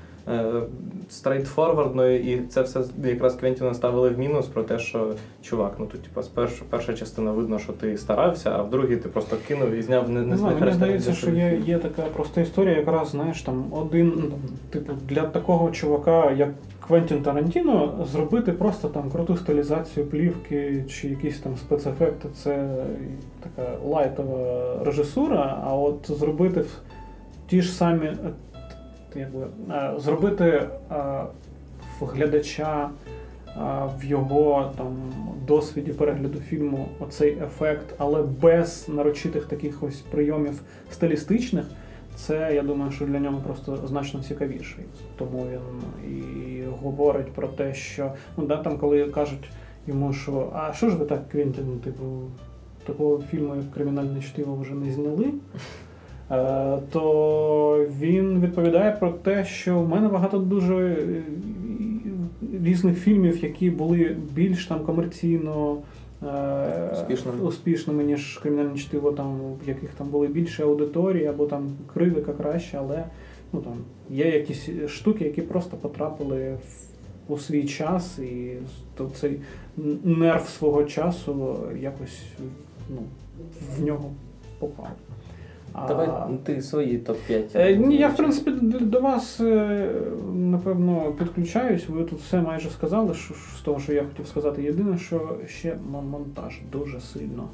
Стрейтфорвардною, 1.08 2.20
і 2.20 2.42
це 2.46 2.62
все 2.62 2.84
якраз 3.04 3.34
Квентіна 3.34 3.74
ставили 3.74 4.10
в 4.10 4.18
мінус 4.18 4.46
про 4.46 4.62
те, 4.62 4.78
що 4.78 5.14
чувак, 5.42 5.74
ну 5.78 5.86
тут 5.86 6.02
типу, 6.02 6.22
спершу 6.22 6.64
перша 6.70 6.94
частина 6.94 7.30
видно, 7.30 7.58
що 7.58 7.72
ти 7.72 7.98
старався, 7.98 8.50
а 8.50 8.62
в 8.62 8.70
другій 8.70 8.96
ти 8.96 9.08
просто 9.08 9.36
кинув 9.48 9.70
і 9.70 9.82
зняв 9.82 10.10
не, 10.10 10.20
не 10.20 10.26
Не 10.26 10.36
знаю, 10.36 10.56
мені 10.60 10.72
здається, 10.72 11.12
що 11.12 11.30
є, 11.30 11.60
є 11.66 11.78
така 11.78 12.02
проста 12.02 12.40
історія, 12.40 12.76
якраз 12.76 13.08
знаєш, 13.08 13.42
там 13.42 13.64
один, 13.70 14.12
ну, 14.16 14.32
типу, 14.70 14.92
для 15.08 15.22
такого 15.22 15.70
чувака, 15.70 16.30
як 16.30 16.48
Квентін 16.86 17.22
Тарантіно, 17.22 18.06
зробити 18.12 18.52
просто 18.52 18.88
там 18.88 19.10
круту 19.10 19.36
стилізацію 19.36 20.06
плівки 20.06 20.84
чи 20.88 21.08
якісь 21.08 21.38
там 21.38 21.56
спецефекти 21.56 22.28
це 22.34 22.68
така 23.42 23.70
лайтова 23.84 24.84
режисура, 24.84 25.62
а 25.64 25.74
от 25.74 26.10
зробити 26.10 26.60
в 26.60 26.80
ті 27.46 27.62
ж 27.62 27.72
самі, 27.72 28.12
якби, 29.14 29.46
е, 29.70 29.94
зробити 29.98 30.44
е, 30.44 30.68
в 32.00 32.04
глядача 32.04 32.90
е, 33.48 33.50
в 33.98 34.04
його 34.04 34.72
там 34.76 34.96
досвіді 35.46 35.92
перегляду 35.92 36.38
фільму 36.38 36.88
оцей 37.00 37.38
ефект, 37.44 37.94
але 37.98 38.22
без 38.22 38.88
нарочитих 38.88 39.44
таких 39.44 39.82
ось 39.82 40.00
прийомів 40.00 40.60
стилістичних. 40.90 41.64
Це 42.14 42.54
я 42.54 42.62
думаю, 42.62 42.90
що 42.90 43.06
для 43.06 43.18
нього 43.18 43.40
просто 43.46 43.78
значно 43.86 44.22
цікавіше. 44.22 44.76
Тому 45.16 45.46
він 45.52 46.10
і 46.10 46.62
говорить 46.82 47.32
про 47.32 47.48
те, 47.48 47.74
що 47.74 48.12
ну 48.36 48.46
да, 48.46 48.56
там, 48.56 48.78
коли 48.78 49.04
кажуть 49.04 49.50
йому, 49.86 50.12
що 50.12 50.52
а 50.54 50.72
що 50.72 50.90
ж 50.90 50.96
ви 50.96 51.04
так, 51.04 51.28
Квентін, 51.28 51.80
типу, 51.84 52.04
такого 52.86 53.22
фільму, 53.30 53.56
як 53.56 53.72
кримінальне 53.74 54.20
чтиво, 54.20 54.56
вже 54.56 54.74
не 54.74 54.92
зняли. 54.92 55.32
Е, 56.30 56.78
То 56.90 57.86
він 57.98 58.40
відповідає 58.40 58.92
про 58.92 59.10
те, 59.10 59.44
що 59.44 59.80
в 59.80 59.88
мене 59.88 60.08
багато 60.08 60.38
дуже 60.38 60.76
е, 60.76 61.22
різних 62.62 62.98
фільмів, 62.98 63.44
які 63.44 63.70
були 63.70 64.16
більш 64.32 64.66
там 64.66 64.80
комерційно 64.80 65.78
е, 66.22 66.90
Успішними. 66.92 67.42
успішними, 67.42 68.04
ніж 68.04 68.38
кримінальне 68.42 68.78
чтиво, 68.78 69.12
там, 69.12 69.40
в 69.64 69.68
яких 69.68 69.90
там 69.90 70.08
були 70.08 70.26
більше 70.26 70.62
аудиторії, 70.62 71.26
або 71.26 71.46
там 71.46 71.68
критика 71.94 72.32
краще, 72.32 72.78
але 72.78 73.04
ну, 73.52 73.60
там, 73.60 73.74
є 74.10 74.26
якісь 74.26 74.68
штуки, 74.88 75.24
які 75.24 75.42
просто 75.42 75.76
потрапили 75.76 76.54
в, 77.28 77.32
у 77.32 77.38
свій 77.38 77.64
час, 77.64 78.18
і 78.18 78.52
то 78.96 79.10
цей 79.14 79.40
нерв 80.04 80.48
свого 80.48 80.84
часу 80.84 81.56
якось 81.80 82.22
ну, 82.90 82.98
в 83.76 83.84
нього 83.84 84.10
попав. 84.58 84.90
А- 85.84 85.88
Давай 85.88 86.08
ти 86.44 86.62
свої 86.62 86.98
топ-5. 86.98 87.42
Е, 87.54 87.76
Ні, 87.76 87.96
я 87.96 88.08
в 88.08 88.16
принципі 88.16 88.50
до 88.80 89.00
вас 89.00 89.40
е, 89.40 89.88
напевно 90.34 91.12
підключаюсь. 91.18 91.88
Ви 91.88 92.04
тут 92.04 92.18
все 92.20 92.40
майже 92.40 92.70
сказали 92.70 93.14
що, 93.14 93.34
з 93.34 93.60
того, 93.60 93.80
що 93.80 93.92
я 93.92 94.02
хотів 94.04 94.26
сказати. 94.26 94.62
Єдине, 94.62 94.98
що 94.98 95.36
ще 95.46 95.76
монтаж 96.10 96.60
дуже 96.72 97.00
сильно. 97.00 97.48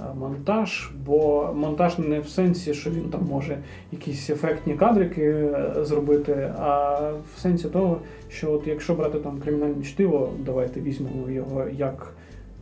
е, 0.00 0.02
Монтаж, 0.18 0.90
бо 1.06 1.50
монтаж 1.56 1.98
не 1.98 2.20
в 2.20 2.28
сенсі, 2.28 2.74
що 2.74 2.90
він 2.90 3.02
там 3.10 3.20
може 3.30 3.58
якісь 3.92 4.30
ефектні 4.30 4.74
кадрики 4.74 5.50
зробити, 5.80 6.52
а 6.58 6.98
в 7.36 7.40
сенсі 7.40 7.68
того, 7.68 7.98
що 8.28 8.52
от 8.52 8.66
якщо 8.66 8.94
брати 8.94 9.18
там 9.18 9.38
кримінальне 9.40 9.82
чтиво, 9.84 10.30
давайте 10.46 10.80
візьмемо 10.80 11.30
його 11.30 11.64
як 11.78 12.12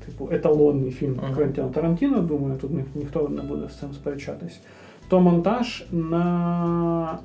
типу 0.06 0.28
еталонний 0.32 0.90
фільм. 0.90 1.20
Квентіна 1.36 1.68
Тарантіно, 1.68 2.18
думаю, 2.20 2.56
тут 2.60 2.70
ні- 2.70 2.84
ніхто 2.94 3.28
не 3.28 3.42
буде 3.42 3.68
з 3.68 3.78
цим 3.78 3.92
сперечатись 3.92 4.60
то 5.12 5.20
монтаж 5.20 5.84
на, 5.92 7.18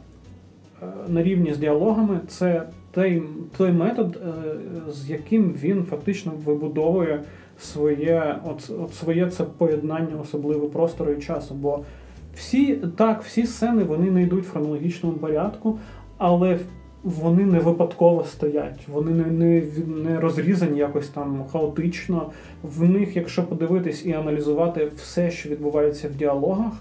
е, 0.82 0.86
на 1.08 1.24
рівні 1.24 1.54
з 1.54 1.58
діалогами 1.58 2.20
це 2.28 2.64
той, 2.92 3.24
той 3.58 3.72
метод, 3.72 4.22
е, 4.28 4.92
з 4.92 5.10
яким 5.10 5.54
він 5.54 5.84
фактично 5.84 6.32
вибудовує 6.46 7.22
своє, 7.60 8.36
от, 8.46 8.72
от 8.84 8.94
своє 8.94 9.30
це 9.30 9.44
поєднання 9.44 10.22
особливо 10.22 10.68
простору 10.68 11.12
і 11.12 11.22
часу. 11.22 11.56
Бо 11.56 11.80
всі 12.36 12.76
так, 12.76 13.24
всі 13.24 13.46
сцени 13.46 13.84
вони 13.84 14.12
не 14.12 14.24
йдуть 14.24 14.46
в 14.46 14.52
хронологічному 14.52 15.18
порядку, 15.18 15.80
але 16.18 16.60
вони 17.04 17.46
не 17.46 17.60
випадково 17.60 18.24
стоять, 18.24 18.88
вони 18.88 19.12
не, 19.12 19.26
не, 19.26 19.64
не 19.88 20.20
розрізані 20.20 20.80
якось 20.80 21.08
там 21.08 21.46
хаотично. 21.52 22.30
В 22.64 22.90
них, 22.90 23.16
якщо 23.16 23.44
подивитись 23.44 24.06
і 24.06 24.14
аналізувати 24.14 24.92
все, 24.96 25.32
що 25.32 25.50
відбувається 25.50 26.08
в 26.08 26.16
діалогах, 26.16 26.74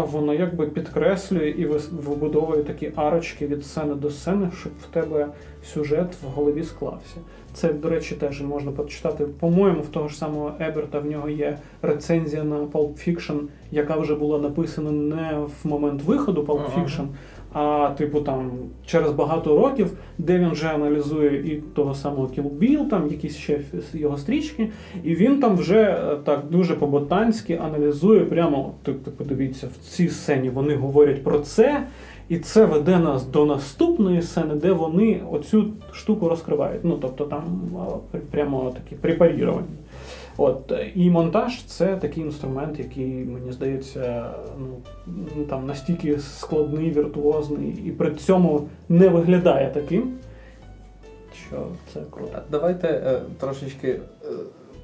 воно 0.00 0.34
якби 0.34 0.66
підкреслює 0.66 1.48
і 1.48 1.66
вибудовує 1.92 2.62
такі 2.62 2.92
арочки 2.96 3.46
від 3.46 3.64
сцени 3.64 3.94
до 3.94 4.10
сцени, 4.10 4.50
щоб 4.60 4.72
в 4.82 4.86
тебе 4.86 5.28
сюжет 5.64 6.14
в 6.22 6.26
голові 6.26 6.62
склався. 6.62 7.16
Це, 7.52 7.72
до 7.72 7.88
речі, 7.88 8.14
теж 8.14 8.42
можна 8.42 8.72
почитати. 8.72 9.24
По-моєму, 9.24 9.80
в 9.80 9.88
того 9.88 10.08
ж 10.08 10.16
самого 10.16 10.52
Еберта 10.60 10.98
в 10.98 11.06
нього 11.06 11.28
є 11.28 11.58
рецензія 11.82 12.44
на 12.44 12.56
Pulp 12.56 13.08
Fiction, 13.08 13.40
яка 13.70 13.96
вже 13.96 14.14
була 14.14 14.38
написана 14.38 14.90
не 14.90 15.38
в 15.38 15.68
момент 15.68 16.02
виходу 16.02 16.42
Pulp 16.42 16.60
Ага. 16.66 17.08
А 17.58 17.90
типу 17.98 18.20
там 18.20 18.50
через 18.86 19.12
багато 19.12 19.56
років, 19.56 19.90
де 20.18 20.38
він 20.38 20.50
вже 20.50 20.68
аналізує 20.68 21.52
і 21.52 21.62
того 21.74 21.94
самого 21.94 22.26
Kill 22.26 22.50
Bill, 22.58 22.88
там 22.88 23.08
якісь 23.10 23.36
ще 23.36 23.60
його 23.92 24.18
стрічки, 24.18 24.68
і 25.04 25.14
він 25.14 25.40
там 25.40 25.56
вже 25.56 25.80
е, 25.80 26.16
так 26.24 26.44
дуже 26.50 26.74
по-ботанськи 26.74 27.60
аналізує 27.64 28.20
прямо, 28.20 28.72
тобто, 28.82 29.10
подивіться, 29.10 29.66
в 29.66 29.88
цій 29.88 30.08
сцені 30.08 30.50
вони 30.50 30.74
говорять 30.74 31.24
про 31.24 31.38
це, 31.38 31.82
і 32.28 32.38
це 32.38 32.64
веде 32.64 32.98
нас 32.98 33.26
до 33.26 33.46
наступної 33.46 34.22
сцени, 34.22 34.54
де 34.54 34.72
вони 34.72 35.20
оцю 35.30 35.66
штуку 35.92 36.28
розкривають. 36.28 36.80
Ну, 36.84 36.98
тобто 37.00 37.24
там 37.24 37.42
прямо 38.30 38.74
такі 38.84 38.96
препаріровані. 38.96 39.66
От 40.38 40.72
і 40.94 41.10
монтаж 41.10 41.62
це 41.62 41.96
такий 41.96 42.22
інструмент, 42.22 42.78
який 42.78 43.06
мені 43.06 43.52
здається, 43.52 44.30
ну 44.58 45.44
там 45.44 45.66
настільки 45.66 46.18
складний, 46.18 46.90
віртуозний, 46.90 47.82
і 47.86 47.90
при 47.90 48.14
цьому 48.14 48.68
не 48.88 49.08
виглядає 49.08 49.70
таким, 49.70 50.14
що 51.48 51.66
це 51.92 52.00
круто. 52.10 52.38
Давайте 52.50 52.88
е, 52.88 53.20
трошечки 53.40 53.88
е, 53.88 54.28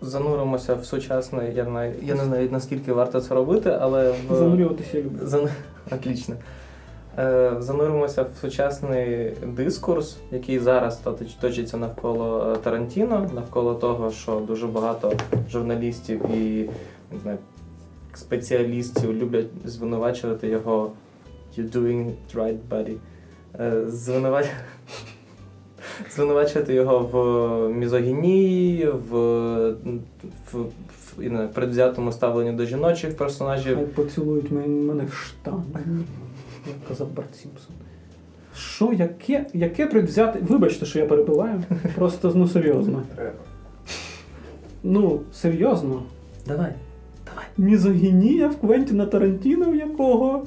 зануримося 0.01 0.75
в 0.75 0.85
сучасне. 0.85 1.53
Я 1.55 1.65
не 1.65 1.71
знаю, 1.71 1.95
я 2.03 2.15
не 2.15 2.25
знаю 2.25 2.49
наскільки 2.53 2.93
варто 2.93 3.21
це 3.21 3.35
робити, 3.35 3.79
але 3.81 4.15
в 4.31 4.35
Занурюватися 4.35 4.99
люблю. 4.99 5.19
Зан... 5.23 5.49
Отлично. 5.93 6.35
Е, 7.19 7.53
Зануримося 7.59 8.23
в 8.23 8.29
сучасний 8.41 9.33
дискурс, 9.47 10.17
який 10.31 10.59
зараз 10.59 11.01
точиться 11.41 11.77
навколо 11.77 12.53
е, 12.53 12.57
Тарантіно, 12.57 13.31
навколо 13.35 13.75
того, 13.75 14.11
що 14.11 14.41
дуже 14.41 14.67
багато 14.67 15.13
журналістів 15.51 16.31
і 16.35 16.71
не 17.13 17.19
знаю, 17.23 17.39
спеціалістів 18.15 19.13
люблять 19.13 19.47
звинувачувати 19.65 20.49
його 20.49 20.93
You 21.59 21.71
doing 21.71 22.07
it 22.07 22.35
right, 22.35 22.59
buddy. 22.71 22.97
Е, 23.61 23.91
Звинувач... 23.91 24.47
звинувачувати 26.15 26.75
його 26.75 26.99
в 26.99 27.73
мізогінії, 27.73 28.87
в, 28.87 29.13
в, 30.53 30.67
в, 31.17 31.49
предвзятому 31.55 32.13
ставленню 32.13 32.53
до 32.53 32.65
жіночих 32.65 33.17
персонажів. 33.17 33.89
Поцілують 33.95 34.51
мене 34.51 35.05
в 35.05 35.13
штани, 35.13 35.65
як 36.67 36.89
казав 36.89 37.09
Барт 37.13 37.37
Сімпсон. 37.37 37.75
Що, 38.57 38.93
яке, 38.93 39.47
яке 39.55 39.87
предвзяте. 39.87 40.39
Вибачте, 40.43 40.87
що 40.87 40.99
я 40.99 41.07
перебиваю. 41.07 41.63
Просто 41.95 42.33
ну 42.35 42.49
серйозно. 42.49 43.03
Ну, 44.83 45.21
серйозно. 45.33 46.03
Давай. 46.47 46.73
Давай. 47.27 47.45
Мізогінія 47.59 48.49
в 48.49 48.57
Квентіна 48.57 49.07
Тарантіно, 49.07 49.71
в 49.71 49.77
якого. 49.77 50.47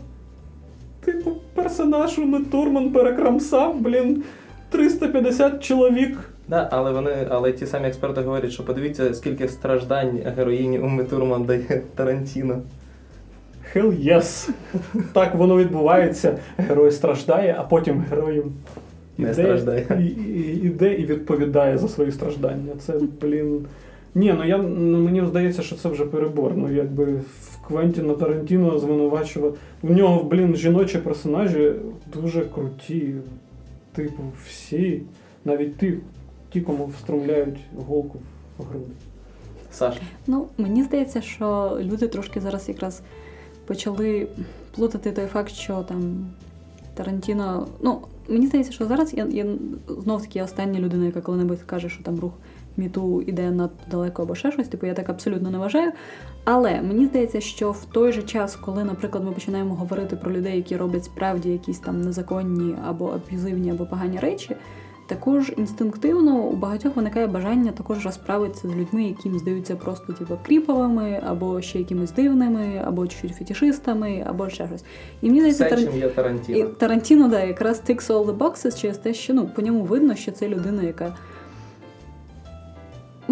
Типу, 1.06 1.32
персонаж 1.54 2.20
Уми 2.20 2.40
Турман 2.40 2.92
перекрамсав, 2.92 3.82
блін, 3.82 4.24
350 4.70 5.64
чоловік. 5.64 6.18
Да, 6.48 6.70
але 6.72 6.92
вони, 6.92 7.28
але 7.30 7.52
ті 7.52 7.66
самі 7.68 7.88
експерти 7.88 8.22
говорять, 8.22 8.52
що 8.52 8.66
подивіться, 8.66 9.14
скільки 9.14 9.48
страждань 9.48 10.20
героїні 10.38 10.80
Уми 10.80 11.04
Турман 11.04 11.44
дає 11.44 11.82
Тарантіно. 11.96 12.62
Hell 13.76 14.14
yes. 14.14 14.50
Так 15.14 15.36
воно 15.36 15.58
відбувається. 15.58 16.38
Герой 16.58 16.92
страждає, 16.92 17.56
а 17.60 17.64
потім 17.64 18.06
герой 18.10 18.44
Не 19.18 19.24
іде, 19.24 19.34
страждає. 19.34 19.88
І, 20.00 20.04
і, 20.06 20.66
іде 20.66 20.94
і 20.94 21.06
відповідає 21.06 21.78
за 21.78 21.88
свої 21.88 22.12
страждання. 22.12 22.72
Це, 22.80 22.94
блін. 23.22 23.66
Ні, 24.16 24.34
ну 24.38 24.44
я 24.44 24.58
ну, 24.58 25.00
мені 25.00 25.26
здається, 25.26 25.62
що 25.62 25.76
це 25.76 25.90
вже 25.90 26.06
перебор. 26.06 26.58
Ну, 26.58 26.72
якби 26.72 27.06
в 27.06 27.68
Квентіна 27.68 28.14
Тарантіно 28.14 28.80
звинувачувати. 28.80 29.58
В 29.82 29.92
нього, 29.92 30.24
блін, 30.24 30.56
жіночі 30.56 30.98
персонажі 30.98 31.74
дуже 32.14 32.46
круті. 32.46 33.14
Типу, 33.94 34.24
всі, 34.48 35.02
навіть 35.46 35.78
ті, 35.78 35.98
ті, 36.50 36.62
кому 36.62 36.86
встромляють 36.86 37.60
голку 37.88 38.20
в 38.58 38.64
груди. 38.64 38.92
Саша. 39.72 40.02
Ну, 40.28 40.48
мені 40.58 40.84
здається, 40.84 41.22
що 41.22 41.78
люди 41.82 42.08
трошки 42.08 42.42
зараз 42.42 42.70
якраз 42.70 43.02
почали 43.66 44.28
плутати 44.76 45.12
той 45.12 45.26
факт, 45.26 45.52
що 45.52 45.84
там 45.84 46.26
Тарантіно. 46.94 47.68
Ну, 47.82 48.02
мені 48.28 48.48
здається, 48.48 48.74
що 48.74 48.86
зараз 48.86 49.14
я, 49.14 49.28
я 49.32 49.46
знов 49.88 50.22
таки 50.22 50.44
остання 50.44 50.80
людина, 50.80 51.06
яка 51.06 51.22
коли-небудь 51.22 51.62
каже, 51.66 51.90
що 51.90 52.04
там 52.04 52.20
рух 52.20 52.34
міту 52.78 53.22
іде 53.22 53.52
надто 53.52 53.92
далеко 53.92 54.22
або 54.22 54.36
ще 54.36 54.52
щось. 54.52 54.68
Типу, 54.68 54.86
я 54.86 54.94
так 54.94 55.10
абсолютно 55.10 55.52
не 55.52 55.58
вважаю. 55.58 55.92
Але 56.44 56.82
мені 56.82 57.06
здається, 57.06 57.42
що 57.42 57.72
в 57.72 57.86
той 57.86 58.12
же 58.12 58.24
час, 58.24 58.56
коли, 58.56 58.84
наприклад, 58.84 59.24
ми 59.24 59.32
починаємо 59.32 59.76
говорити 59.76 60.16
про 60.16 60.32
людей, 60.32 60.56
які 60.56 60.78
роблять 60.78 61.06
справді 61.06 61.50
якісь 61.50 61.80
там 61.80 62.02
незаконні 62.02 62.76
або 62.88 63.08
аб'юзивні, 63.08 63.72
або 63.72 63.86
погані 63.86 64.20
речі. 64.20 64.56
Також 65.08 65.54
інстинктивно 65.58 66.36
у 66.36 66.56
багатьох 66.56 66.96
виникає 66.96 67.28
бажання 67.28 67.72
також 67.72 68.06
розправитися 68.06 68.68
з 68.68 68.76
людьми, 68.76 69.04
які 69.04 69.30
їм 69.30 69.40
здаються 69.40 69.76
просто 69.76 70.14
типу, 70.14 70.38
кріповими, 70.46 71.22
або 71.28 71.62
ще 71.62 71.80
якимись 71.80 72.12
дивними, 72.12 72.82
або 72.86 73.08
чуть 73.08 73.36
фетішистами, 73.36 74.24
або 74.28 74.50
ще 74.50 74.68
щось. 74.68 74.84
І 75.22 75.28
мені 75.28 75.40
здається, 75.52 75.66
Все, 75.66 75.76
Таран- 75.76 76.16
Тарантіно. 76.16 76.58
і 76.58 76.64
Тарантіно. 76.64 77.28
Да, 77.28 77.44
якраз 77.44 77.82
ticks 77.90 78.08
all 78.08 78.26
the 78.26 78.38
boxes 78.38 78.82
через 78.82 78.98
те, 78.98 79.14
що 79.14 79.34
ну, 79.34 79.50
по 79.56 79.62
ньому 79.62 79.84
видно, 79.84 80.16
що 80.16 80.32
це 80.32 80.48
людина, 80.48 80.84
яка 80.84 81.16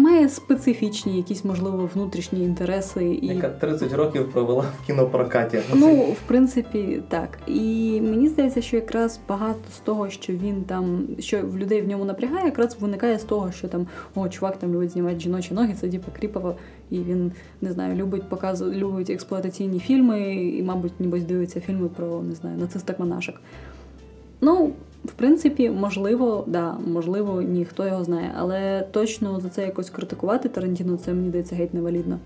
має 0.04 0.28
специфічні 0.28 1.16
якісь, 1.16 1.44
можливо, 1.44 1.90
внутрішні 1.94 2.44
інтереси 2.44 3.04
і 3.22 3.26
Яка 3.26 3.48
30 3.48 3.92
років 3.92 4.32
провела 4.32 4.64
в 4.82 4.86
кінопрокаті. 4.86 5.58
Ну, 5.74 5.94
в 5.94 6.20
принципі, 6.26 7.02
так. 7.08 7.38
І 7.46 8.00
мені 8.00 8.28
здається, 8.28 8.62
що 8.62 8.76
якраз 8.76 9.20
багато 9.28 9.60
з 9.76 9.78
того, 9.78 10.10
що 10.10 10.32
він 10.32 10.62
там, 10.62 11.06
що 11.18 11.42
в 11.42 11.58
людей 11.58 11.82
в 11.82 11.88
ньому 11.88 12.04
напрягає, 12.04 12.44
якраз 12.44 12.76
виникає 12.80 13.18
з 13.18 13.24
того, 13.24 13.52
що 13.52 13.68
там 13.68 13.86
о, 14.14 14.28
чувак 14.28 14.58
там 14.58 14.74
любить 14.74 14.90
знімати 14.90 15.20
жіночі 15.20 15.54
ноги, 15.54 15.74
це 15.80 15.88
типу 15.88 16.12
кріпово, 16.18 16.54
і 16.90 16.98
він 16.98 17.32
не 17.60 17.72
знаю, 17.72 17.94
любить 17.94 18.28
показувати, 18.28 18.76
любить 18.76 19.10
експлуатаційні 19.10 19.78
фільми, 19.78 20.34
і, 20.34 20.62
мабуть, 20.62 21.00
нібось 21.00 21.24
дивиться 21.24 21.60
фільми 21.60 21.88
про 21.88 22.22
не 22.22 22.34
знаю, 22.34 22.58
нацисток 22.58 22.98
монашок. 22.98 23.34
Ну, 24.40 24.72
в 25.04 25.12
принципі, 25.12 25.70
можливо, 25.70 26.44
да, 26.46 26.76
можливо, 26.86 27.42
ніхто 27.42 27.86
його 27.86 28.04
знає, 28.04 28.32
але 28.36 28.86
точно 28.90 29.40
за 29.40 29.48
це 29.48 29.62
якось 29.62 29.90
критикувати 29.90 30.48
Тарантіно, 30.48 30.96
це 30.96 31.14
мені 31.14 31.28
здається 31.28 31.56
геть 31.56 31.74
невалідно. 31.74 32.18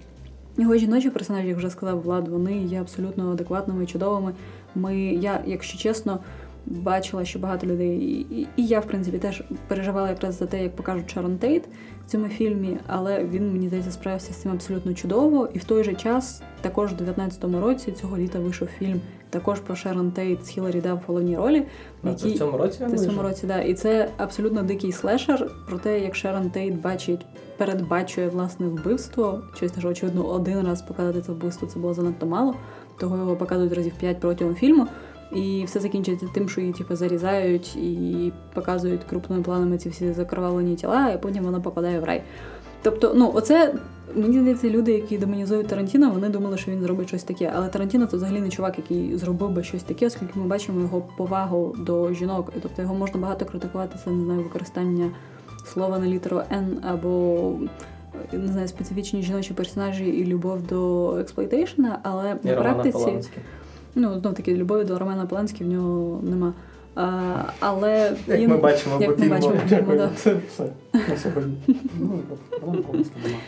Його 0.58 0.76
жіночі 0.76 1.10
персонажі, 1.10 1.48
як 1.48 1.56
вже 1.56 1.70
сказав 1.70 2.02
Влад, 2.02 2.28
вони 2.28 2.58
є 2.58 2.80
абсолютно 2.80 3.30
адекватними, 3.32 3.86
чудовими. 3.86 4.32
Ми, 4.74 4.96
я, 4.98 5.40
якщо 5.46 5.78
чесно, 5.78 6.18
бачила, 6.66 7.24
що 7.24 7.38
багато 7.38 7.66
людей, 7.66 7.98
і, 8.30 8.48
і 8.56 8.66
я, 8.66 8.80
в 8.80 8.86
принципі, 8.86 9.18
теж 9.18 9.42
переживала 9.68 10.08
якраз 10.08 10.38
за 10.38 10.46
те, 10.46 10.62
як 10.62 10.76
покажуть 10.76 11.10
Шарон 11.10 11.38
Тейт 11.38 11.68
в 12.06 12.10
цьому 12.10 12.28
фільмі, 12.28 12.78
але 12.86 13.24
він, 13.24 13.52
мені 13.52 13.66
здається, 13.66 13.90
справився 13.90 14.32
з 14.32 14.36
цим 14.36 14.52
абсолютно 14.52 14.94
чудово. 14.94 15.48
І 15.54 15.58
в 15.58 15.64
той 15.64 15.84
же 15.84 15.94
час, 15.94 16.42
також 16.60 16.92
в 16.92 16.96
19-му 16.96 17.60
році, 17.60 17.92
цього 17.92 18.18
літа 18.18 18.38
вийшов 18.38 18.68
фільм 18.68 19.00
також 19.30 19.60
про 19.60 19.76
Шарон 19.76 20.10
Тейт 20.10 20.46
з 20.46 20.48
Хіларі 20.48 20.80
Дав 20.80 20.96
в 20.96 21.02
головній 21.06 21.36
ролі. 21.36 21.62
А 22.02 22.14
це 22.14 22.28
в 22.28 22.38
цьому 22.38 22.58
році 22.58 22.78
Це 22.78 22.96
в 22.96 23.00
цьому 23.00 23.22
році, 23.22 23.46
да. 23.46 23.60
І 23.60 23.74
це 23.74 24.10
абсолютно 24.16 24.62
дикий 24.62 24.92
слешер 24.92 25.50
про 25.68 25.78
те, 25.78 26.00
як 26.00 26.16
Шерон 26.16 26.50
Тейт 26.50 26.80
бачить, 26.80 27.26
передбачує 27.56 28.28
власне 28.28 28.66
вбивство. 28.66 29.42
Через 29.58 29.72
те, 29.72 29.80
що 29.80 29.88
очевидно 29.88 30.26
один 30.26 30.66
раз 30.66 30.82
показати 30.82 31.22
це 31.22 31.32
вбивство 31.32 31.68
це 31.68 31.78
було 31.78 31.94
занадто 31.94 32.26
мало, 32.26 32.54
того 32.98 33.16
його 33.16 33.36
показують 33.36 33.72
разів 33.72 33.92
п'ять 34.00 34.20
протягом 34.20 34.54
фільму. 34.54 34.86
І 35.32 35.64
все 35.64 35.80
закінчується 35.80 36.26
тим, 36.34 36.48
що 36.48 36.60
її 36.60 36.72
типу, 36.72 36.96
зарізають 36.96 37.76
і 37.76 38.32
показують 38.54 39.04
крупними 39.04 39.42
планами 39.42 39.78
ці 39.78 39.88
всі 39.88 40.12
закровавлені 40.12 40.76
тіла, 40.76 41.10
і 41.10 41.22
потім 41.22 41.44
вона 41.44 41.60
попадає 41.60 42.00
в 42.00 42.04
рай. 42.04 42.22
Тобто, 42.82 43.12
ну, 43.16 43.32
оце 43.34 43.74
мені 44.14 44.40
здається, 44.40 44.70
люди, 44.70 44.92
які 44.92 45.18
демонізують 45.18 45.66
Тарантіно, 45.66 46.10
вони 46.10 46.28
думали, 46.28 46.58
що 46.58 46.70
він 46.70 46.80
зробить 46.80 47.08
щось 47.08 47.22
таке. 47.22 47.52
Але 47.56 47.68
Тарантіно 47.68 48.06
це 48.06 48.16
взагалі 48.16 48.40
не 48.40 48.48
чувак, 48.48 48.78
який 48.78 49.16
зробив 49.16 49.50
би 49.50 49.62
щось 49.62 49.82
таке, 49.82 50.06
оскільки 50.06 50.38
ми 50.38 50.46
бачимо 50.46 50.80
його 50.80 51.00
повагу 51.16 51.74
до 51.78 52.12
жінок. 52.12 52.52
І 52.56 52.60
тобто 52.60 52.82
його 52.82 52.94
можна 52.94 53.20
багато 53.20 53.44
критикувати, 53.44 53.98
це 54.04 54.10
не 54.10 54.24
знаю, 54.24 54.42
використання 54.42 55.10
слова 55.66 55.98
на 55.98 56.06
літеру 56.06 56.36
N 56.36 56.66
або 56.82 57.52
не 58.32 58.48
знаю, 58.48 58.68
специфічні 58.68 59.22
жіночі 59.22 59.54
персонажі 59.54 60.04
і 60.04 60.24
любов 60.24 60.62
до 60.62 61.12
експлойтейшена, 61.18 62.00
але 62.02 62.36
І 62.44 62.46
на 62.46 62.56
практиці. 62.56 63.30
Ну, 63.98 64.18
знов 64.18 64.34
таки, 64.34 64.56
любові 64.56 64.84
до 64.84 64.98
Романа 64.98 65.26
Поланські 65.26 65.64
в 65.64 65.66
нього 65.66 66.20
нема. 66.22 66.54
А, 66.94 67.34
але 67.60 68.12
Як 68.26 68.38
він, 68.38 68.50
ми 68.50 68.56
бачимо 68.56 68.96
по 68.96 69.02
як 69.02 69.18
ми 69.18 69.28
бачимо 69.28 69.54
фільму, 69.68 69.96
да. 69.96 70.10
це 70.16 70.36
все 70.48 70.66
на 70.92 71.16
сьогодні. 71.16 71.56
Ну, 72.00 72.20
Роман 72.62 72.82
Поланський 72.82 73.22
нема. 73.24 73.38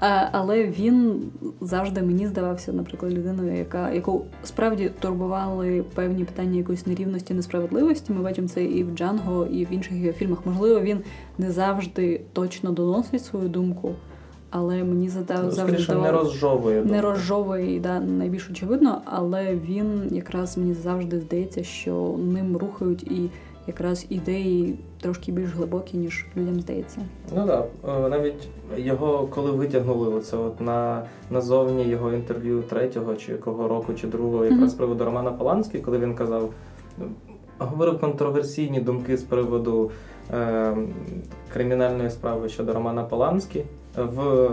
А, 0.00 0.28
але 0.32 0.64
він 0.64 1.22
завжди 1.60 2.02
мені 2.02 2.26
здавався, 2.26 2.72
наприклад, 2.72 3.12
людиною, 3.12 3.56
яка 3.56 3.90
яку 3.90 4.24
справді 4.44 4.90
турбували 5.00 5.84
певні 5.94 6.24
питання 6.24 6.58
якоїсь 6.58 6.86
нерівності, 6.86 7.34
несправедливості. 7.34 8.12
Ми 8.12 8.22
бачимо 8.22 8.48
це 8.48 8.64
і 8.64 8.84
в 8.84 8.94
Джанго, 8.94 9.46
і 9.46 9.64
в 9.64 9.72
інших 9.72 10.16
фільмах. 10.16 10.38
Можливо, 10.44 10.80
він 10.80 10.98
не 11.38 11.50
завжди 11.50 12.20
точно 12.32 12.70
доносить 12.70 13.24
свою 13.24 13.48
думку, 13.48 13.94
але 14.54 14.84
мені 14.84 15.08
задав 15.08 15.44
Ну, 15.44 15.50
завжди 15.50 15.78
Скоріше 15.78 16.02
не 16.02 16.12
розжовує. 16.12 16.84
не 16.84 17.00
розжовує 17.00 17.80
да, 17.80 18.00
найбільш 18.00 18.50
очевидно, 18.50 19.02
але 19.04 19.54
він 19.54 20.08
якраз 20.10 20.58
мені 20.58 20.74
завжди 20.74 21.20
здається, 21.20 21.62
що 21.62 22.14
ним 22.18 22.56
рухають 22.56 23.02
і 23.02 23.30
якраз 23.66 24.06
ідеї 24.08 24.78
трошки 25.00 25.32
більш 25.32 25.50
глибокі, 25.50 25.96
ніж 25.96 26.26
людям 26.36 26.60
здається. 26.60 27.00
Ну 27.36 27.46
так, 27.46 27.66
да. 27.84 28.08
навіть 28.08 28.48
його, 28.76 29.28
коли 29.34 29.50
витягнули 29.50 30.08
оце 30.14 30.36
от 30.36 30.60
на 30.60 31.02
назовні 31.30 31.84
його 31.84 32.12
інтерв'ю 32.12 32.62
третього 32.62 33.14
чи 33.16 33.32
якого 33.32 33.68
року, 33.68 33.94
чи 33.94 34.06
другого, 34.06 34.44
якраз 34.44 34.70
з 34.70 34.74
приводу 34.74 35.04
Романа 35.04 35.32
Поланський, 35.32 35.80
коли 35.80 35.98
він 35.98 36.14
казав, 36.14 36.50
говорив 37.58 38.00
контроверсійні 38.00 38.80
думки 38.80 39.16
з 39.16 39.22
приводу 39.22 39.90
е, 40.30 40.76
кримінальної 41.52 42.10
справи 42.10 42.48
щодо 42.48 42.72
Романа 42.72 43.04
Поланські. 43.04 43.64
В 43.96 44.48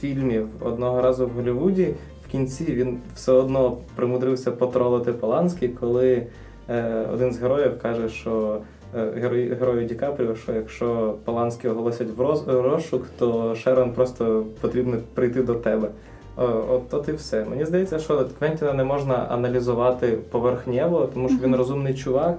фільмі 0.00 0.40
одного 0.60 1.02
разу 1.02 1.26
в 1.26 1.30
Голлівуді 1.30 1.94
в 2.28 2.30
кінці 2.30 2.64
він 2.64 2.98
все 3.14 3.32
одно 3.32 3.76
примудрився 3.96 4.50
потролити 4.50 5.12
Поланський, 5.12 5.68
коли 5.68 6.26
е, 6.68 7.06
один 7.12 7.32
з 7.32 7.38
героїв 7.38 7.78
каже, 7.82 8.08
що 8.08 8.60
е, 8.96 9.56
герою 9.60 9.84
Ді 9.86 9.94
Капріо, 9.94 10.34
що 10.34 10.52
якщо 10.52 11.14
Поланський 11.24 11.70
оголосять 11.70 12.08
в 12.16 12.20
роз- 12.20 12.62
розшук, 12.62 13.06
то 13.18 13.54
Шерон 13.54 13.92
просто 13.92 14.44
потрібно 14.60 14.96
прийти 15.14 15.42
до 15.42 15.54
тебе. 15.54 15.88
О, 16.36 16.42
От, 16.70 16.94
от 16.94 17.08
і 17.08 17.12
все. 17.12 17.44
Мені 17.44 17.64
здається, 17.64 17.98
що 17.98 18.26
Квентіна 18.38 18.72
не 18.72 18.84
можна 18.84 19.14
аналізувати 19.14 20.18
поверхнево, 20.30 21.08
тому 21.14 21.28
що 21.28 21.38
він 21.44 21.56
розумний 21.56 21.94
чувак. 21.94 22.38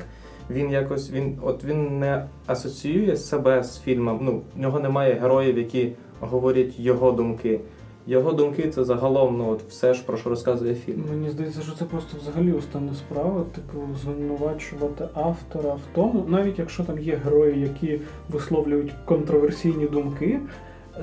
Він 0.49 0.71
якось 0.71 1.11
він, 1.11 1.37
от 1.41 1.63
він 1.63 1.99
не 1.99 2.25
асоціює 2.47 3.15
себе 3.15 3.63
з 3.63 3.79
фільмом. 3.79 4.19
Ну, 4.21 4.41
в 4.55 4.59
нього 4.61 4.79
немає 4.79 5.13
героїв, 5.13 5.57
які 5.57 5.91
говорять 6.19 6.79
його 6.79 7.11
думки. 7.11 7.59
його 8.07 8.33
думки 8.33 8.69
це 8.69 8.83
загалом 8.83 9.37
ну, 9.37 9.49
от 9.49 9.63
все 9.63 9.93
ж 9.93 10.03
про 10.05 10.17
що 10.17 10.29
розказує 10.29 10.75
фільм. 10.75 11.03
Мені 11.09 11.29
здається, 11.29 11.61
що 11.61 11.71
це 11.71 11.85
просто 11.85 12.17
взагалі 12.21 12.51
остання 12.51 12.93
справа, 12.93 13.43
типу, 13.55 13.79
звинувачувати 14.01 15.07
автора 15.13 15.73
в 15.73 15.95
тому, 15.95 16.25
навіть 16.27 16.59
якщо 16.59 16.83
там 16.83 16.99
є 16.99 17.15
герої, 17.25 17.61
які 17.61 17.99
висловлюють 18.29 18.93
контроверсійні 19.05 19.87
думки. 19.87 20.39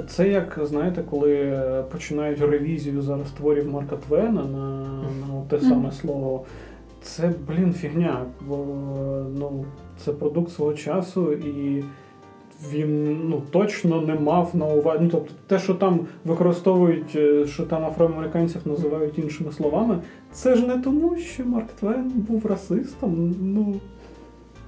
Це 0.09 0.29
як 0.29 0.59
знаєте, 0.63 1.03
коли 1.11 1.63
починають 1.93 2.41
ревізію 2.41 3.03
зараз 3.03 3.31
творів 3.31 3.73
Марка 3.73 3.97
Твена 3.97 4.45
на, 4.45 4.89
на 5.29 5.43
те 5.49 5.61
саме 5.61 5.93
слово. 5.93 6.45
Це, 7.03 7.33
блін, 7.49 7.73
фігня. 7.73 8.25
Бо 8.49 8.57
ну, 9.39 9.65
це 9.97 10.13
продукт 10.13 10.53
свого 10.53 10.75
часу, 10.75 11.33
і 11.33 11.85
він 12.71 13.21
ну, 13.29 13.43
точно 13.51 14.01
не 14.01 14.15
мав 14.15 14.51
на 14.55 14.67
увазі. 14.67 14.99
Ну, 15.03 15.09
тобто, 15.13 15.33
те, 15.47 15.59
що 15.59 15.75
там 15.75 16.01
використовують, 16.25 17.17
е, 17.17 17.47
що 17.47 17.63
там 17.63 17.85
афроамериканців 17.85 18.61
називають 18.65 19.19
іншими 19.19 19.53
словами, 19.53 19.99
це 20.33 20.55
ж 20.55 20.67
не 20.67 20.79
тому, 20.79 21.17
що 21.17 21.45
Марк 21.47 21.69
Твен 21.73 22.13
був 22.15 22.47
расистом. 22.47 23.35
Ну, 23.41 23.75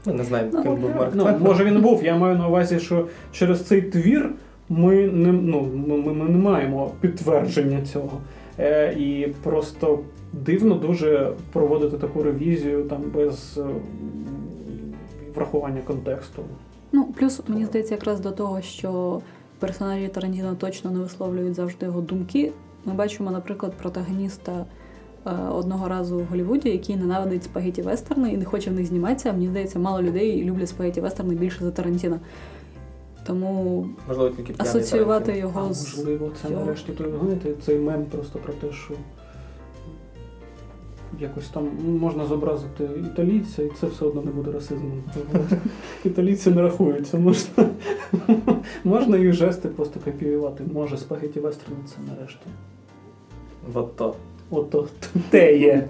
Ми 0.06 0.12
не 0.12 0.24
знаємо, 0.24 0.62
ким 0.62 0.76
був 0.76 0.90
Марк 0.96 1.12
ну, 1.14 1.22
Твен. 1.22 1.40
може 1.40 1.64
він 1.64 1.80
був. 1.80 2.04
Я 2.04 2.16
маю 2.16 2.38
на 2.38 2.48
увазі, 2.48 2.78
що 2.78 3.06
через 3.32 3.64
цей 3.64 3.82
твір 3.82 4.30
ми 4.68 5.06
не, 5.06 5.32
ну, 5.32 5.68
ми, 5.86 6.12
ми 6.12 6.28
не 6.28 6.38
маємо 6.38 6.90
підтвердження 7.00 7.82
цього. 7.82 8.20
Е, 8.58 8.92
І 8.92 9.28
просто 9.42 9.98
дивно 10.32 10.74
дуже 10.74 11.32
проводити 11.52 11.96
таку 11.96 12.22
ревізію 12.22 12.82
там 12.82 13.02
без 13.14 13.58
е, 13.58 13.64
врахування 15.34 15.80
контексту. 15.86 16.42
Ну, 16.94 17.04
плюс 17.04 17.40
мені 17.48 17.64
здається, 17.66 17.94
якраз 17.94 18.20
до 18.20 18.30
того, 18.30 18.62
що 18.62 19.20
персонажі 19.58 20.08
Тарантіно 20.08 20.54
точно 20.54 20.90
не 20.90 20.98
висловлюють 20.98 21.54
завжди 21.54 21.86
його 21.86 22.00
думки. 22.00 22.52
Ми 22.84 22.92
бачимо, 22.94 23.30
наприклад, 23.30 23.72
протагоніста 23.82 24.64
е, 25.26 25.30
одного 25.52 25.88
разу 25.88 26.18
в 26.18 26.24
Голлівуді, 26.24 26.68
який 26.70 26.96
ненавидить 26.96 27.44
спагеті 27.44 27.82
вестерни 27.82 28.32
і 28.32 28.36
не 28.36 28.44
хоче 28.44 28.70
в 28.70 28.72
них 28.72 28.86
зніматися. 28.86 29.32
Мені 29.32 29.48
здається, 29.48 29.78
мало 29.78 30.02
людей 30.02 30.44
люблять 30.44 30.68
спагеті 30.68 31.00
вестерни 31.00 31.34
більше 31.34 31.64
за 31.64 31.70
Тарантіно. 31.70 32.20
Тому 33.26 33.86
Можливо, 34.08 34.30
тільки 34.36 34.54
асоціювати 34.58 35.24
Тарантіно. 35.24 35.48
його 35.48 35.66
А, 35.70 35.74
з 35.74 35.96
можливо, 35.96 36.30
це 36.42 36.50
його- 36.52 36.64
нарешті 36.64 36.92
той, 36.92 37.06
знаєте, 37.20 37.50
цей 37.62 37.78
мем 37.78 38.04
просто 38.04 38.38
про 38.38 38.52
те, 38.52 38.72
що 38.72 38.94
якось 41.20 41.48
там 41.48 41.68
можна 42.00 42.26
зобразити 42.26 42.88
італійця, 43.12 43.62
і 43.62 43.70
це 43.80 43.86
все 43.86 44.04
одно 44.04 44.22
не 44.22 44.30
буде 44.30 44.52
расизмом. 44.52 45.02
Італійці 46.04 46.50
не 46.50 46.62
рахуються. 46.62 47.18
Можна, 47.18 47.68
можна 48.84 49.16
їх 49.16 49.32
жести 49.32 49.68
просто 49.68 50.00
копіювати. 50.04 50.64
Може, 50.72 50.96
спагеті 50.96 51.40
вестерни 51.40 51.76
це 51.86 51.96
нарешті. 52.12 52.46
От 53.74 53.96
то. 53.96 54.14
Ото 54.50 54.88
те 55.30 55.58
є. 55.58 55.88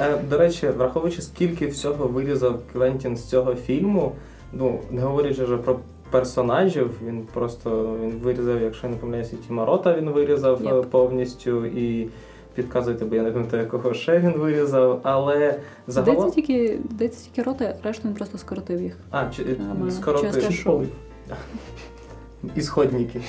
Е, 0.00 0.18
До 0.30 0.38
речі, 0.38 0.68
враховуючи, 0.68 1.22
скільки 1.22 1.66
всього 1.66 2.06
вирізав 2.08 2.58
Квентін 2.72 3.16
з 3.16 3.24
цього 3.24 3.54
фільму, 3.54 4.12
ну 4.52 4.78
не 4.90 5.00
говорячи 5.00 5.44
вже 5.44 5.56
про 5.56 5.78
персонажів, 6.10 6.90
він 7.06 7.22
просто 7.34 7.96
він 8.02 8.10
вирізав, 8.10 8.62
якщо 8.62 8.86
я 8.86 8.92
не 8.92 8.98
помиляюся, 8.98 9.36
Тіма 9.48 9.64
Рота 9.64 9.94
він 9.98 10.10
вирізав 10.10 10.62
Yep. 10.62 10.80
е, 10.80 10.82
повністю 10.82 11.66
і 11.66 12.08
підказуйте, 12.54 13.04
бо 13.04 13.16
я 13.16 13.22
не 13.22 13.30
пам'ятаю, 13.30 13.68
кого 13.68 13.94
ще 13.94 14.18
він 14.18 14.32
вирізав, 14.32 15.00
але 15.02 15.58
загалом. 15.86 16.14
Здається, 16.30 16.40
тільки 16.40 16.78
здається, 16.90 17.24
тільки 17.24 17.42
роти, 17.50 17.74
решту 17.84 18.08
він 18.08 18.14
просто 18.14 18.38
скоротив 18.38 18.82
їх. 18.82 18.96
А, 19.10 19.24
чи, 19.36 19.42
е, 19.42 19.90
скоротив 19.90 20.46
Чи 20.48 20.52
спалив. 20.52 20.88
ісходники. 22.56 23.20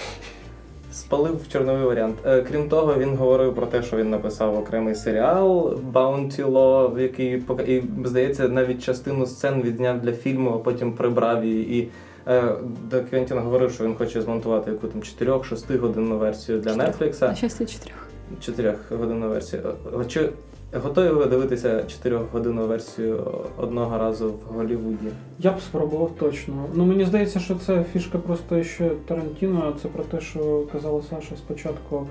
Спалив 0.92 1.40
чорновий 1.52 1.86
варіант. 1.86 2.16
Е, 2.26 2.42
Крім 2.42 2.70
того, 2.70 2.96
він 2.98 3.16
говорив 3.16 3.56
про 3.56 3.66
те, 3.66 3.84
що 3.84 3.98
він 3.98 4.10
написав 4.10 4.58
окремий 4.58 4.96
серіал 4.96 5.80
Bounty 5.94 6.52
Law, 6.52 7.00
який 7.00 7.44
і, 7.68 7.84
здається, 8.06 8.48
навіть 8.50 8.84
частину 8.84 9.26
сцен 9.26 9.62
відзняв 9.62 10.02
для 10.02 10.12
фільму, 10.12 10.50
а 10.50 10.58
потім 10.58 10.94
прибрав 10.94 11.46
її. 11.46 11.80
І 11.80 11.90
е, 12.28 12.56
до 12.90 13.02
Квентіна 13.04 13.42
говорив, 13.42 13.72
що 13.72 13.84
він 13.84 13.96
хоче 13.96 14.22
змонтувати 14.22 14.72
яку 14.72 14.88
там 14.88 15.02
4-6 15.02 15.78
годинну 15.78 16.18
версію 16.18 16.60
для. 16.60 16.72
Netflix. 16.72 17.22
На 17.22 17.36
щастя, 17.36 17.66
чотирьох. 17.66 18.08
4 18.40 18.76
годинну 18.92 19.30
версію. 19.30 19.62
Е, 20.02 20.06
Чи 20.06 20.30
готові 20.74 21.10
ви 21.10 21.26
дивитися 21.26 21.84
4 21.84 22.20
годинну 22.32 22.68
версію 22.68 23.28
одного 23.58 23.98
разу 23.98 24.30
в 24.30 24.54
Голлівуді? 24.54 25.08
Я 25.40 25.52
б 25.52 25.62
спробував 25.62 26.12
точно. 26.20 26.66
Ну 26.74 26.86
мені 26.86 27.06
здається, 27.06 27.40
що 27.40 27.56
це 27.56 27.86
фішка 27.94 28.18
просто 28.18 28.64
ще 28.64 28.90
Тарантіно. 29.08 29.74
Це 29.82 29.88
про 29.88 30.04
те, 30.04 30.20
що 30.20 30.64
казала 30.72 31.02
Саша 31.10 31.36
спочатку. 31.36 32.08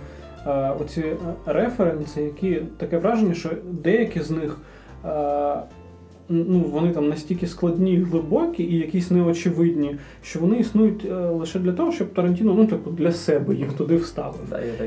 Е, 0.47 0.73
оці 0.81 1.01
е, 1.01 1.17
референси, 1.47 2.23
які 2.23 2.63
таке 2.77 2.99
враження, 2.99 3.35
що 3.35 3.51
деякі 3.65 4.21
з 4.21 4.31
них. 4.31 4.57
Ну, 6.29 6.61
вони 6.61 6.91
там 6.91 7.09
настільки 7.09 7.47
складні, 7.47 7.97
глибокі 7.97 8.63
і 8.63 8.79
якісь 8.79 9.11
неочевидні, 9.11 9.97
що 10.23 10.41
вони 10.41 10.57
існують 10.57 11.05
е, 11.05 11.15
лише 11.15 11.59
для 11.59 11.73
того, 11.73 11.93
щоб 11.93 12.13
Тарантіно, 12.15 12.55
ну, 12.55 12.67
типу, 12.67 12.91
для 12.91 13.13
себе 13.13 13.55
їх 13.55 13.73
туди 13.73 13.97
вставив. 13.97 14.41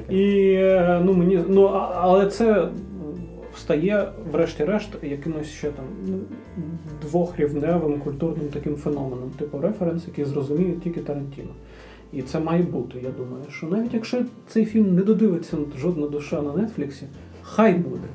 І 0.10 0.54
е, 0.54 1.02
ну 1.06 1.14
мені 1.14 1.40
ну 1.48 1.66
а- 1.66 1.92
але 2.02 2.28
це 2.28 2.68
стає, 3.58 4.08
врешті-решт, 4.32 4.90
якимось 5.04 5.48
ще 5.48 5.72
там 5.72 5.86
ну, 6.08 6.20
двохрівневим 7.02 8.00
культурним 8.00 8.48
таким 8.54 8.76
феноменом, 8.76 9.30
типу 9.40 9.60
референс, 9.60 10.08
який 10.08 10.26
зрозуміє 10.26 10.74
тільки 10.84 11.00
Тарантіно. 11.00 11.50
І 12.14 12.22
це 12.22 12.40
має 12.40 12.64
бути, 12.64 13.00
я 13.04 13.12
думаю, 13.12 13.44
що 13.50 13.68
навіть 13.68 13.94
якщо 13.94 14.24
цей 14.48 14.66
фільм 14.66 14.96
не 14.96 15.02
додивиться 15.02 15.58
жодна 15.78 16.08
душа 16.08 16.42
на 16.42 16.54
Нетфліксі, 16.54 17.06
хай 17.42 17.74
буде. 17.74 18.08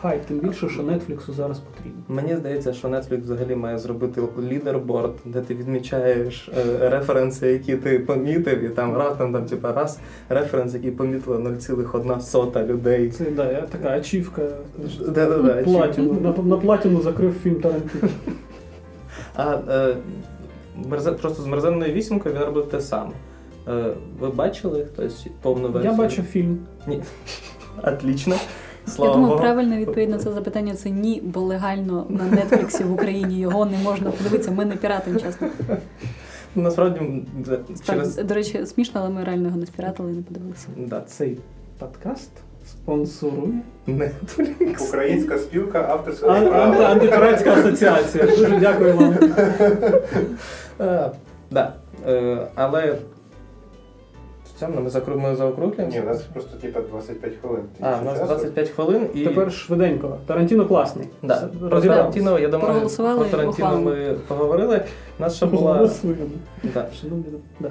Хай, 0.00 0.20
тим 0.28 0.38
більше, 0.38 0.68
що 0.68 0.82
Нетфліксу 0.82 1.32
зараз 1.32 1.58
потрібно. 1.58 2.02
Мені 2.08 2.36
здається, 2.36 2.72
що 2.72 2.88
Netflix 2.88 3.22
взагалі 3.22 3.54
має 3.54 3.78
зробити 3.78 4.22
лідерборд, 4.50 5.12
де 5.24 5.40
ти 5.40 5.54
відмічаєш 5.54 6.48
е, 6.58 6.88
референси, 6.88 7.52
які 7.52 7.76
ти 7.76 7.98
помітив, 7.98 8.64
і 8.64 8.68
там 8.68 8.96
раптом 8.96 9.32
там, 9.32 9.44
типа, 9.44 9.72
раз 9.72 9.98
референс, 10.28 10.74
який 10.74 10.90
помітила 10.90 11.36
0,1 11.36 12.20
сота 12.20 12.64
людей. 12.66 13.10
Це 13.10 13.24
да, 13.24 13.52
я- 13.52 13.60
така 13.62 13.88
ачівка. 13.88 14.42
Платіну. 15.64 16.12
На, 16.20 16.42
на 16.42 16.56
платіну 16.56 17.00
закрив 17.00 17.34
фільм 17.42 17.54
Тарантіно. 17.60 18.08
А 19.36 19.54
е, 19.70 19.96
мерзе- 20.90 21.14
просто 21.14 21.42
з 21.42 21.46
мерзенною 21.46 21.92
вісімкою 21.92 22.34
він 22.34 22.42
робив 22.42 22.68
те 22.68 22.80
саме. 22.80 23.10
Е, 23.68 23.84
ви 24.20 24.28
бачили 24.28 24.84
хтось 24.84 25.26
повну 25.42 25.68
версію? 25.68 25.92
Я 25.92 25.98
бачив 25.98 26.24
фільм. 26.24 26.58
Ні. 26.86 27.02
Отлично. 27.82 28.34
Слава 28.86 29.10
Я 29.10 29.14
думаю, 29.14 29.28
Богу. 29.32 29.40
правильна 29.42 29.76
відповідь 29.76 30.10
на 30.10 30.18
це 30.18 30.32
запитання 30.32 30.74
це 30.74 30.90
ні, 30.90 31.22
бо 31.24 31.40
легально 31.40 32.06
на 32.08 32.24
Нетфліксі 32.24 32.84
в 32.84 32.92
Україні 32.92 33.38
його 33.40 33.64
не 33.66 33.78
можна 33.78 34.10
подивитися. 34.10 34.50
Ми 34.50 34.64
не 34.64 34.76
піратимо 34.76 35.20
чесно. 35.20 35.48
Насправді 36.54 37.24
через. 37.86 38.14
Так, 38.14 38.26
до 38.26 38.34
речі, 38.34 38.66
смішно, 38.66 39.00
але 39.00 39.10
ми 39.10 39.24
реально 39.24 39.44
його 39.46 39.56
не 39.60 39.66
спіратили 39.66 40.12
і 40.12 40.14
не 40.14 40.22
подивилися. 40.22 40.66
Да, 40.76 41.00
Цей 41.00 41.38
подкаст 41.78 42.30
спонсорує 42.70 43.52
Netflix. 43.88 44.88
Українська 44.88 45.38
спілка 45.38 45.86
авторського 45.90 46.32
Ан- 46.32 46.44
анти- 46.44 46.50
права. 46.50 46.84
антипіратська 46.86 47.52
асоціація. 47.52 48.26
Дуже 48.26 48.58
дякую 48.60 48.96
вам. 48.96 49.14
Е. 50.80 51.10
Е, 52.06 52.46
але 52.54 52.96
цьому 54.58 54.80
ми 54.80 54.90
закру- 54.90 55.20
ми 55.20 55.36
заокруглюємо. 55.36 55.94
Ні, 55.94 56.00
у 56.00 56.04
нас 56.04 56.22
просто 56.22 56.56
типа 56.56 56.80
25 56.80 57.32
хвилин. 57.42 57.62
А, 57.80 57.98
у 58.02 58.04
нас 58.04 58.20
25 58.20 58.68
хвилин 58.68 59.06
і. 59.14 59.24
Тепер 59.24 59.52
швиденько. 59.52 60.16
Тарантіно 60.26 60.66
класний. 60.66 61.08
Да. 61.22 61.48
Про. 61.70 61.80
Тарантіно, 61.80 62.38
я 62.38 62.48
думаю, 62.48 62.70
Проголосували, 62.70 63.18
про 63.20 63.28
Тарантіно 63.28 63.80
ми 63.80 64.14
поговорили. 64.28 64.80
У 65.18 65.22
нас 65.22 65.36
ще 65.36 65.46
була. 65.46 65.90
Да. 66.74 66.86
Да. 67.60 67.70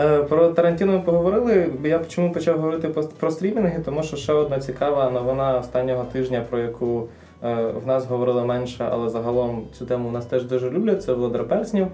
Е, 0.00 0.22
Про 0.22 0.48
Тарантіно 0.48 0.92
ми 0.92 1.00
поговорили. 1.00 1.70
Я 1.84 2.00
чому 2.08 2.32
почав 2.32 2.58
говорити 2.60 2.88
про 3.18 3.30
стрімінги, 3.30 3.82
тому 3.84 4.02
що 4.02 4.16
ще 4.16 4.32
одна 4.32 4.58
цікава 4.58 5.10
новина 5.10 5.58
останнього 5.58 6.04
тижня, 6.12 6.44
про 6.50 6.58
яку 6.58 7.08
е, 7.44 7.54
в 7.84 7.86
нас 7.86 8.06
говорили 8.06 8.44
менше, 8.44 8.88
але 8.90 9.08
загалом 9.08 9.66
цю 9.78 9.86
тему 9.86 10.08
в 10.08 10.12
нас 10.12 10.26
теж 10.26 10.44
дуже 10.44 10.70
люблять. 10.70 11.02
Це 11.02 11.12
Володар 11.12 11.48
Перснів, 11.48 11.86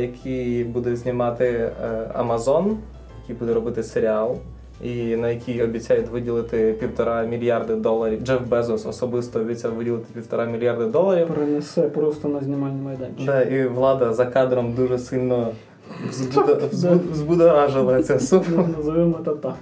який 0.00 0.64
буде 0.64 0.96
знімати 0.96 1.44
е, 1.44 1.72
Amazon, 2.18 2.76
який 3.22 3.36
буде 3.36 3.54
робити 3.54 3.82
серіал. 3.82 4.36
І 4.82 5.16
на 5.16 5.30
який 5.30 5.62
обіцяють 5.62 6.08
виділити 6.08 6.74
півтора 6.80 7.22
мільярди 7.22 7.74
доларів. 7.74 8.20
Джеф 8.24 8.40
Безос 8.48 8.86
особисто 8.86 9.40
обіцяв 9.40 9.74
виділити 9.74 10.06
півтора 10.14 10.44
мільярди 10.44 10.84
доларів. 10.84 11.28
Перенесе 11.28 11.82
просто 11.82 12.28
на 12.28 12.40
знімальний 12.40 12.82
майданчик. 12.82 13.26
Да, 13.26 13.42
і 13.42 13.68
влада 13.68 14.12
за 14.12 14.26
кадром 14.26 14.74
дуже 14.74 14.98
сильно 14.98 15.48
взбудоражила 17.12 18.02
ця 18.02 18.18
сума. 18.18 18.68
Назовемо 18.76 19.18
це 19.24 19.30
так. 19.30 19.56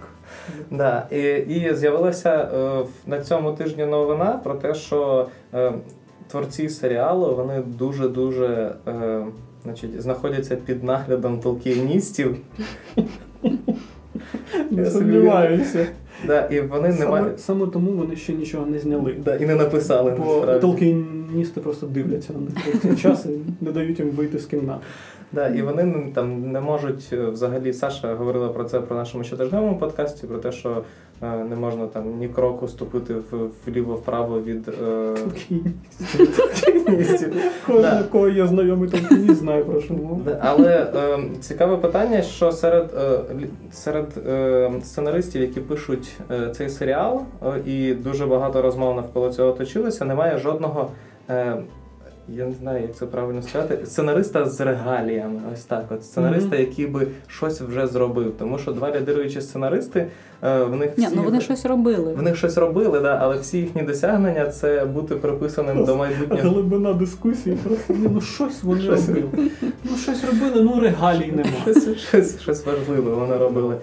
Да, 0.70 1.06
і, 1.10 1.22
і 1.36 1.74
з'явилася 1.74 2.30
е, 2.30 2.84
на 3.06 3.20
цьому 3.20 3.52
тижні 3.52 3.86
новина 3.86 4.40
про 4.44 4.54
те, 4.54 4.74
що 4.74 5.26
е, 5.54 5.72
творці 6.28 6.68
серіалу 6.68 7.34
вони 7.36 7.62
дуже-дуже 7.66 8.74
е, 8.88 9.24
значить, 9.64 10.02
знаходяться 10.02 10.56
під 10.56 10.84
наглядом 10.84 11.40
толкієністів. 11.40 12.36
Не 14.70 14.86
сумніваюся. 14.90 15.86
Да, 16.26 16.46
і 16.46 16.60
вони 16.60 16.88
не 16.88 16.94
Саме, 16.96 17.10
мають. 17.10 17.40
саме 17.40 17.66
тому 17.66 17.92
вони 17.92 18.16
ще 18.16 18.32
нічого 18.32 18.66
не 18.66 18.78
зняли. 18.78 19.14
Да, 19.24 19.36
і 19.36 19.46
не 19.46 19.54
написали. 19.54 20.10
Бо 20.10 20.46
толкіністи 20.46 21.60
просто 21.60 21.86
дивляться 21.86 22.32
на 22.32 22.40
них 22.40 23.00
час 23.00 23.26
і 23.26 23.64
не 23.64 23.72
дають 23.72 23.98
їм 23.98 24.10
вийти 24.10 24.38
з 24.38 24.46
кімнати. 24.46 24.80
Да, 25.34 25.48
і 25.48 25.62
вони 25.62 25.84
ну, 25.84 26.10
там 26.14 26.52
не 26.52 26.60
можуть 26.60 27.08
е, 27.12 27.26
взагалі. 27.26 27.72
Саша 27.72 28.14
говорила 28.14 28.48
про 28.48 28.64
це 28.64 28.80
про 28.80 28.96
нашому 28.96 29.24
щотижневому 29.24 29.78
подкасті, 29.78 30.26
про 30.26 30.38
те, 30.38 30.52
що 30.52 30.82
е, 31.22 31.44
не 31.44 31.56
можна 31.56 31.86
там 31.86 32.18
ні 32.18 32.28
кроку 32.28 32.68
ступити 32.68 33.14
вліво-вправо 33.66 34.40
від 34.40 34.68
е. 34.68 35.14
Кожен, 37.66 38.04
кого 38.12 38.28
є 38.28 38.46
знайомий 38.46 38.88
толкініст, 38.88 39.36
знає 39.36 39.64
про 39.64 39.80
що 39.80 39.94
Але 40.40 40.92
е, 40.96 41.18
цікаве 41.40 41.76
питання, 41.76 42.22
що 42.22 42.52
серед, 42.52 42.90
серед 43.72 44.06
сценаристів, 44.82 45.42
які 45.42 45.60
пишуть 45.60 46.12
цей 46.52 46.68
серіал, 46.68 47.22
і 47.66 47.94
дуже 47.94 48.26
багато 48.26 48.62
розмов 48.62 48.96
навколо 48.96 49.30
цього 49.30 49.52
точилося, 49.52 50.04
немає 50.04 50.38
жодного. 50.38 50.90
Е, 52.28 52.32
я 52.36 52.46
не 52.46 52.54
знаю, 52.54 52.82
як 52.82 52.96
це 52.96 53.06
правильно 53.06 53.42
сказати. 53.42 53.78
Сценариста 53.86 54.46
з 54.48 54.60
регаліями, 54.60 55.40
ось 55.52 55.64
так. 55.64 55.84
От 55.90 56.04
сценариста, 56.04 56.48
Мгм. 56.48 56.58
який 56.60 56.86
би 56.86 57.06
щось 57.28 57.60
вже 57.60 57.86
зробив. 57.86 58.32
Тому 58.38 58.58
що 58.58 58.72
два 58.72 58.96
лідируючі 58.96 59.40
сценаристи, 59.40 60.06
е, 60.42 60.62
в 60.64 60.76
них 60.76 60.98
Ні, 60.98 61.08
ну 61.14 61.22
вони 61.22 61.40
щось 61.40 61.66
робили. 61.66 62.12
в 62.14 62.22
них 62.22 62.36
щось 62.36 62.56
робили, 62.56 63.00
да, 63.00 63.18
але 63.22 63.36
всі 63.38 63.58
їхні 63.58 63.82
досягнення 63.82 64.46
це 64.48 64.84
бути 64.84 65.14
приписаним 65.14 65.84
до 65.84 65.96
майбутнього. 65.96 66.50
Глибина 66.50 66.92
дискусії 66.92 67.56
просто 67.56 67.94
ну 67.98 68.20
щось 68.20 68.62
вони 68.62 68.80
Щось. 68.82 69.08
робили. 69.08 69.28
Ну 69.84 69.96
щось 69.96 70.24
робили, 70.24 70.62
ну 70.64 70.80
регалій 70.80 71.32
нема. 71.32 71.50
Щось, 71.62 71.96
щось, 71.98 72.40
щось 72.40 72.66
важливе 72.66 73.10
вони 73.14 73.36
робили. 73.36 73.76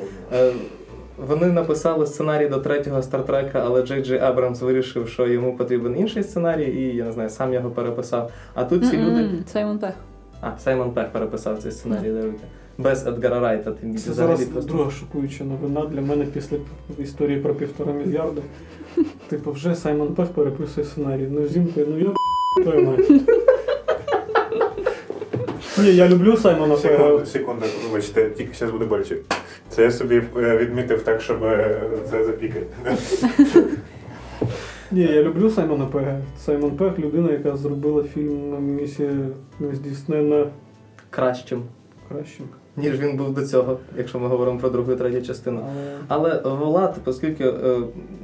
Вони 1.28 1.48
написали 1.48 2.08
сценарій 2.08 2.48
до 2.48 2.58
третього 2.58 3.02
стартрека, 3.02 3.64
але 3.66 3.82
Джей 3.82 4.04
Джей 4.04 4.20
Абрамс 4.20 4.62
вирішив, 4.62 5.08
що 5.08 5.28
йому 5.28 5.58
потрібен 5.58 5.98
інший 6.00 6.24
сценарій, 6.24 6.66
і 6.66 6.96
я 6.96 7.04
не 7.06 7.12
знаю, 7.12 7.30
сам 7.30 7.54
його 7.54 7.70
переписав. 7.70 8.32
А 8.54 8.64
тут 8.64 8.90
ці 8.90 8.98
люди. 8.98 9.30
Саймон 9.48 9.80
Пех. 9.80 9.94
А, 10.42 10.52
Саймон 10.60 10.92
Пех 10.92 11.10
переписав 11.12 11.58
цей 11.58 11.72
сценарій, 11.72 12.10
дивіться. 12.12 12.44
Без 12.78 13.08
Едгара 13.08 13.40
Райта. 13.40 13.72
Тим 13.72 13.98
Це 13.98 14.12
взагалі 14.12 14.36
зараз 14.36 14.50
просто. 14.50 14.72
друга 14.74 14.92
шокуюча 14.92 15.44
новина 15.44 15.86
для 15.86 16.02
мене 16.02 16.26
після 16.26 16.58
історії 17.00 17.40
про 17.40 17.54
півтора 17.56 17.94
мільярда. 17.94 18.42
Типу, 19.28 19.52
вже 19.52 19.76
Саймон 19.76 20.08
Пех 20.16 20.28
переписує 20.28 20.86
сценарій. 20.88 21.28
Ну, 21.32 21.48
зімка, 21.48 21.82
ну 21.88 22.00
я 22.00 22.14
твою 22.64 22.88
мать. 22.88 23.12
Ні, 25.78 25.96
я 25.96 26.10
люблю 26.10 26.38
Саймона 26.38 26.76
Пега. 26.76 26.98
Секунду, 26.98 27.26
секунду, 27.26 27.66
вибачте, 27.88 28.30
тільки 28.30 28.54
зараз 28.54 28.72
буде 28.72 28.86
боляче. 28.86 29.18
Це 29.70 29.84
я 29.84 29.92
собі 29.92 30.22
е, 30.38 30.58
відмітив 30.58 31.02
так, 31.04 31.22
щоб 31.22 31.44
е, 31.44 31.82
це 32.12 32.24
запікати. 32.24 32.66
Ні, 34.92 35.02
я 35.02 35.24
люблю 35.24 35.50
Саймона 35.50 35.86
Пега. 35.86 36.22
Саймон 36.46 36.72
Пег 36.72 37.00
людина, 37.00 37.32
яка 37.32 37.58
зробила 37.58 38.04
фільм 38.04 38.64
Місія 38.76 39.12
здійснена 39.74 40.46
Кращим, 41.10 41.64
кращим. 42.10 42.46
Ніж 42.78 43.00
він 43.00 43.18
був 43.18 43.34
до 43.34 43.48
цього, 43.48 43.78
якщо 43.98 44.20
ми 44.20 44.28
говоримо 44.28 44.60
про 44.60 44.70
другу 44.70 44.92
і 44.92 44.96
третю 44.96 45.22
частину. 45.22 45.66
Але 46.08 46.42
Влад, 46.44 46.96
оскільки 47.06 47.44
е, 47.44 47.78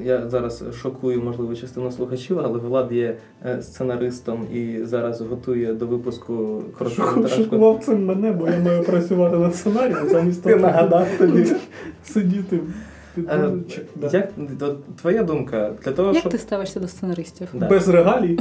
я 0.03 0.29
зараз 0.29 0.63
шокую, 0.81 1.23
можливо, 1.23 1.55
частину 1.55 1.91
слухачів, 1.91 2.39
але 2.39 2.59
Влад 2.59 2.91
є 2.91 3.17
е, 3.45 3.61
сценаристом 3.61 4.47
і 4.53 4.79
зараз 4.83 5.21
готує 5.21 5.73
до 5.73 5.87
випуску 5.87 6.63
Шокував 7.35 7.83
цим 7.83 8.05
мене, 8.05 8.31
бо 8.31 8.47
я 8.47 8.59
маю 8.59 8.83
працювати 8.83 9.37
над 9.37 9.55
сценарієм, 9.55 10.09
замість 10.09 10.43
того, 10.43 10.55
нагадав 10.55 11.07
тобі. 11.17 11.45
сидіти. 12.03 12.59
під 13.15 13.29
Е, 13.29 13.51
да. 13.95 14.09
Як 14.11 14.29
твоя 15.01 15.23
думка 15.23 15.71
для 15.85 15.91
того, 15.91 16.11
Як 16.11 16.19
щоб 16.19 16.31
ти 16.31 16.37
ставишся 16.37 16.79
до 16.79 16.87
сценаристів? 16.87 17.47
Да. 17.53 17.67
Без 17.67 17.87
регалій. 17.87 18.39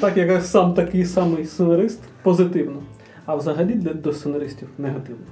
так 0.00 0.16
як 0.16 0.28
я 0.28 0.40
сам 0.40 0.74
такий 0.74 1.04
самий 1.04 1.44
сценарист, 1.44 2.00
позитивно. 2.22 2.82
А 3.26 3.34
взагалі 3.34 3.74
для 3.74 3.94
до 3.94 4.12
сценаристів 4.12 4.68
негативно. 4.78 5.24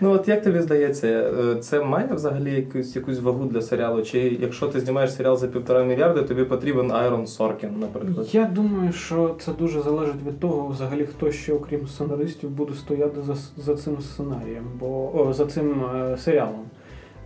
ну 0.00 0.10
от 0.10 0.28
як 0.28 0.42
тобі 0.42 0.60
здається, 0.60 1.06
е, 1.08 1.56
це 1.56 1.84
має 1.84 2.14
взагалі 2.14 2.52
якусь 2.52 2.96
якусь 2.96 3.20
вагу 3.20 3.44
для 3.44 3.62
серіалу? 3.62 4.02
Чи 4.02 4.18
якщо 4.40 4.68
ти 4.68 4.80
знімаєш 4.80 5.14
серіал 5.14 5.36
за 5.36 5.48
півтора 5.48 5.84
мільярда, 5.84 6.22
тобі 6.22 6.44
потрібен 6.44 6.92
Айрон 6.92 7.26
Соркін, 7.26 7.70
наприклад? 7.80 8.34
Я 8.34 8.44
думаю, 8.44 8.92
що 8.92 9.36
це 9.40 9.52
дуже 9.52 9.80
залежить 9.80 10.22
від 10.26 10.40
того, 10.40 10.68
взагалі, 10.68 11.06
хто 11.06 11.32
ще, 11.32 11.52
окрім 11.52 11.86
сценаристів, 11.86 12.50
буде 12.50 12.74
стояти 12.74 13.22
за, 13.22 13.34
за 13.56 13.74
цим 13.74 14.00
сценарієм, 14.00 14.64
бо 14.80 15.20
о, 15.20 15.32
за 15.32 15.46
цим 15.46 15.84
е, 15.84 16.16
серіалом. 16.16 16.64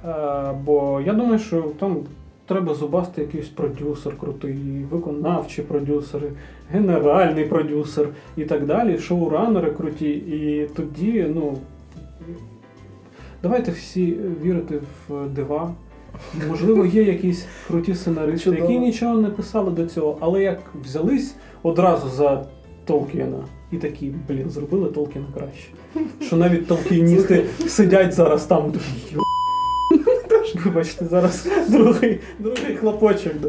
Е, 0.05 0.53
бо 0.65 1.03
я 1.07 1.13
думаю, 1.13 1.39
що 1.39 1.63
там 1.79 1.97
треба 2.47 2.75
зубасти 2.75 3.21
якийсь 3.21 3.49
продюсер 3.49 4.19
крутий, 4.19 4.87
виконавчі 4.91 5.63
продюсери, 5.63 6.31
генеральний 6.75 7.45
продюсер 7.45 8.09
і 8.37 8.45
так 8.45 8.67
далі, 8.67 8.99
шоуранери 8.99 9.71
круті. 9.71 10.11
І 10.11 10.69
тоді, 10.77 11.27
ну. 11.35 11.59
Давайте 13.43 13.71
всі 13.71 14.17
вірити 14.43 14.81
в 15.09 15.29
дива. 15.29 15.75
Можливо, 16.49 16.87
є 16.87 17.03
якісь 17.03 17.47
круті 17.69 17.95
сценаристи, 17.95 18.45
Чудово. 18.45 18.63
які 18.63 18.79
нічого 18.79 19.21
не 19.21 19.29
писали 19.29 19.71
до 19.71 19.87
цього, 19.87 20.19
але 20.21 20.43
як 20.43 20.61
взялись 20.85 21.35
одразу 21.63 22.09
за 22.09 22.47
Толкіна 22.85 23.45
і 23.73 23.77
такі, 23.77 24.13
блін, 24.29 24.51
зробили 24.51 24.89
Толкіна 24.89 25.27
краще. 25.35 25.69
Що 26.21 26.37
навіть 26.37 26.67
толкіністи 26.67 27.45
сидять 27.67 28.13
зараз 28.13 28.45
там. 28.47 28.73
Вибачте, 30.65 31.05
зараз 31.05 31.49
другий, 31.69 32.21
другий 32.39 32.77
хлопочок. 32.77 33.33
Да. 33.43 33.49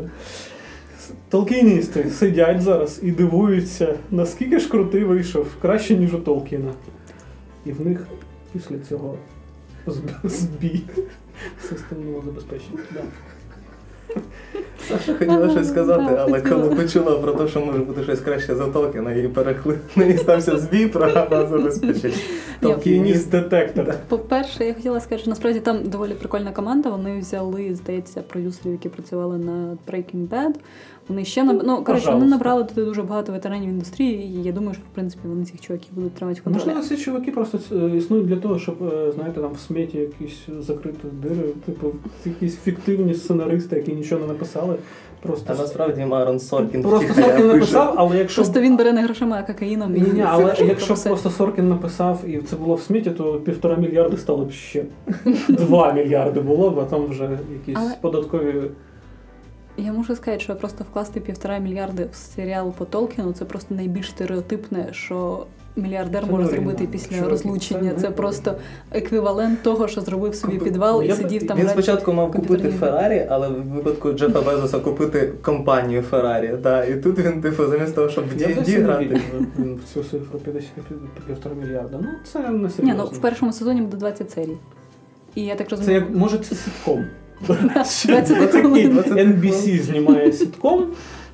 Толкіністи 1.29 2.09
сидять 2.09 2.61
зараз 2.61 2.99
і 3.03 3.11
дивуються, 3.11 3.95
наскільки 4.11 4.59
ж 4.59 4.69
крутий 4.69 5.03
вийшов, 5.03 5.47
краще, 5.61 5.95
ніж 5.95 6.13
у 6.13 6.19
Толкіна. 6.19 6.71
І 7.65 7.71
в 7.71 7.85
них 7.85 8.07
після 8.53 8.79
цього 8.79 9.17
зб- 9.87 10.29
збій 10.29 10.81
системного 11.69 12.21
забезпечення. 12.25 12.79
Саша 14.87 15.13
хотіла 15.13 15.49
щось 15.49 15.67
сказати, 15.67 16.15
але 16.19 16.41
коли 16.41 16.75
почула 16.75 17.11
про 17.11 17.31
те, 17.33 17.47
що 17.47 17.59
може 17.61 17.79
бути 17.79 18.03
щось 18.03 18.19
краще 18.19 18.55
за 18.55 18.67
Толкіна, 18.67 19.13
і 19.13 19.27
перекли. 19.27 19.79
Мені 19.95 20.17
стався 20.17 20.57
збій, 20.57 20.87
програма 20.87 21.45
забезпечить. 21.45 22.23
Толкініст 22.59 23.31
детектор. 23.31 23.95
По-перше, 24.07 24.65
я 24.65 24.73
хотіла 24.73 24.99
сказати, 24.99 25.21
що 25.21 25.29
насправді 25.29 25.59
там 25.59 25.83
доволі 25.83 26.13
прикольна 26.13 26.51
команда. 26.51 26.89
Вони 26.89 27.19
взяли, 27.19 27.75
здається, 27.75 28.21
продюсерів, 28.21 28.71
які 28.71 28.89
працювали 28.89 29.37
над 29.37 29.77
Breaking 29.91 30.27
Bad. 30.27 30.55
Вони 31.07 31.25
ще 31.25 31.43
наб... 31.43 31.61
ну, 31.65 31.83
коротше, 31.83 32.11
вони 32.11 32.25
набрали 32.25 32.63
туди 32.63 32.85
дуже 32.85 33.03
багато 33.03 33.31
ветеранів 33.31 33.69
індустрії, 33.69 34.23
і 34.23 34.43
я 34.43 34.51
думаю, 34.51 34.73
що 34.73 34.83
в 34.91 34.95
принципі 34.95 35.27
вони 35.27 35.45
цих 35.45 35.61
чуваків 35.61 35.89
будуть 35.91 36.13
тримати 36.13 36.39
в 36.41 36.43
контролі. 36.43 36.65
Можливо, 36.65 36.87
ці 36.87 37.03
чуваки 37.03 37.31
просто 37.31 37.59
е, 37.71 37.97
існують 37.97 38.27
для 38.27 38.35
того, 38.35 38.59
щоб, 38.59 38.75
е, 38.83 39.11
знаєте, 39.11 39.41
там 39.41 39.53
в 39.53 39.59
сметі 39.59 39.97
якісь 39.97 40.37
закрити 40.59 41.07
дири, 41.23 41.49
типу, 41.65 41.91
якісь 42.25 42.57
фіктивні 42.57 43.13
сценаристи, 43.13 43.75
які 43.75 43.93
нічого 43.93 44.21
не 44.21 44.27
написали. 44.27 44.74
Просто, 45.21 45.53
А 45.57 45.61
насправді 45.61 46.01
Айрон 46.01 46.39
Соркін 46.39 46.81
просто 46.81 47.05
втіхаря 47.07 47.25
Соркін 47.27 47.41
пише. 47.45 47.53
написав, 47.53 47.93
але 47.97 48.17
якщо 48.17 48.41
Просто 48.41 48.61
він 48.61 48.77
бере 48.77 48.93
не 48.93 49.03
грошима, 49.03 49.37
а 49.39 49.43
кокаїном. 49.53 49.95
і 49.95 50.01
Ні, 50.01 50.09
ні, 50.13 50.23
але 50.27 50.55
якщо 50.67 50.93
б 50.93 50.97
просто 51.03 51.29
Соркін 51.29 51.69
написав 51.69 52.19
і 52.27 52.37
це 52.37 52.55
було 52.55 52.75
в 52.75 52.81
сметі, 52.81 53.11
то 53.11 53.33
півтора 53.33 53.75
мільярди 53.75 54.17
стало 54.17 54.45
б 54.45 54.51
ще 54.51 54.83
два 55.49 55.93
мільярди 55.97 56.39
було 56.39 56.69
б, 56.69 56.79
а 56.79 56.83
там 56.85 57.05
вже 57.05 57.29
якісь 57.53 57.77
Але- 57.81 57.95
податкові. 58.01 58.61
Я 59.77 59.93
можу 59.93 60.15
сказати, 60.15 60.43
що 60.43 60.55
просто 60.55 60.83
вкласти 60.91 61.19
півтора 61.19 61.57
мільярди 61.57 62.07
в 62.11 62.15
серіал 62.15 62.71
по 62.77 62.85
Толкіну 62.85 63.33
це 63.33 63.45
просто 63.45 63.75
найбільш 63.75 64.09
стереотипне, 64.09 64.87
що 64.91 65.45
мільярдер 65.75 66.23
Це 66.25 66.31
може 66.31 66.45
зробити 66.45 66.87
після 66.91 67.09
Чуваки, 67.15 67.29
розлучення. 67.31 67.91
це 67.95 68.01
Це 68.01 68.09
просто 68.11 68.55
еквівалент 68.91 69.61
того, 69.63 69.87
що 69.87 70.01
зробив 70.01 70.35
собі 70.35 70.53
Купи- 70.57 70.63
підвал 70.63 71.03
і 71.03 71.07
Я- 71.07 71.15
сидів 71.15 71.47
там. 71.47 71.57
Він 71.57 71.69
спочатку 71.69 72.13
мав 72.13 72.31
купити. 72.31 72.69
Феррарі, 72.69 73.27
але 73.29 73.49
в 73.49 73.63
випадку 73.63 74.11
Джефа 74.13 74.41
Безоса 74.41 74.79
купити 74.79 75.33
компанію 75.41 76.01
Феррарі. 76.01 76.51
Да, 76.63 76.85
і 76.85 76.95
тут 77.01 77.19
він, 77.19 77.41
типу, 77.41 77.67
замість 77.67 77.95
того, 77.95 78.09
щоб 78.09 78.23
в 78.37 78.41
Я 78.41 78.47
D&D 78.47 78.83
грати. 78.83 79.21
цю 79.93 80.03
цифру 80.03 80.39
50 80.43 80.69
півтора 81.27 81.55
мільярда. 81.55 81.99
Ну, 82.01 82.07
це 82.31 82.39
не 82.39 82.69
Ні, 82.83 82.93
ну 82.97 83.03
в 83.05 83.17
першому 83.17 83.53
сезоні 83.53 83.81
буде 83.81 83.97
20 83.97 84.31
серій. 84.31 84.57
І 85.35 85.41
я 85.41 85.55
так 85.55 85.69
розумію. 85.69 85.99
Це 86.01 86.05
як 86.07 86.15
може 86.15 86.37
це 86.37 86.55
ситком. 86.55 87.05
20. 87.47 88.09
NBC 89.17 89.81
знімає 89.83 90.31
ситком 90.31 90.85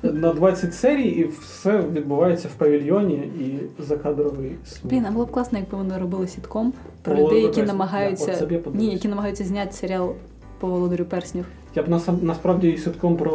на 0.02 0.32
20 0.32 0.74
серій, 0.74 1.08
і 1.08 1.24
все 1.24 1.78
відбувається 1.92 2.48
в 2.48 2.54
павільйоні 2.54 3.14
і 3.14 3.60
закадровий 3.82 4.56
сміх. 4.64 4.92
Блін, 4.92 5.06
а 5.08 5.10
було 5.10 5.26
б 5.26 5.30
класно, 5.30 5.58
якби 5.58 5.78
вони 5.78 5.98
робили 5.98 6.28
сітком 6.28 6.72
про 7.02 7.16
людей, 7.16 7.42
які 7.42 7.62
намагаються. 7.62 8.48
Я 8.50 8.60
Ні, 8.74 8.92
які 8.92 9.08
намагаються 9.08 9.44
зняти 9.44 9.72
серіал 9.72 10.14
по 10.58 10.66
володарю 10.66 11.04
перснів. 11.04 11.44
Я 11.74 11.82
б 11.82 11.88
насам- 11.88 12.22
насправді 12.22 12.70
і 12.70 12.78
ситком 12.78 13.16
про 13.16 13.30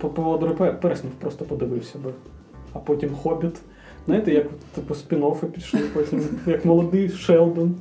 по 0.00 0.08
по 0.08 0.22
Володарю 0.22 0.54
Перснів 0.80 1.12
просто 1.12 1.44
подивився 1.44 1.98
би. 1.98 2.10
А 2.72 2.78
потім 2.78 3.14
Хобіт. 3.14 3.54
Знаєте, 4.06 4.34
як 4.34 4.46
типу 4.74 4.94
спін-оффи 4.94 5.46
пішли, 5.46 5.80
потім 5.94 6.22
як 6.46 6.64
молодий 6.64 7.08
Шелдон. 7.08 7.74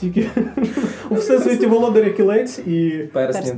Тільки 0.00 0.30
у 1.10 1.14
всесвіті 1.14 1.66
володаря 1.66 2.10
кілець 2.10 2.58
і 2.58 3.08
Перснів. 3.12 3.56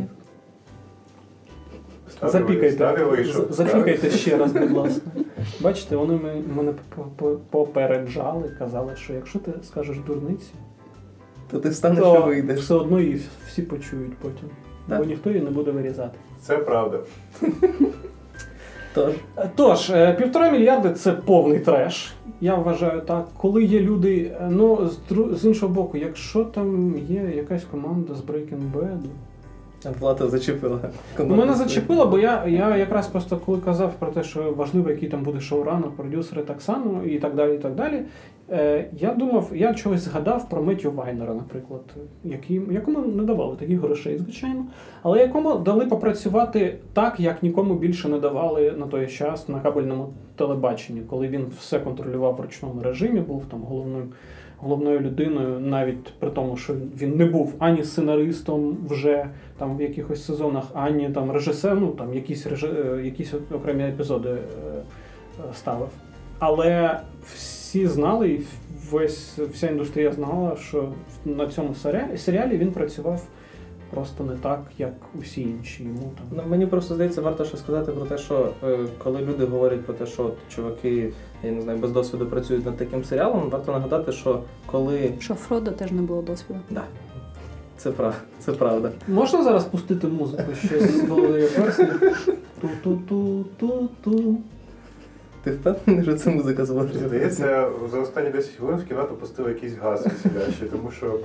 Запікайте. 2.22 3.46
Запікайте 3.50 4.10
ще 4.10 4.36
раз, 4.36 4.52
будь 4.52 4.70
ласка. 4.70 5.00
Бачите, 5.60 5.96
вони 5.96 6.20
мене 6.56 6.72
по- 6.96 7.02
по- 7.16 7.36
попереджали, 7.50 8.50
казали, 8.58 8.92
що 8.96 9.12
якщо 9.12 9.38
ти 9.38 9.52
скажеш 9.62 9.96
дурниці, 10.06 10.50
То 11.50 11.58
ти 11.60 11.68
встанеш 11.68 11.98
і 11.98 12.26
вийдеш. 12.26 12.60
все 12.60 12.74
одно 12.74 13.00
її 13.00 13.20
всі 13.46 13.62
почують 13.62 14.16
потім. 14.16 14.48
Так. 14.88 14.98
Бо 14.98 15.04
ніхто 15.04 15.30
її 15.30 15.42
не 15.42 15.50
буде 15.50 15.70
вирізати. 15.70 16.18
Це 16.40 16.56
правда. 16.56 16.98
Тож. 18.94 19.12
Е, 19.38 19.50
Тож, 19.56 19.90
е, 19.90 20.14
півтора 20.18 20.50
мільярди 20.50 20.90
це 20.92 21.12
повний 21.12 21.58
треш. 21.58 22.12
Я 22.40 22.54
вважаю 22.54 23.00
так. 23.00 23.28
Коли 23.36 23.64
є 23.64 23.80
люди, 23.80 24.32
е, 24.40 24.48
ну 24.50 24.88
з, 24.88 24.98
з 25.40 25.44
іншого 25.44 25.74
боку, 25.74 25.96
якщо 25.96 26.44
там 26.44 26.98
є 27.08 27.32
якась 27.36 27.64
команда 27.64 28.14
з 28.14 28.20
Breaking 28.20 28.72
Bad, 28.74 28.98
Влада 30.00 30.28
зачепила. 30.28 30.80
Ну, 31.18 31.36
мене 31.36 31.54
зачепило, 31.54 32.06
бо 32.06 32.18
я, 32.18 32.46
я 32.46 32.76
якраз 32.76 33.06
просто 33.06 33.36
коли 33.36 33.58
казав 33.58 33.92
про 33.98 34.10
те, 34.10 34.22
що 34.22 34.52
важливо, 34.52 34.90
який 34.90 35.08
там 35.08 35.22
буде 35.22 35.40
шоуранер, 35.40 35.90
продюсери 35.90 36.42
так 36.42 36.60
само 36.60 37.04
і 37.04 37.18
так 37.18 37.34
далі. 37.34 37.54
і 37.54 37.58
так 37.58 37.74
далі. 37.74 38.02
Е, 38.50 38.88
я 38.92 39.14
думав, 39.14 39.50
я 39.54 39.74
чогось 39.74 40.00
згадав 40.00 40.48
про 40.48 40.62
Меттю 40.62 40.92
Вайнера, 40.92 41.34
наприклад, 41.34 41.82
який, 42.24 42.60
якому 42.70 43.00
не 43.00 43.22
давали 43.22 43.56
таких 43.56 43.80
грошей, 43.80 44.18
звичайно, 44.18 44.66
але 45.02 45.18
якому 45.18 45.58
дали 45.58 45.86
попрацювати 45.86 46.78
так, 46.92 47.20
як 47.20 47.42
нікому 47.42 47.74
більше 47.74 48.08
не 48.08 48.18
давали 48.18 48.70
на 48.70 48.86
той 48.86 49.06
час 49.06 49.48
на 49.48 49.60
кабельному 49.60 50.12
телебаченні, 50.36 51.00
коли 51.00 51.28
він 51.28 51.46
все 51.58 51.78
контролював 51.80 52.34
в 52.34 52.40
ручному 52.40 52.82
режимі, 52.82 53.20
був 53.20 53.44
там 53.50 53.62
головним. 53.62 54.12
Головною 54.62 55.00
людиною, 55.00 55.60
навіть 55.60 56.12
при 56.18 56.30
тому, 56.30 56.56
що 56.56 56.74
він 56.96 57.16
не 57.16 57.26
був 57.26 57.54
ані 57.58 57.84
сценаристом 57.84 58.76
вже 58.88 59.26
там 59.58 59.76
в 59.76 59.82
якихось 59.82 60.24
сезонах, 60.24 60.64
ані 60.74 61.10
там 61.10 61.32
режисером, 61.32 61.80
ну 61.80 61.88
там 61.88 62.14
якісь 62.14 62.46
режи... 62.46 62.68
е, 62.68 63.02
якісь 63.04 63.34
окремі 63.54 63.84
епізоди 63.84 64.28
е, 64.28 64.34
е, 64.34 65.54
ставив. 65.54 65.88
Але 66.38 67.00
всі 67.34 67.86
знали, 67.86 68.28
і 68.28 68.40
весь 68.90 69.38
вся 69.38 69.70
індустрія 69.70 70.12
знала, 70.12 70.56
що 70.56 70.92
на 71.24 71.46
цьому 71.46 71.74
серіалі 72.16 72.58
він 72.58 72.72
працював 72.72 73.22
просто 73.90 74.24
не 74.24 74.34
так, 74.34 74.60
як 74.78 74.92
усі 75.20 75.42
інші. 75.42 75.82
Йому 75.82 75.98
там 75.98 76.26
Ну, 76.30 76.42
мені 76.48 76.66
просто 76.66 76.94
здається, 76.94 77.20
варто 77.20 77.44
ще 77.44 77.56
сказати 77.56 77.92
про 77.92 78.04
те, 78.04 78.18
що 78.18 78.52
е, 78.64 78.78
коли 78.98 79.20
люди 79.20 79.44
говорять 79.44 79.84
про 79.84 79.94
те, 79.94 80.06
що 80.06 80.24
от 80.24 80.36
чуваки, 80.48 81.12
я 81.42 81.50
не 81.50 81.60
знаю, 81.60 81.78
без 81.78 81.90
досвіду 81.90 82.26
працюють 82.26 82.66
над 82.66 82.76
таким 82.76 83.04
серіалом, 83.04 83.50
варто 83.50 83.72
нагадати, 83.72 84.12
що 84.12 84.42
коли. 84.66 85.12
Що 85.18 85.34
Фродо 85.34 85.70
теж 85.70 85.92
не 85.92 86.02
було 86.02 86.22
досвіду. 86.22 86.60
Да, 86.70 86.82
це, 87.76 87.90
прав... 87.90 88.14
це 88.38 88.52
правда. 88.52 88.90
можна 89.08 89.42
зараз 89.42 89.64
пустити 89.64 90.06
музику 90.06 90.54
щось 90.64 90.82
з 90.82 91.08
Володимира 91.08 91.46
Персня? 91.46 91.94
Ту-ту-ту-ту-ту. 92.60 94.38
Ти 95.44 95.50
впевнений, 95.50 96.04
що 96.04 96.14
це 96.14 96.30
музика 96.30 96.64
з 96.64 96.88
Здається, 96.92 97.68
за 97.90 98.00
останні 98.00 98.30
10 98.30 98.50
хвилин 98.50 98.76
в 98.76 98.84
кімнату 98.84 99.14
пустили 99.14 99.48
якийсь 99.48 99.74
газ 99.74 100.06
веселящий, 100.06 100.68
тому 100.68 100.90
що. 100.90 101.18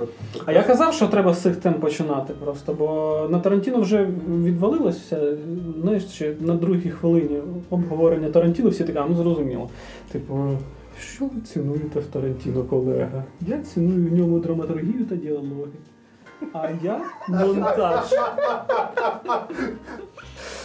А 0.45 0.51
я 0.51 0.63
казав, 0.63 0.93
що 0.93 1.07
треба 1.07 1.33
з 1.33 1.41
цих 1.41 1.55
тем 1.55 1.73
починати 1.73 2.33
просто, 2.33 2.73
бо 2.73 3.27
на 3.31 3.39
Тарантіно 3.39 3.81
вже 3.81 4.09
відвалилось 4.43 4.97
все. 4.97 5.33
Знаєш, 5.81 6.05
ще 6.05 6.35
на 6.39 6.53
другій 6.53 6.89
хвилині 6.89 7.41
обговорення 7.69 8.29
Тарантіно 8.29 8.69
всі 8.69 8.83
такі, 8.83 8.99
ну 9.09 9.15
зрозуміло. 9.15 9.69
Типу, 10.11 10.49
що 10.99 11.25
ви 11.25 11.41
цінуєте 11.41 11.99
в 11.99 12.05
Тарантіно, 12.05 12.63
колега? 12.63 13.23
Я 13.41 13.61
ціную 13.61 14.09
в 14.09 14.13
ньому 14.13 14.39
драматургію 14.39 15.05
та 15.05 15.15
діалоги. 15.15 15.71
А 16.53 16.69
я 16.83 17.01
монтаж. 17.27 18.13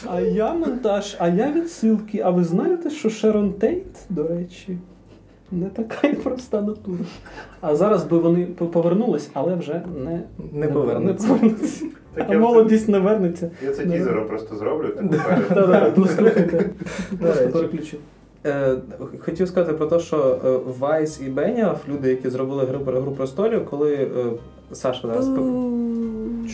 А 0.07 0.21
я 0.21 0.55
монтаж, 0.55 1.17
а 1.19 1.29
я 1.29 1.53
відсилки. 1.53 2.21
А 2.25 2.31
ви 2.31 2.45
знаєте, 2.45 2.91
що 2.91 3.11
Шерон 3.11 3.53
Тейт, 3.53 3.97
до 4.11 4.29
речі, 4.29 4.79
не 5.53 5.67
така 5.67 6.09
й 6.09 6.15
проста 6.15 6.63
натура. 6.63 6.99
А 7.61 7.77
зараз 7.77 8.05
би 8.05 8.19
вони 8.19 8.47
повернулись, 8.47 9.31
але 9.33 9.55
вже 9.55 9.83
не, 10.05 10.23
Не 10.53 10.69
повернуться. 10.69 11.29
Не 11.29 11.35
повернуться. 11.35 11.85
Так 12.15 12.27
А 12.29 12.33
я 12.33 12.39
молодість 12.39 12.89
не 12.89 12.99
вернеться. 12.99 13.51
Я 13.65 13.73
це 13.73 13.85
Ну. 13.87 13.93
тізером 13.93 14.29
просто 14.29 14.57
зроблю, 14.57 14.89
так 14.89 15.93
ну 15.97 16.07
слухайте. 16.07 16.71
Просто 17.21 17.41
речі. 17.41 17.53
переключив. 17.53 18.01
Е, 18.47 18.77
хотів 19.19 19.49
сказати 19.49 19.73
про 19.73 19.87
те, 19.87 19.99
що 19.99 20.39
е, 20.45 20.73
Вайс 20.79 21.21
і 21.21 21.31
Бенніоф, 21.31 21.89
люди, 21.89 22.09
які 22.11 22.31
зробили 22.31 22.65
гру, 22.65 22.79
гру 22.85 23.13
престолів, 23.13 23.65
коли 23.65 23.95
е, 23.95 24.09
Саша 24.73 25.09
зараз 25.09 25.31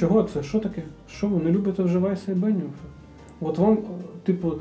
Чого 0.01 0.22
це? 0.22 0.42
Що 0.42 0.59
таке? 0.59 0.82
Що 1.11 1.26
ви 1.26 1.44
не 1.44 1.51
любите 1.51 1.82
вже 1.82 1.99
Вайса 1.99 2.32
і 2.32 2.34
Бенніофа? 2.34 2.84
От 3.41 3.59
вам, 3.59 3.78
типу, 4.24 4.53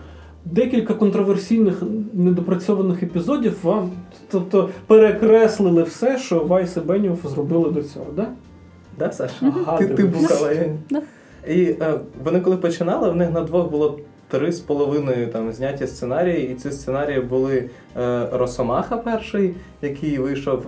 декілька 0.46 0.94
контроверсійних 0.94 1.84
недопрацьованих 2.14 3.04
епізодів 3.04 3.58
вам 3.64 3.92
тобто, 4.32 4.70
перекреслили 4.88 5.84
все, 5.84 6.18
що 6.18 6.40
Вайс 6.40 6.78
і 6.78 6.80
Бенніоф 6.80 7.28
зробили 7.28 7.72
до 7.72 7.84
цього, 7.84 8.06
да? 8.16 8.28
Да, 9.00 9.12
Саша? 9.12 9.34
Ага, 9.42 9.78
Ти, 9.78 9.88
ти 9.88 10.04
бухала. 10.04 10.54
Да. 10.90 11.02
І 11.48 11.64
е, 11.64 12.00
вони 12.24 12.40
коли 12.40 12.58
починали, 12.58 13.10
в 13.10 13.16
них 13.16 13.32
на 13.32 13.42
двох 13.42 13.72
було 13.72 14.00
три 14.28 14.52
з 14.52 14.60
половиною 14.60 15.28
там 15.28 15.52
зняті 15.52 15.88
сценарії, 15.88 16.52
і 16.52 16.56
ці 16.56 16.72
сценарії 16.72 17.22
були 17.22 17.70
е, 17.98 18.28
Росомаха 18.32 18.98
перший, 18.98 19.54
який 19.82 20.18
вийшов 20.18 20.66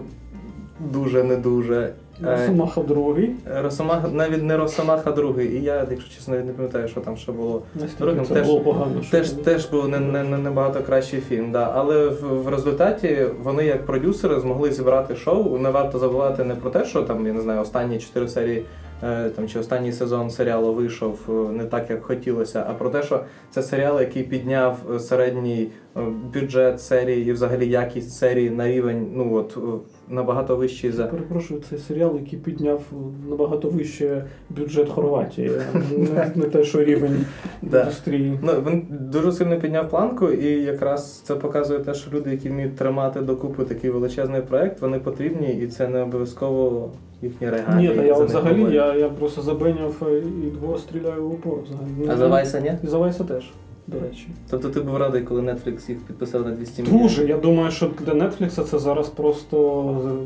дуже 0.91 1.23
не 1.23 1.35
дуже. 1.35 1.93
Е, 2.27 2.31
Росомаха 2.37 2.81
другий. 2.81 3.35
Росомаха, 3.61 4.07
навіть 4.07 4.43
не 4.43 4.57
Росомаха 4.57 5.11
другий. 5.11 5.47
І 5.55 5.63
я, 5.63 5.87
якщо 5.91 6.15
чесно, 6.15 6.33
навіть 6.33 6.47
не 6.47 6.53
пам'ятаю, 6.53 6.87
що 6.87 7.01
там 7.01 7.17
ще 7.17 7.31
було. 7.31 7.61
Настільки 7.75 8.03
Другим 8.03 8.25
це 8.25 8.33
теж- 8.33 8.47
було 8.47 8.61
погано. 8.61 9.01
що 9.01 9.11
Теж, 9.11 9.31
було. 9.31 9.43
теж 9.43 9.65
був 9.65 9.89
не, 9.89 9.99
не, 9.99 10.23
не 10.23 10.37
набагато 10.37 10.81
кращий 10.81 11.19
фільм, 11.21 11.51
да. 11.51 11.71
але 11.75 12.07
в, 12.07 12.43
в 12.43 12.47
результаті 12.49 13.25
вони, 13.43 13.65
як 13.65 13.85
продюсери, 13.85 14.39
змогли 14.39 14.71
зібрати 14.71 15.15
шоу. 15.15 15.57
Не 15.57 15.69
варто 15.69 15.99
забувати 15.99 16.43
не 16.43 16.55
про 16.55 16.69
те, 16.69 16.85
що 16.85 17.01
там, 17.03 17.27
я 17.27 17.33
не 17.33 17.41
знаю, 17.41 17.61
останні 17.61 17.99
чотири 17.99 18.27
серії 18.27 18.65
е, 19.03 19.29
там, 19.29 19.47
чи 19.47 19.59
останній 19.59 19.91
сезон 19.91 20.29
серіалу 20.29 20.73
вийшов 20.73 21.19
е, 21.29 21.31
не 21.31 21.63
так, 21.65 21.89
як 21.89 22.03
хотілося, 22.03 22.65
а 22.69 22.73
про 22.73 22.89
те, 22.89 23.03
що 23.03 23.19
це 23.51 23.63
серіал, 23.63 23.99
який 23.99 24.23
підняв 24.23 24.77
е, 24.95 24.99
середній 24.99 25.69
е, 25.97 25.99
бюджет 26.33 26.81
серії 26.81 27.27
і 27.29 27.31
взагалі 27.31 27.67
якість 27.69 28.11
серії 28.11 28.49
на 28.49 28.67
рівень 28.67 29.07
ну, 29.15 29.35
от, 29.35 29.57
е, 29.57 29.61
набагато 30.09 30.55
вищий 30.55 30.91
за. 30.91 31.03
Перепрошую, 31.03 31.61
це 31.69 31.77
серіал, 31.77 32.15
який 32.15 32.39
підняв 32.39 32.81
набагато 33.29 33.69
вище 33.69 34.25
бюджет 34.49 34.89
Хорватії, 34.89 35.51
не, 35.97 36.31
не 36.35 36.45
те, 36.45 36.63
що 36.63 36.83
рівень 36.83 37.25
індустрії. 37.63 38.39
Ну, 38.43 38.53
він 38.67 38.87
дуже 38.89 39.31
сильно 39.31 39.59
підняв 39.59 39.89
планку, 39.89 40.29
і 40.29 40.63
якраз 40.63 41.19
це 41.19 41.35
показує 41.35 41.79
те, 41.79 41.93
що 41.93 42.11
люди, 42.11 42.31
які 42.31 42.49
вміють 42.49 42.75
тримати 42.75 43.21
докупи 43.21 43.63
такий 43.63 43.89
величезний 43.89 44.41
проект, 44.41 44.81
вони 44.81 44.99
потрібні, 44.99 45.53
і 45.53 45.67
це 45.67 45.87
не 45.87 46.01
обов'язково 46.01 46.91
їхні 47.21 47.49
регалії. 47.49 47.89
Ні, 47.89 47.95
та 47.95 48.03
я 48.03 48.13
от 48.13 48.29
взагалі 48.29 48.75
я, 48.75 48.95
я 48.95 49.09
просто 49.09 49.41
забеняв 49.41 50.07
і 50.47 50.49
двор 50.49 50.79
стріляю 50.79 51.27
в 51.27 51.33
упор. 51.33 51.59
Взагалі. 51.63 52.09
А 52.13 52.17
за 52.17 52.27
Вайса 52.27 52.59
ні? 52.59 52.73
І 52.83 52.87
за 52.87 52.97
Вайса 52.97 53.23
теж, 53.23 53.51
до 53.89 53.99
речі. 53.99 54.27
Тобто 54.49 54.69
ти 54.69 54.81
був 54.81 54.97
радий, 54.97 55.21
коли 55.21 55.41
Netflix 55.41 55.89
їх 55.89 55.99
підписав 55.99 56.45
на 56.45 56.51
200 56.51 56.81
мільйонів? 56.81 57.01
Дуже. 57.03 57.27
Я 57.27 57.37
думаю, 57.37 57.71
що 57.71 57.91
для 58.05 58.13
Netflix 58.13 58.49
це 58.63 58.79
зараз 58.79 59.09
просто 59.09 59.57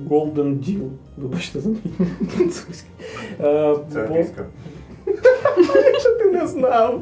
golden 0.10 0.54
deal. 0.60 0.88
Вибачте 1.18 1.60
за 1.60 1.70
мій 1.70 1.78
французький. 2.28 2.90
Е, 3.42 3.76
Це 3.94 4.06
англійська. 4.08 4.46
Що 6.00 6.16
ти 6.20 6.32
не 6.32 6.48
знав? 6.48 7.02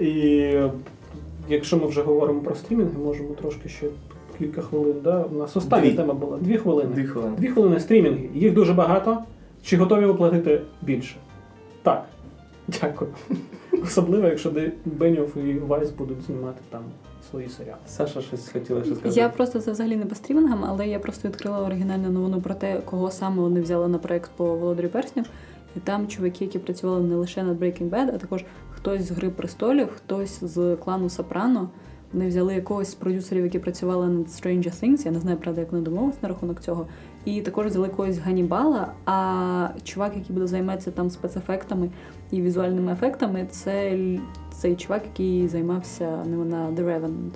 І 0.00 0.52
якщо 1.48 1.76
ми 1.76 1.86
вже 1.86 2.02
говоримо 2.02 2.40
про 2.40 2.54
стрімінги, 2.54 2.98
можемо 3.04 3.28
трошки 3.28 3.68
ще 3.68 3.86
кілька 4.38 4.60
хвилин. 4.62 4.94
Да? 5.04 5.24
У 5.32 5.38
нас 5.38 5.56
остання 5.56 5.82
Дві. 5.88 5.92
тема 5.96 6.14
була. 6.14 6.36
Дві 6.36 6.56
хвилини. 6.56 6.90
Дві 6.94 7.04
хвилини. 7.04 7.34
Дві 7.38 7.48
хвилини 7.48 7.80
стрімінги. 7.80 8.28
Їх 8.34 8.52
дуже 8.54 8.72
багато. 8.72 9.18
Чи 9.62 9.76
готові 9.76 10.04
ви 10.06 10.14
платити 10.14 10.60
більше? 10.82 11.16
Так. 11.82 12.04
Дякую. 12.68 13.10
Особливо, 13.82 14.26
якщо 14.26 14.50
Де- 14.50 14.72
Беньоф 14.84 15.36
і 15.36 15.58
Вайс 15.58 15.90
будуть 15.90 16.22
знімати 16.22 16.60
там 16.70 16.82
свої 17.30 17.48
серіали. 17.48 17.78
Саша 17.86 18.20
щось 18.20 18.48
хотіла 18.48 18.84
ще 18.84 18.94
сказати. 18.94 19.20
Я 19.20 19.28
просто 19.28 19.60
це 19.60 19.72
взагалі 19.72 19.96
не 19.96 20.06
по 20.06 20.14
стрімінгам, 20.14 20.64
але 20.64 20.88
я 20.88 20.98
просто 20.98 21.28
відкрила 21.28 21.60
оригінальну 21.62 22.10
новину 22.10 22.40
про 22.40 22.54
те, 22.54 22.80
кого 22.84 23.10
саме 23.10 23.42
вони 23.42 23.60
взяли 23.60 23.88
на 23.88 23.98
проект 23.98 24.30
по 24.36 24.56
Володарю 24.56 24.88
Перснів. 24.88 25.24
І 25.76 25.80
там 25.80 26.08
чуваки, 26.08 26.44
які 26.44 26.58
працювали 26.58 27.00
не 27.02 27.14
лише 27.14 27.42
над 27.42 27.62
Breaking 27.62 27.90
Bad, 27.90 28.14
а 28.14 28.18
також 28.18 28.44
хтось 28.70 29.02
з 29.02 29.10
Гри 29.10 29.30
престолів, 29.30 29.88
хтось 29.96 30.44
з 30.44 30.76
клану 30.76 31.08
Сопрано. 31.08 31.68
Вони 32.12 32.28
взяли 32.28 32.54
якогось 32.54 32.90
з 32.90 32.94
продюсерів, 32.94 33.44
які 33.44 33.58
працювали 33.58 34.08
над 34.08 34.26
Stranger 34.26 34.82
Things. 34.84 35.04
Я 35.04 35.10
не 35.10 35.20
знаю, 35.20 35.36
правда, 35.36 35.60
як 35.60 35.72
вони 35.72 35.84
домовились 35.84 36.22
на 36.22 36.28
рахунок 36.28 36.60
цього. 36.60 36.86
І 37.24 37.40
також 37.40 37.66
взяли 37.66 37.88
когось 37.88 38.18
Ганібала. 38.18 38.92
А 39.04 39.68
чувак, 39.84 40.12
який 40.16 40.34
буде 40.34 40.46
займатися 40.46 40.90
там 40.90 41.10
спецефектами 41.10 41.90
і 42.30 42.42
візуальними 42.42 42.92
ефектами, 42.92 43.46
це 43.50 43.98
цей 44.52 44.76
чувак, 44.76 45.02
який 45.12 45.48
займався 45.48 46.24
не 46.26 46.36
на 46.36 46.70
The 46.70 46.84
Revenant. 46.84 47.30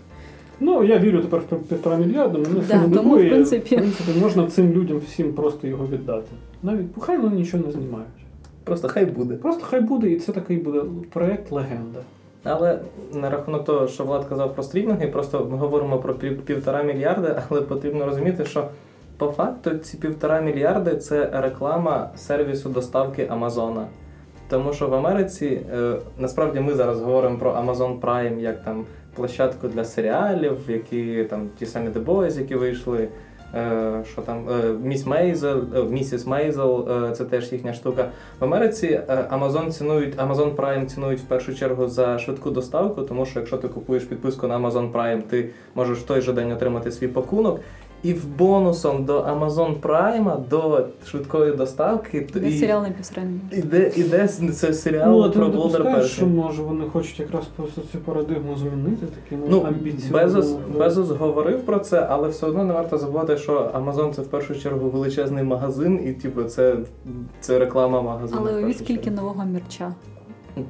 Ну, 0.60 0.84
я 0.84 0.98
вірю 0.98 1.20
тепер 1.22 1.40
в 1.50 1.56
півтора 1.56 1.96
мільярда, 1.96 2.38
мене 2.38 2.60
це 2.60 2.74
Да, 2.74 2.86
не 2.86 2.96
тому, 2.96 3.14
в 3.14 3.18
принципі- 3.28 3.76
В 3.76 3.78
принципі, 3.78 4.20
можна 4.20 4.46
цим 4.46 4.72
людям 4.72 4.98
всім 4.98 5.32
просто 5.32 5.66
його 5.66 5.86
віддати. 5.86 6.28
Навіть 6.62 6.86
хай 7.00 7.18
вони 7.18 7.36
нічого 7.36 7.64
не 7.66 7.72
знімають. 7.72 8.06
Просто 8.64 8.88
хай 8.88 9.04
буде. 9.06 9.34
Просто 9.34 9.64
хай 9.64 9.80
буде, 9.80 10.10
і 10.10 10.16
це 10.16 10.32
такий 10.32 10.56
буде 10.56 10.82
проект 11.12 11.52
легенда. 11.52 11.98
Але 12.44 12.78
на 13.14 13.30
рахунок 13.30 13.64
того, 13.64 13.88
що 13.88 14.04
Влад 14.04 14.24
казав 14.24 14.54
про 14.54 14.62
стрімінги, 14.62 15.06
просто 15.06 15.48
ми 15.50 15.56
говоримо 15.56 15.98
про 15.98 16.14
пів- 16.14 16.40
півтора 16.42 16.82
мільярди, 16.82 17.36
але 17.48 17.60
потрібно 17.60 18.06
розуміти, 18.06 18.44
що 18.44 18.68
по 19.16 19.26
факту 19.26 19.70
ці 19.78 19.96
півтора 19.96 20.40
мільярди 20.40 20.96
це 20.96 21.30
реклама 21.34 22.10
сервісу 22.16 22.68
доставки 22.68 23.26
Амазона. 23.30 23.86
Тому 24.50 24.72
що 24.72 24.88
в 24.88 24.94
Америці 24.94 25.60
е, 25.72 25.96
насправді 26.18 26.60
ми 26.60 26.74
зараз 26.74 27.00
говоримо 27.00 27.38
про 27.38 27.52
Amazon 27.52 28.00
Prime 28.00 28.40
як 28.40 28.62
там 28.62 28.84
площадку 29.14 29.68
для 29.68 29.84
серіалів, 29.84 30.58
які 30.68 31.24
там 31.30 31.48
ті 31.58 31.66
самі 31.66 31.88
The 31.88 32.04
Boys, 32.04 32.38
які 32.38 32.54
вийшли. 32.54 33.08
Е, 33.54 34.04
що 34.12 34.22
там 34.22 34.48
е, 34.48 34.72
Міс 34.82 35.06
Мейзел, 35.06 35.64
Місіс 35.90 36.26
Мейзел, 36.26 36.88
це 37.12 37.24
теж 37.24 37.52
їхня 37.52 37.72
штука. 37.72 38.08
В 38.40 38.44
Америці 38.44 39.00
Amazon 39.08 39.70
цінують, 39.70 40.16
Amazon 40.16 40.56
Prime 40.56 40.86
цінують 40.86 41.20
в 41.20 41.24
першу 41.24 41.54
чергу 41.54 41.86
за 41.88 42.18
швидку 42.18 42.50
доставку, 42.50 43.02
тому 43.02 43.26
що 43.26 43.40
якщо 43.40 43.56
ти 43.56 43.68
купуєш 43.68 44.04
підписку 44.04 44.46
на 44.46 44.58
Amazon 44.58 44.92
Prime, 44.92 45.22
ти 45.22 45.50
можеш 45.74 45.98
в 45.98 46.02
той 46.02 46.20
же 46.20 46.32
день 46.32 46.52
отримати 46.52 46.92
свій 46.92 47.08
пакунок. 47.08 47.60
І 48.02 48.12
в 48.12 48.26
бонусом 48.28 49.04
до 49.04 49.20
Amazon 49.20 49.80
Prime, 49.80 50.48
до 50.48 50.86
швидкої 51.06 51.52
доставки, 51.56 52.26
Весь 52.34 52.54
і- 52.54 52.58
серіал 52.58 52.82
на 52.82 52.90
півсередньо. 52.90 53.38
іде, 53.52 53.92
іде 53.96 54.28
це 54.28 54.72
серіал 54.74 55.10
Ну, 55.10 55.30
про 55.30 55.68
що 55.70 55.84
Перший. 55.84 56.26
може 56.28 56.62
вони 56.62 56.84
хочуть 56.92 57.20
якраз 57.20 57.44
просто 57.56 57.80
цю 57.92 57.98
парадигму 57.98 58.56
змінити 58.56 59.06
такими 59.06 59.46
Ну, 59.50 59.60
амбіціями. 59.60 60.22
Безос, 60.22 60.52
Безос 60.78 61.10
говорив 61.10 61.60
про 61.62 61.78
це, 61.78 62.06
але 62.10 62.28
все 62.28 62.46
одно 62.46 62.64
не 62.64 62.72
варто 62.74 62.98
забувати, 62.98 63.36
що 63.36 63.70
Amazon 63.74 64.12
це 64.12 64.22
в 64.22 64.26
першу 64.26 64.54
чергу 64.60 64.88
величезний 64.88 65.44
магазин, 65.44 66.00
і 66.06 66.12
типу 66.12 66.42
це, 66.42 66.76
це 67.40 67.58
реклама 67.58 68.02
магазину. 68.02 68.40
Але 68.42 68.56
уявіть, 68.56 68.78
скільки 68.78 69.10
нового 69.10 69.44
мерча. 69.44 69.94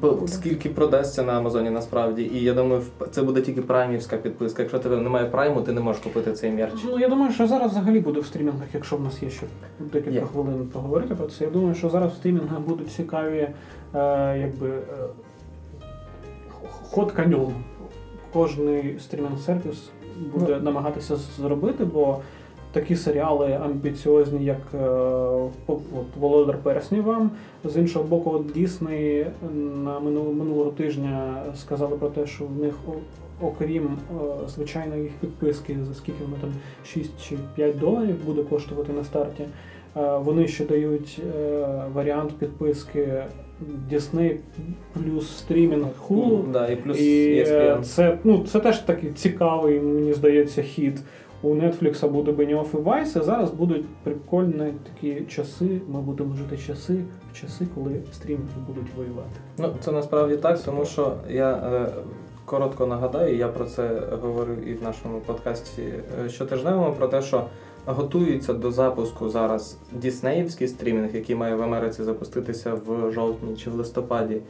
По- 0.01 0.11
буде. 0.13 0.33
Скільки 0.33 0.69
продасться 0.69 1.23
на 1.23 1.33
Амазоні 1.39 1.71
насправді, 1.71 2.23
і 2.23 2.43
я 2.43 2.55
думаю, 2.55 2.83
це 3.11 3.23
буде 3.23 3.41
тільки 3.41 3.63
праймівська 3.63 4.17
підписка. 4.17 4.63
Якщо 4.63 4.79
тебе 4.79 4.97
немає 4.97 5.27
прайму, 5.27 5.63
ти 5.63 5.73
не 5.73 5.81
можеш 5.81 6.03
купити 6.03 6.33
цей 6.33 6.51
мерч. 6.51 6.73
Ну, 6.85 6.99
я 6.99 7.09
думаю, 7.09 7.33
що 7.33 7.47
зараз 7.47 7.71
взагалі 7.71 8.01
буде 8.01 8.21
в 8.21 8.27
стрімінгах, 8.27 8.69
якщо 8.75 8.97
в 8.97 9.01
нас 9.01 9.23
є 9.23 9.31
ще 9.31 9.47
декілька 9.81 10.11
Є. 10.11 10.21
хвилин 10.21 10.69
поговорити 10.73 11.15
про 11.15 11.27
це. 11.27 11.45
Я 11.45 11.51
думаю, 11.51 11.75
що 11.75 11.89
зараз 11.91 12.13
в 12.13 12.15
стрімінгах 12.17 12.61
будуть 12.61 12.93
цікаві 12.93 13.49
е, 13.95 14.39
якби, 14.39 14.69
е, 14.69 14.83
ход 16.91 17.13
конем. 17.13 17.47
Кожний 18.33 18.99
стрімінг-сервіс 19.01 19.79
буде 20.35 20.57
Ну. 20.57 20.63
намагатися 20.65 21.17
зробити, 21.17 21.85
бо 21.85 22.19
такі 22.73 22.97
серіали 22.97 23.59
амбіціозні, 23.65 24.45
як 24.45 24.59
е, 24.75 24.79
от, 25.67 25.81
Володар 26.21 26.59
Перснів 26.63 27.03
вам. 27.05 27.31
З 27.65 27.77
іншого 27.77 28.05
боку, 28.05 28.31
от 28.31 28.53
Дісней 28.53 29.27
на 29.85 30.01
минулого, 30.01 30.71
тижня 30.71 31.43
сказали 31.57 31.97
про 31.97 32.09
те, 32.09 32.27
що 32.27 32.45
в 32.45 32.63
них 32.63 32.75
окрім 33.43 33.85
е, 33.87 34.49
звичайної 34.49 35.03
їх 35.03 35.13
підписки, 35.21 35.77
за 35.89 35.95
скільки 35.95 36.25
воно 36.25 36.37
там 36.41 36.51
6 36.87 37.11
чи 37.29 37.37
5 37.55 37.79
доларів 37.79 38.17
буде 38.27 38.43
коштувати 38.43 38.93
на 38.93 39.05
старті. 39.05 39.43
е, 39.97 40.19
Вони 40.19 40.49
ще 40.49 40.65
дають 40.65 41.21
варіант 41.95 42.31
підписки 42.39 43.23
Disney 43.93 44.37
плюс 44.93 45.39
стрімінг 45.39 45.87
Hulu. 46.09 46.51
Да, 46.51 46.69
і 46.69 46.77
плюс 46.77 47.01
І 47.01 47.45
ESPN. 47.45 47.83
це, 47.83 48.19
ну, 48.25 48.45
це 48.47 48.61
теж 48.61 48.79
такий 48.79 49.11
цікавий, 49.11 49.81
мені 49.81 50.13
здається, 50.13 50.63
хід. 50.63 51.01
У 51.43 51.55
Netflix 51.55 52.09
буде 52.09 52.31
Benioff 52.33 52.67
і 52.75 52.77
Vice, 52.77 53.21
і 53.21 53.25
зараз 53.25 53.51
будуть 53.51 53.87
прикольні 54.03 54.75
такі 54.95 55.21
часи. 55.21 55.81
Ми 55.89 56.01
будемо 56.01 56.35
жити 56.35 56.59
часи 56.67 57.05
в 57.33 57.41
часи, 57.41 57.67
коли 57.75 58.01
стрімінги 58.13 58.49
будуть 58.67 58.95
воювати. 58.97 59.41
Ну, 59.59 59.75
це 59.81 59.93
насправді 59.93 60.37
так, 60.37 60.63
тому 60.63 60.85
що 60.85 61.15
я 61.29 61.53
е, 61.53 61.93
коротко 62.45 62.87
нагадаю, 62.87 63.37
я 63.37 63.49
про 63.49 63.65
це 63.65 64.03
говорив 64.23 64.69
і 64.69 64.75
в 64.75 64.83
нашому 64.83 65.21
подкасті 65.21 65.83
е, 66.25 66.29
щотижневому, 66.29 66.93
про 66.93 67.09
те, 67.09 67.23
що 67.23 67.45
готується 67.87 68.55
до 68.55 68.71
запуску 68.71 69.29
зараз 69.29 69.79
діснеївський 69.93 70.69
стрімінг, 70.69 71.15
який 71.15 71.37
має 71.37 71.55
в 71.55 71.63
Америці 71.63 72.03
запуститися 72.03 72.75
в 72.87 73.13
жовтні 73.13 73.57
чи 73.57 73.71
в 73.71 73.75
листопаді. 73.75 74.41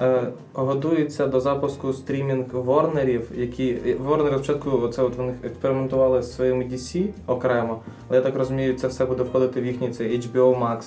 Е, 0.00 0.22
готується 0.52 1.26
до 1.26 1.40
запуску 1.40 1.92
стрімінг 1.92 2.44
Ворнерів, 2.52 3.30
які 3.34 3.76
Ворнери 4.04 4.36
спочатку 4.36 4.70
оце 4.70 5.02
от 5.02 5.16
вони 5.16 5.34
експериментували 5.44 6.22
з 6.22 6.34
своїми 6.34 6.64
DC 6.64 7.08
окремо, 7.26 7.80
але 8.08 8.16
я 8.16 8.22
так 8.22 8.36
розумію, 8.36 8.74
це 8.74 8.88
все 8.88 9.04
буде 9.04 9.22
входити 9.22 9.60
в 9.60 9.66
їхній 9.66 9.90
цей 9.90 10.20
HBO 10.20 10.58
Max. 10.58 10.82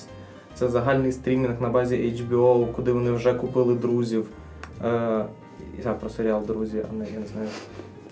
Це 0.56 0.70
загальний 0.70 1.12
стрімінг 1.12 1.62
на 1.62 1.70
базі 1.70 1.96
HBO, 1.96 2.72
куди 2.72 2.92
вони 2.92 3.12
вже 3.12 3.34
купили 3.34 3.76
друзів. 3.76 4.26
Е, 4.86 5.26
я 5.86 5.94
про 6.00 6.10
серіал 6.10 6.46
друзі, 6.46 6.86
а 6.90 6.94
не 6.94 7.06
я 7.14 7.20
не 7.20 7.28
знаю. 7.28 7.48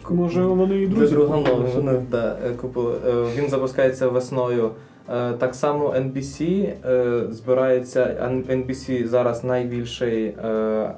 Може, 0.09 0.41
вони 0.41 0.82
і 0.82 0.88
друзі. 0.88 1.13
Друга 1.13 1.38
купили 1.38 1.59
новина, 1.59 2.03
да, 2.11 2.38
е, 2.45 2.53
купили. 2.61 2.95
Е, 3.07 3.25
Він 3.36 3.49
запускається 3.49 4.07
весною. 4.07 4.71
Е, 5.10 5.34
Так 5.34 5.56
само 5.56 5.89
NBC 5.89 6.70
е, 6.86 7.24
збирається. 7.30 8.32
NBC 8.49 9.08
зараз 9.08 9.43
найбільший 9.43 10.26
е, 10.26 10.36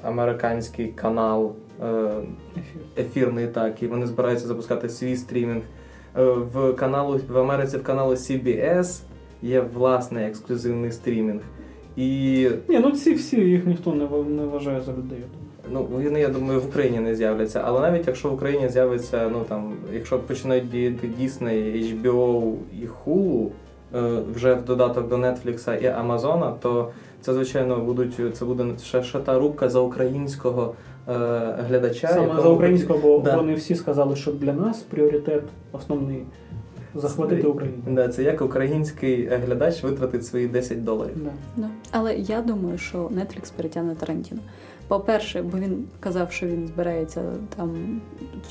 американський 0.02 0.86
канал 0.86 1.52
ефірний, 2.98 3.46
так, 3.46 3.82
і 3.82 3.86
вони 3.86 4.06
збираються 4.06 4.46
запускати 4.46 4.88
свій 4.88 5.16
стрімінг. 5.16 5.62
В 6.54 6.72
каналу 6.72 7.20
в 7.28 7.38
Америці 7.38 7.76
в 7.76 7.82
каналу 7.82 8.12
CBS 8.12 9.00
є 9.42 9.60
власний 9.60 10.24
ексклюзивний 10.24 10.92
стрімінг. 10.92 11.40
І 11.96 12.48
Ні, 12.68 12.78
ну 12.78 12.90
ці 12.90 13.14
всі 13.14 13.36
їх 13.36 13.66
ніхто 13.66 13.94
не, 13.94 14.04
вважає 14.44 14.80
за 14.80 14.92
людей. 14.92 15.18
я 15.18 15.26
думаю. 15.26 15.44
Ну, 15.70 15.86
вони, 15.90 16.20
я 16.20 16.28
думаю, 16.28 16.60
в 16.60 16.66
Україні 16.66 17.00
не 17.00 17.14
з'являться. 17.14 17.62
Але 17.64 17.80
навіть 17.80 18.06
якщо 18.06 18.28
в 18.28 18.34
Україні 18.34 18.68
з'явиться, 18.68 19.28
ну 19.32 19.44
там, 19.48 19.72
якщо 19.92 20.18
починають 20.18 20.70
діяти 20.70 21.08
Disney, 21.20 21.82
HBO 22.02 22.54
і 22.82 22.86
Hulu, 22.86 23.48
вже 24.34 24.54
в 24.54 24.64
додаток 24.64 25.08
до 25.08 25.16
Netflix 25.16 25.80
і 25.80 25.86
Amazon, 25.86 26.52
то 26.60 26.90
це, 27.20 27.34
звичайно, 27.34 27.80
будуть 27.80 28.20
це 28.36 28.44
буде 28.44 28.66
ще, 28.82 29.02
ще 29.02 29.18
та 29.18 29.38
рубка 29.38 29.68
за 29.68 29.80
українського 29.80 30.74
е, 31.08 31.12
глядача. 31.68 32.08
Саме 32.08 32.42
за 32.42 32.48
українського, 32.48 32.98
бо 32.98 33.18
Да. 33.24 33.36
вони 33.36 33.54
всі 33.54 33.74
сказали, 33.74 34.16
що 34.16 34.32
для 34.32 34.52
нас 34.52 34.78
пріоритет 34.78 35.42
основний 35.72 36.22
захватити 36.94 37.46
Україну. 37.46 37.78
Да, 37.86 38.08
це 38.08 38.22
як 38.22 38.42
український 38.42 39.26
е, 39.26 39.40
глядач 39.46 39.82
витратить 39.82 40.26
свої 40.26 40.46
10 40.48 40.84
доларів. 40.84 41.16
Да. 41.24 41.30
Да. 41.56 41.68
Але 41.90 42.14
я 42.14 42.40
думаю, 42.42 42.78
що 42.78 42.98
Netflix 42.98 43.52
перетягне 43.56 43.94
Тарантіно. 43.94 44.40
По-перше, 44.88 45.42
бо 45.42 45.58
він 45.58 45.84
казав, 46.00 46.32
що 46.32 46.46
він 46.46 46.66
збирається 46.66 47.22
там 47.56 48.00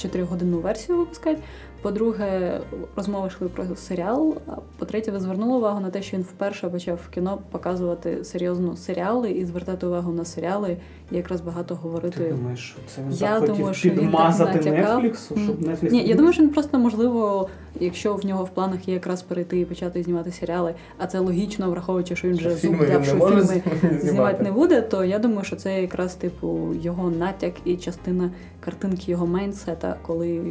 4-годинну 0.06 0.60
версію 0.62 0.98
випускати. 0.98 1.40
По-друге, 1.84 2.60
розмови 2.96 3.28
йшли 3.28 3.48
про 3.48 3.76
серіал. 3.76 4.36
А 4.48 4.52
по-третє, 4.78 5.12
ви 5.12 5.20
звернули 5.20 5.58
увагу 5.58 5.80
на 5.80 5.90
те, 5.90 6.02
що 6.02 6.18
він 6.18 6.24
вперше 6.24 6.70
почав 6.70 7.00
в 7.06 7.10
кіно 7.14 7.40
показувати 7.52 8.24
серйозно 8.24 8.78
серіали 8.78 9.32
і 9.32 9.46
звертати 9.46 9.88
увагу 9.88 10.12
на 10.12 10.26
серіали, 10.26 10.78
і 11.12 11.16
якраз 11.16 11.42
багато 11.42 11.76
Ти 11.76 11.82
говорити. 11.82 12.34
думаєш, 12.38 12.60
що 12.60 12.80
це 12.88 13.02
він 13.02 13.12
Я 13.12 13.40
так 13.40 13.50
думаю, 13.50 13.74
що 13.74 13.90
він 13.90 13.96
так 13.96 14.06
підмазати. 14.06 14.60
Netflix, 14.60 15.44
щоб 15.44 15.62
Netflix... 15.62 15.92
Ні, 15.92 16.04
я 16.04 16.16
думаю, 16.16 16.34
що 16.34 16.44
він 16.44 16.50
просто 16.50 16.80
можливо, 16.80 17.50
якщо 17.80 18.14
в 18.16 18.26
нього 18.26 18.44
в 18.44 18.50
планах 18.50 18.88
є 18.88 18.94
якраз 18.94 19.22
перейти 19.22 19.60
і 19.60 19.66
почати 19.66 20.04
знімати 20.04 20.32
серіали, 20.32 20.74
а 20.98 21.08
це 21.08 21.20
логічно, 21.20 21.72
враховуючи, 21.72 22.16
що 22.16 22.28
він 22.28 22.38
вже 22.38 22.56
Фільми 22.56 23.04
що 23.04 23.16
фільми 23.16 23.42
знімати. 23.42 24.00
знімати 24.02 24.44
не 24.44 24.52
буде, 24.52 24.82
то 24.82 25.04
я 25.04 25.20
думаю, 25.20 25.44
що 25.44 25.56
це 25.56 25.82
якраз 25.82 26.16
типу 26.16 26.74
його 26.82 27.10
натяк 27.10 27.54
і 27.66 27.76
частина 27.76 28.32
картинки 28.60 29.12
його 29.12 29.28
майнсета, 29.28 29.96
коли 30.02 30.42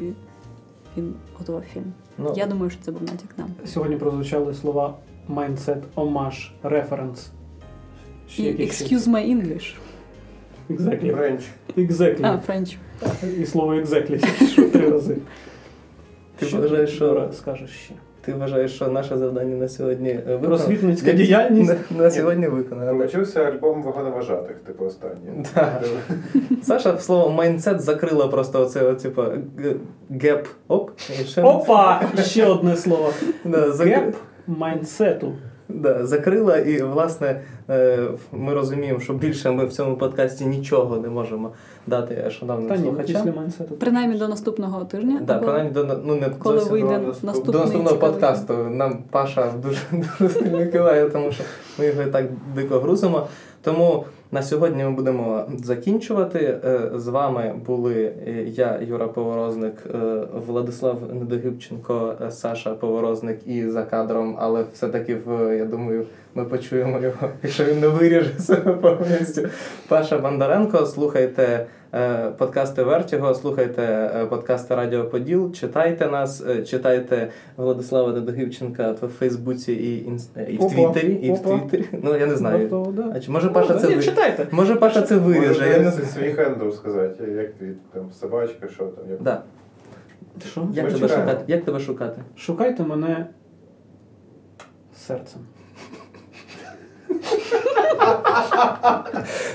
він 0.97 1.14
готував 1.38 1.62
фільм. 1.74 1.93
Ну, 2.18 2.34
Я 2.36 2.47
думаю, 2.47 2.70
що 2.70 2.80
це 2.82 2.93
був 2.93 3.03
натяк 3.03 3.38
нам. 3.38 3.49
Сьогодні 3.64 3.97
прозвучали 3.97 4.55
слова 4.55 4.95
mindset, 5.30 5.82
омаж, 5.95 6.51
reference. 6.64 7.28
Ще 8.28 8.43
І 8.43 8.47
якісь 8.47 8.82
excuse 8.82 9.09
my 9.09 9.36
English. 9.36 9.74
Exactly. 10.70 11.16
French. 11.16 11.43
Exactly. 11.76 12.20
А, 12.22 12.51
French. 12.53 12.76
І 13.40 13.47
слово 13.47 13.74
exactly 13.74 14.47
що 14.53 14.70
три 14.70 14.90
рази. 14.90 15.16
Ти 16.36 16.57
бажаєш, 16.57 16.90
що- 16.90 17.30
скажеш 17.32 17.70
ще? 17.70 17.95
Ти 18.25 18.33
вважаєш, 18.35 18.75
що 18.75 18.89
наше 18.89 19.18
завдання 19.18 19.57
на 19.57 19.68
сьогодні 19.68 20.09
е, 20.11 20.14
виконано? 20.16 20.47
Просвітницька 20.47 21.12
діяльність. 21.12 21.75
На, 21.91 22.03
на 22.05 22.11
сьогодні 22.11 22.47
виконано. 22.49 22.93
Получився 22.93 23.41
альбом 23.45 23.83
вагоноважатих, 23.83 24.57
типу 24.57 24.85
останній. 24.85 25.47
Да. 25.55 25.81
Саша 26.62 26.99
слово 26.99 27.31
mindset 27.31 27.81
закрила 27.81 28.29
просто 28.29 28.62
оце, 28.62 28.95
типу, 28.95 29.23
gap. 30.23 30.47
Оп. 30.68 30.91
ще- 31.27 31.43
Опа! 31.43 32.03
Ще 32.23 32.47
одне 32.47 32.77
слово. 32.77 33.11
Да, 33.45 33.70
закри- 33.70 33.85
Gap 33.89 34.14
mindset 34.47 35.13
у. 35.13 35.33
Да, 35.68 36.07
закрила, 36.07 36.57
і 36.57 36.83
власне 36.83 37.41
е, 37.70 37.99
ми 38.33 38.55
розуміємо, 38.55 39.01
що 39.01 39.12
більше 39.12 39.51
ми 39.51 39.66
в 39.66 39.73
цьому 39.73 39.97
подкасті 39.97 40.45
нічого 40.47 40.97
не 40.97 41.09
можемо 41.09 41.53
дати 41.87 42.30
шановним 42.30 42.68
Та 42.68 42.78
слухачам. 42.78 43.35
Принаймні 43.80 44.18
до 44.18 44.28
наступного 44.28 44.85
тижня. 44.85 45.20
Да, 45.26 45.37
або 45.37 45.45
принаймні 45.45 45.72
до 45.72 46.01
ну 46.05 46.14
не 46.14 46.30
коли 46.30 46.59
зовсім 46.59 46.72
вийде 46.72 46.99
до, 46.99 47.07
наступний 47.07 47.53
до 47.53 47.59
наступного 47.59 47.91
цікавий. 47.91 48.14
подкасту. 48.14 48.55
Нам 48.55 48.99
Паша 49.11 49.53
дуже 49.62 49.80
дуже 50.20 50.35
сильно 50.35 50.66
киває, 50.66 51.11
тому 51.11 51.33
що 51.33 51.45
ми 51.78 51.87
його 51.87 52.03
і 52.03 52.07
так 52.07 52.26
дико 52.55 52.78
грузимо. 52.78 53.26
Тому 53.62 54.05
на 54.33 54.43
сьогодні 54.43 54.85
ми 54.85 54.91
будемо 54.91 55.45
закінчувати. 55.64 56.39
Е, 56.64 56.91
З 56.95 57.09
вами 57.09 57.55
були 57.66 58.12
е, 58.26 58.45
я, 58.47 58.80
Юра 58.89 59.09
Поворозник, 59.09 59.74
е, 59.95 59.99
Владислав 60.47 61.14
Недогибченко, 61.14 62.14
Саша 62.30 62.74
Поворозник 62.74 63.47
і 63.47 63.68
за 63.68 63.83
кадром, 63.83 64.37
але 64.39 64.64
все-таки 64.74 65.14
в 65.14 65.57
я 65.57 65.64
думаю, 65.64 66.07
ми 66.35 66.45
почуємо 66.45 67.01
його, 67.01 67.28
якщо 67.43 67.64
він 67.64 67.80
не 67.80 67.89
виріже 67.89 68.39
себе 68.39 68.72
повністю. 68.72 69.49
Паша 69.89 70.18
Бондаренко. 70.18 70.87
Слухайте 70.87 71.66
подкасти 72.38 72.82
Вертіго, 72.82 73.34
слухайте 73.34 73.82
е, 74.14 74.26
подкасти 74.26 74.74
Радіо 74.74 75.05
Поділ, 75.05 75.53
читайте 75.53 76.07
нас, 76.07 76.45
е, 76.49 76.62
читайте 76.62 77.30
Владислава 77.57 78.12
Недогибченка 78.12 78.93
в 78.93 79.09
Фейсбуці 79.09 79.72
і, 79.72 80.11
інс- 80.11 80.28
е, 80.36 80.47
і 80.51 80.57
в 80.57 80.68
Твіттері. 80.70 81.12
І 81.12 81.32
в. 81.32 81.38
Твіттері. 81.43 81.84
Ну 82.03 82.16
я 82.16 82.26
не 82.26 82.36
знаю. 82.36 82.68
Тобто, 82.70 82.93
да. 82.93 83.12
А 83.16 83.20
чи 83.20 83.30
може 83.30 83.49
Паша 83.49 83.74
це 83.74 83.88
Ні, 83.88 83.95
ви... 83.95 84.03
читайте. 84.03 84.47
Може 84.51 84.74
Паша 84.74 85.03
це 85.03 85.16
виріже, 85.16 85.68
я 85.68 85.78
не 85.78 85.90
знаю. 85.90 86.07
свій 86.07 86.32
handle 86.33 86.70
сказати, 86.70 87.24
як 87.32 87.53
твій 87.53 87.72
там 87.93 88.12
собачка, 88.12 88.68
що 88.68 88.84
там. 88.84 89.11
Як... 89.11 89.22
Да. 89.22 89.43
Що? 90.51 90.68
Як 90.72 90.93
тебе 90.93 91.09
шукати? 91.09 91.45
Як 91.47 91.64
тебе 91.64 91.80
шукати? 91.80 92.22
Шукайте 92.36 92.82
мене 92.82 93.26
серцем. 95.07 95.40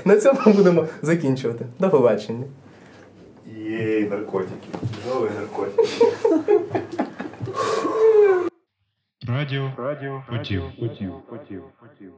На 0.04 0.16
цьому 0.20 0.40
будемо 0.46 0.86
закінчувати. 1.02 1.66
До 1.78 1.90
побачення. 1.90 2.44
Єй, 3.56 4.08
наркотики. 4.10 4.68
Нові 5.08 5.30
наркотики. 5.38 5.82
Радіо. 9.28 9.72
Радіо. 9.78 10.22
хотів, 10.28 10.62
хотів, 10.80 11.12
хотів, 11.28 11.62
поділ. 11.80 12.12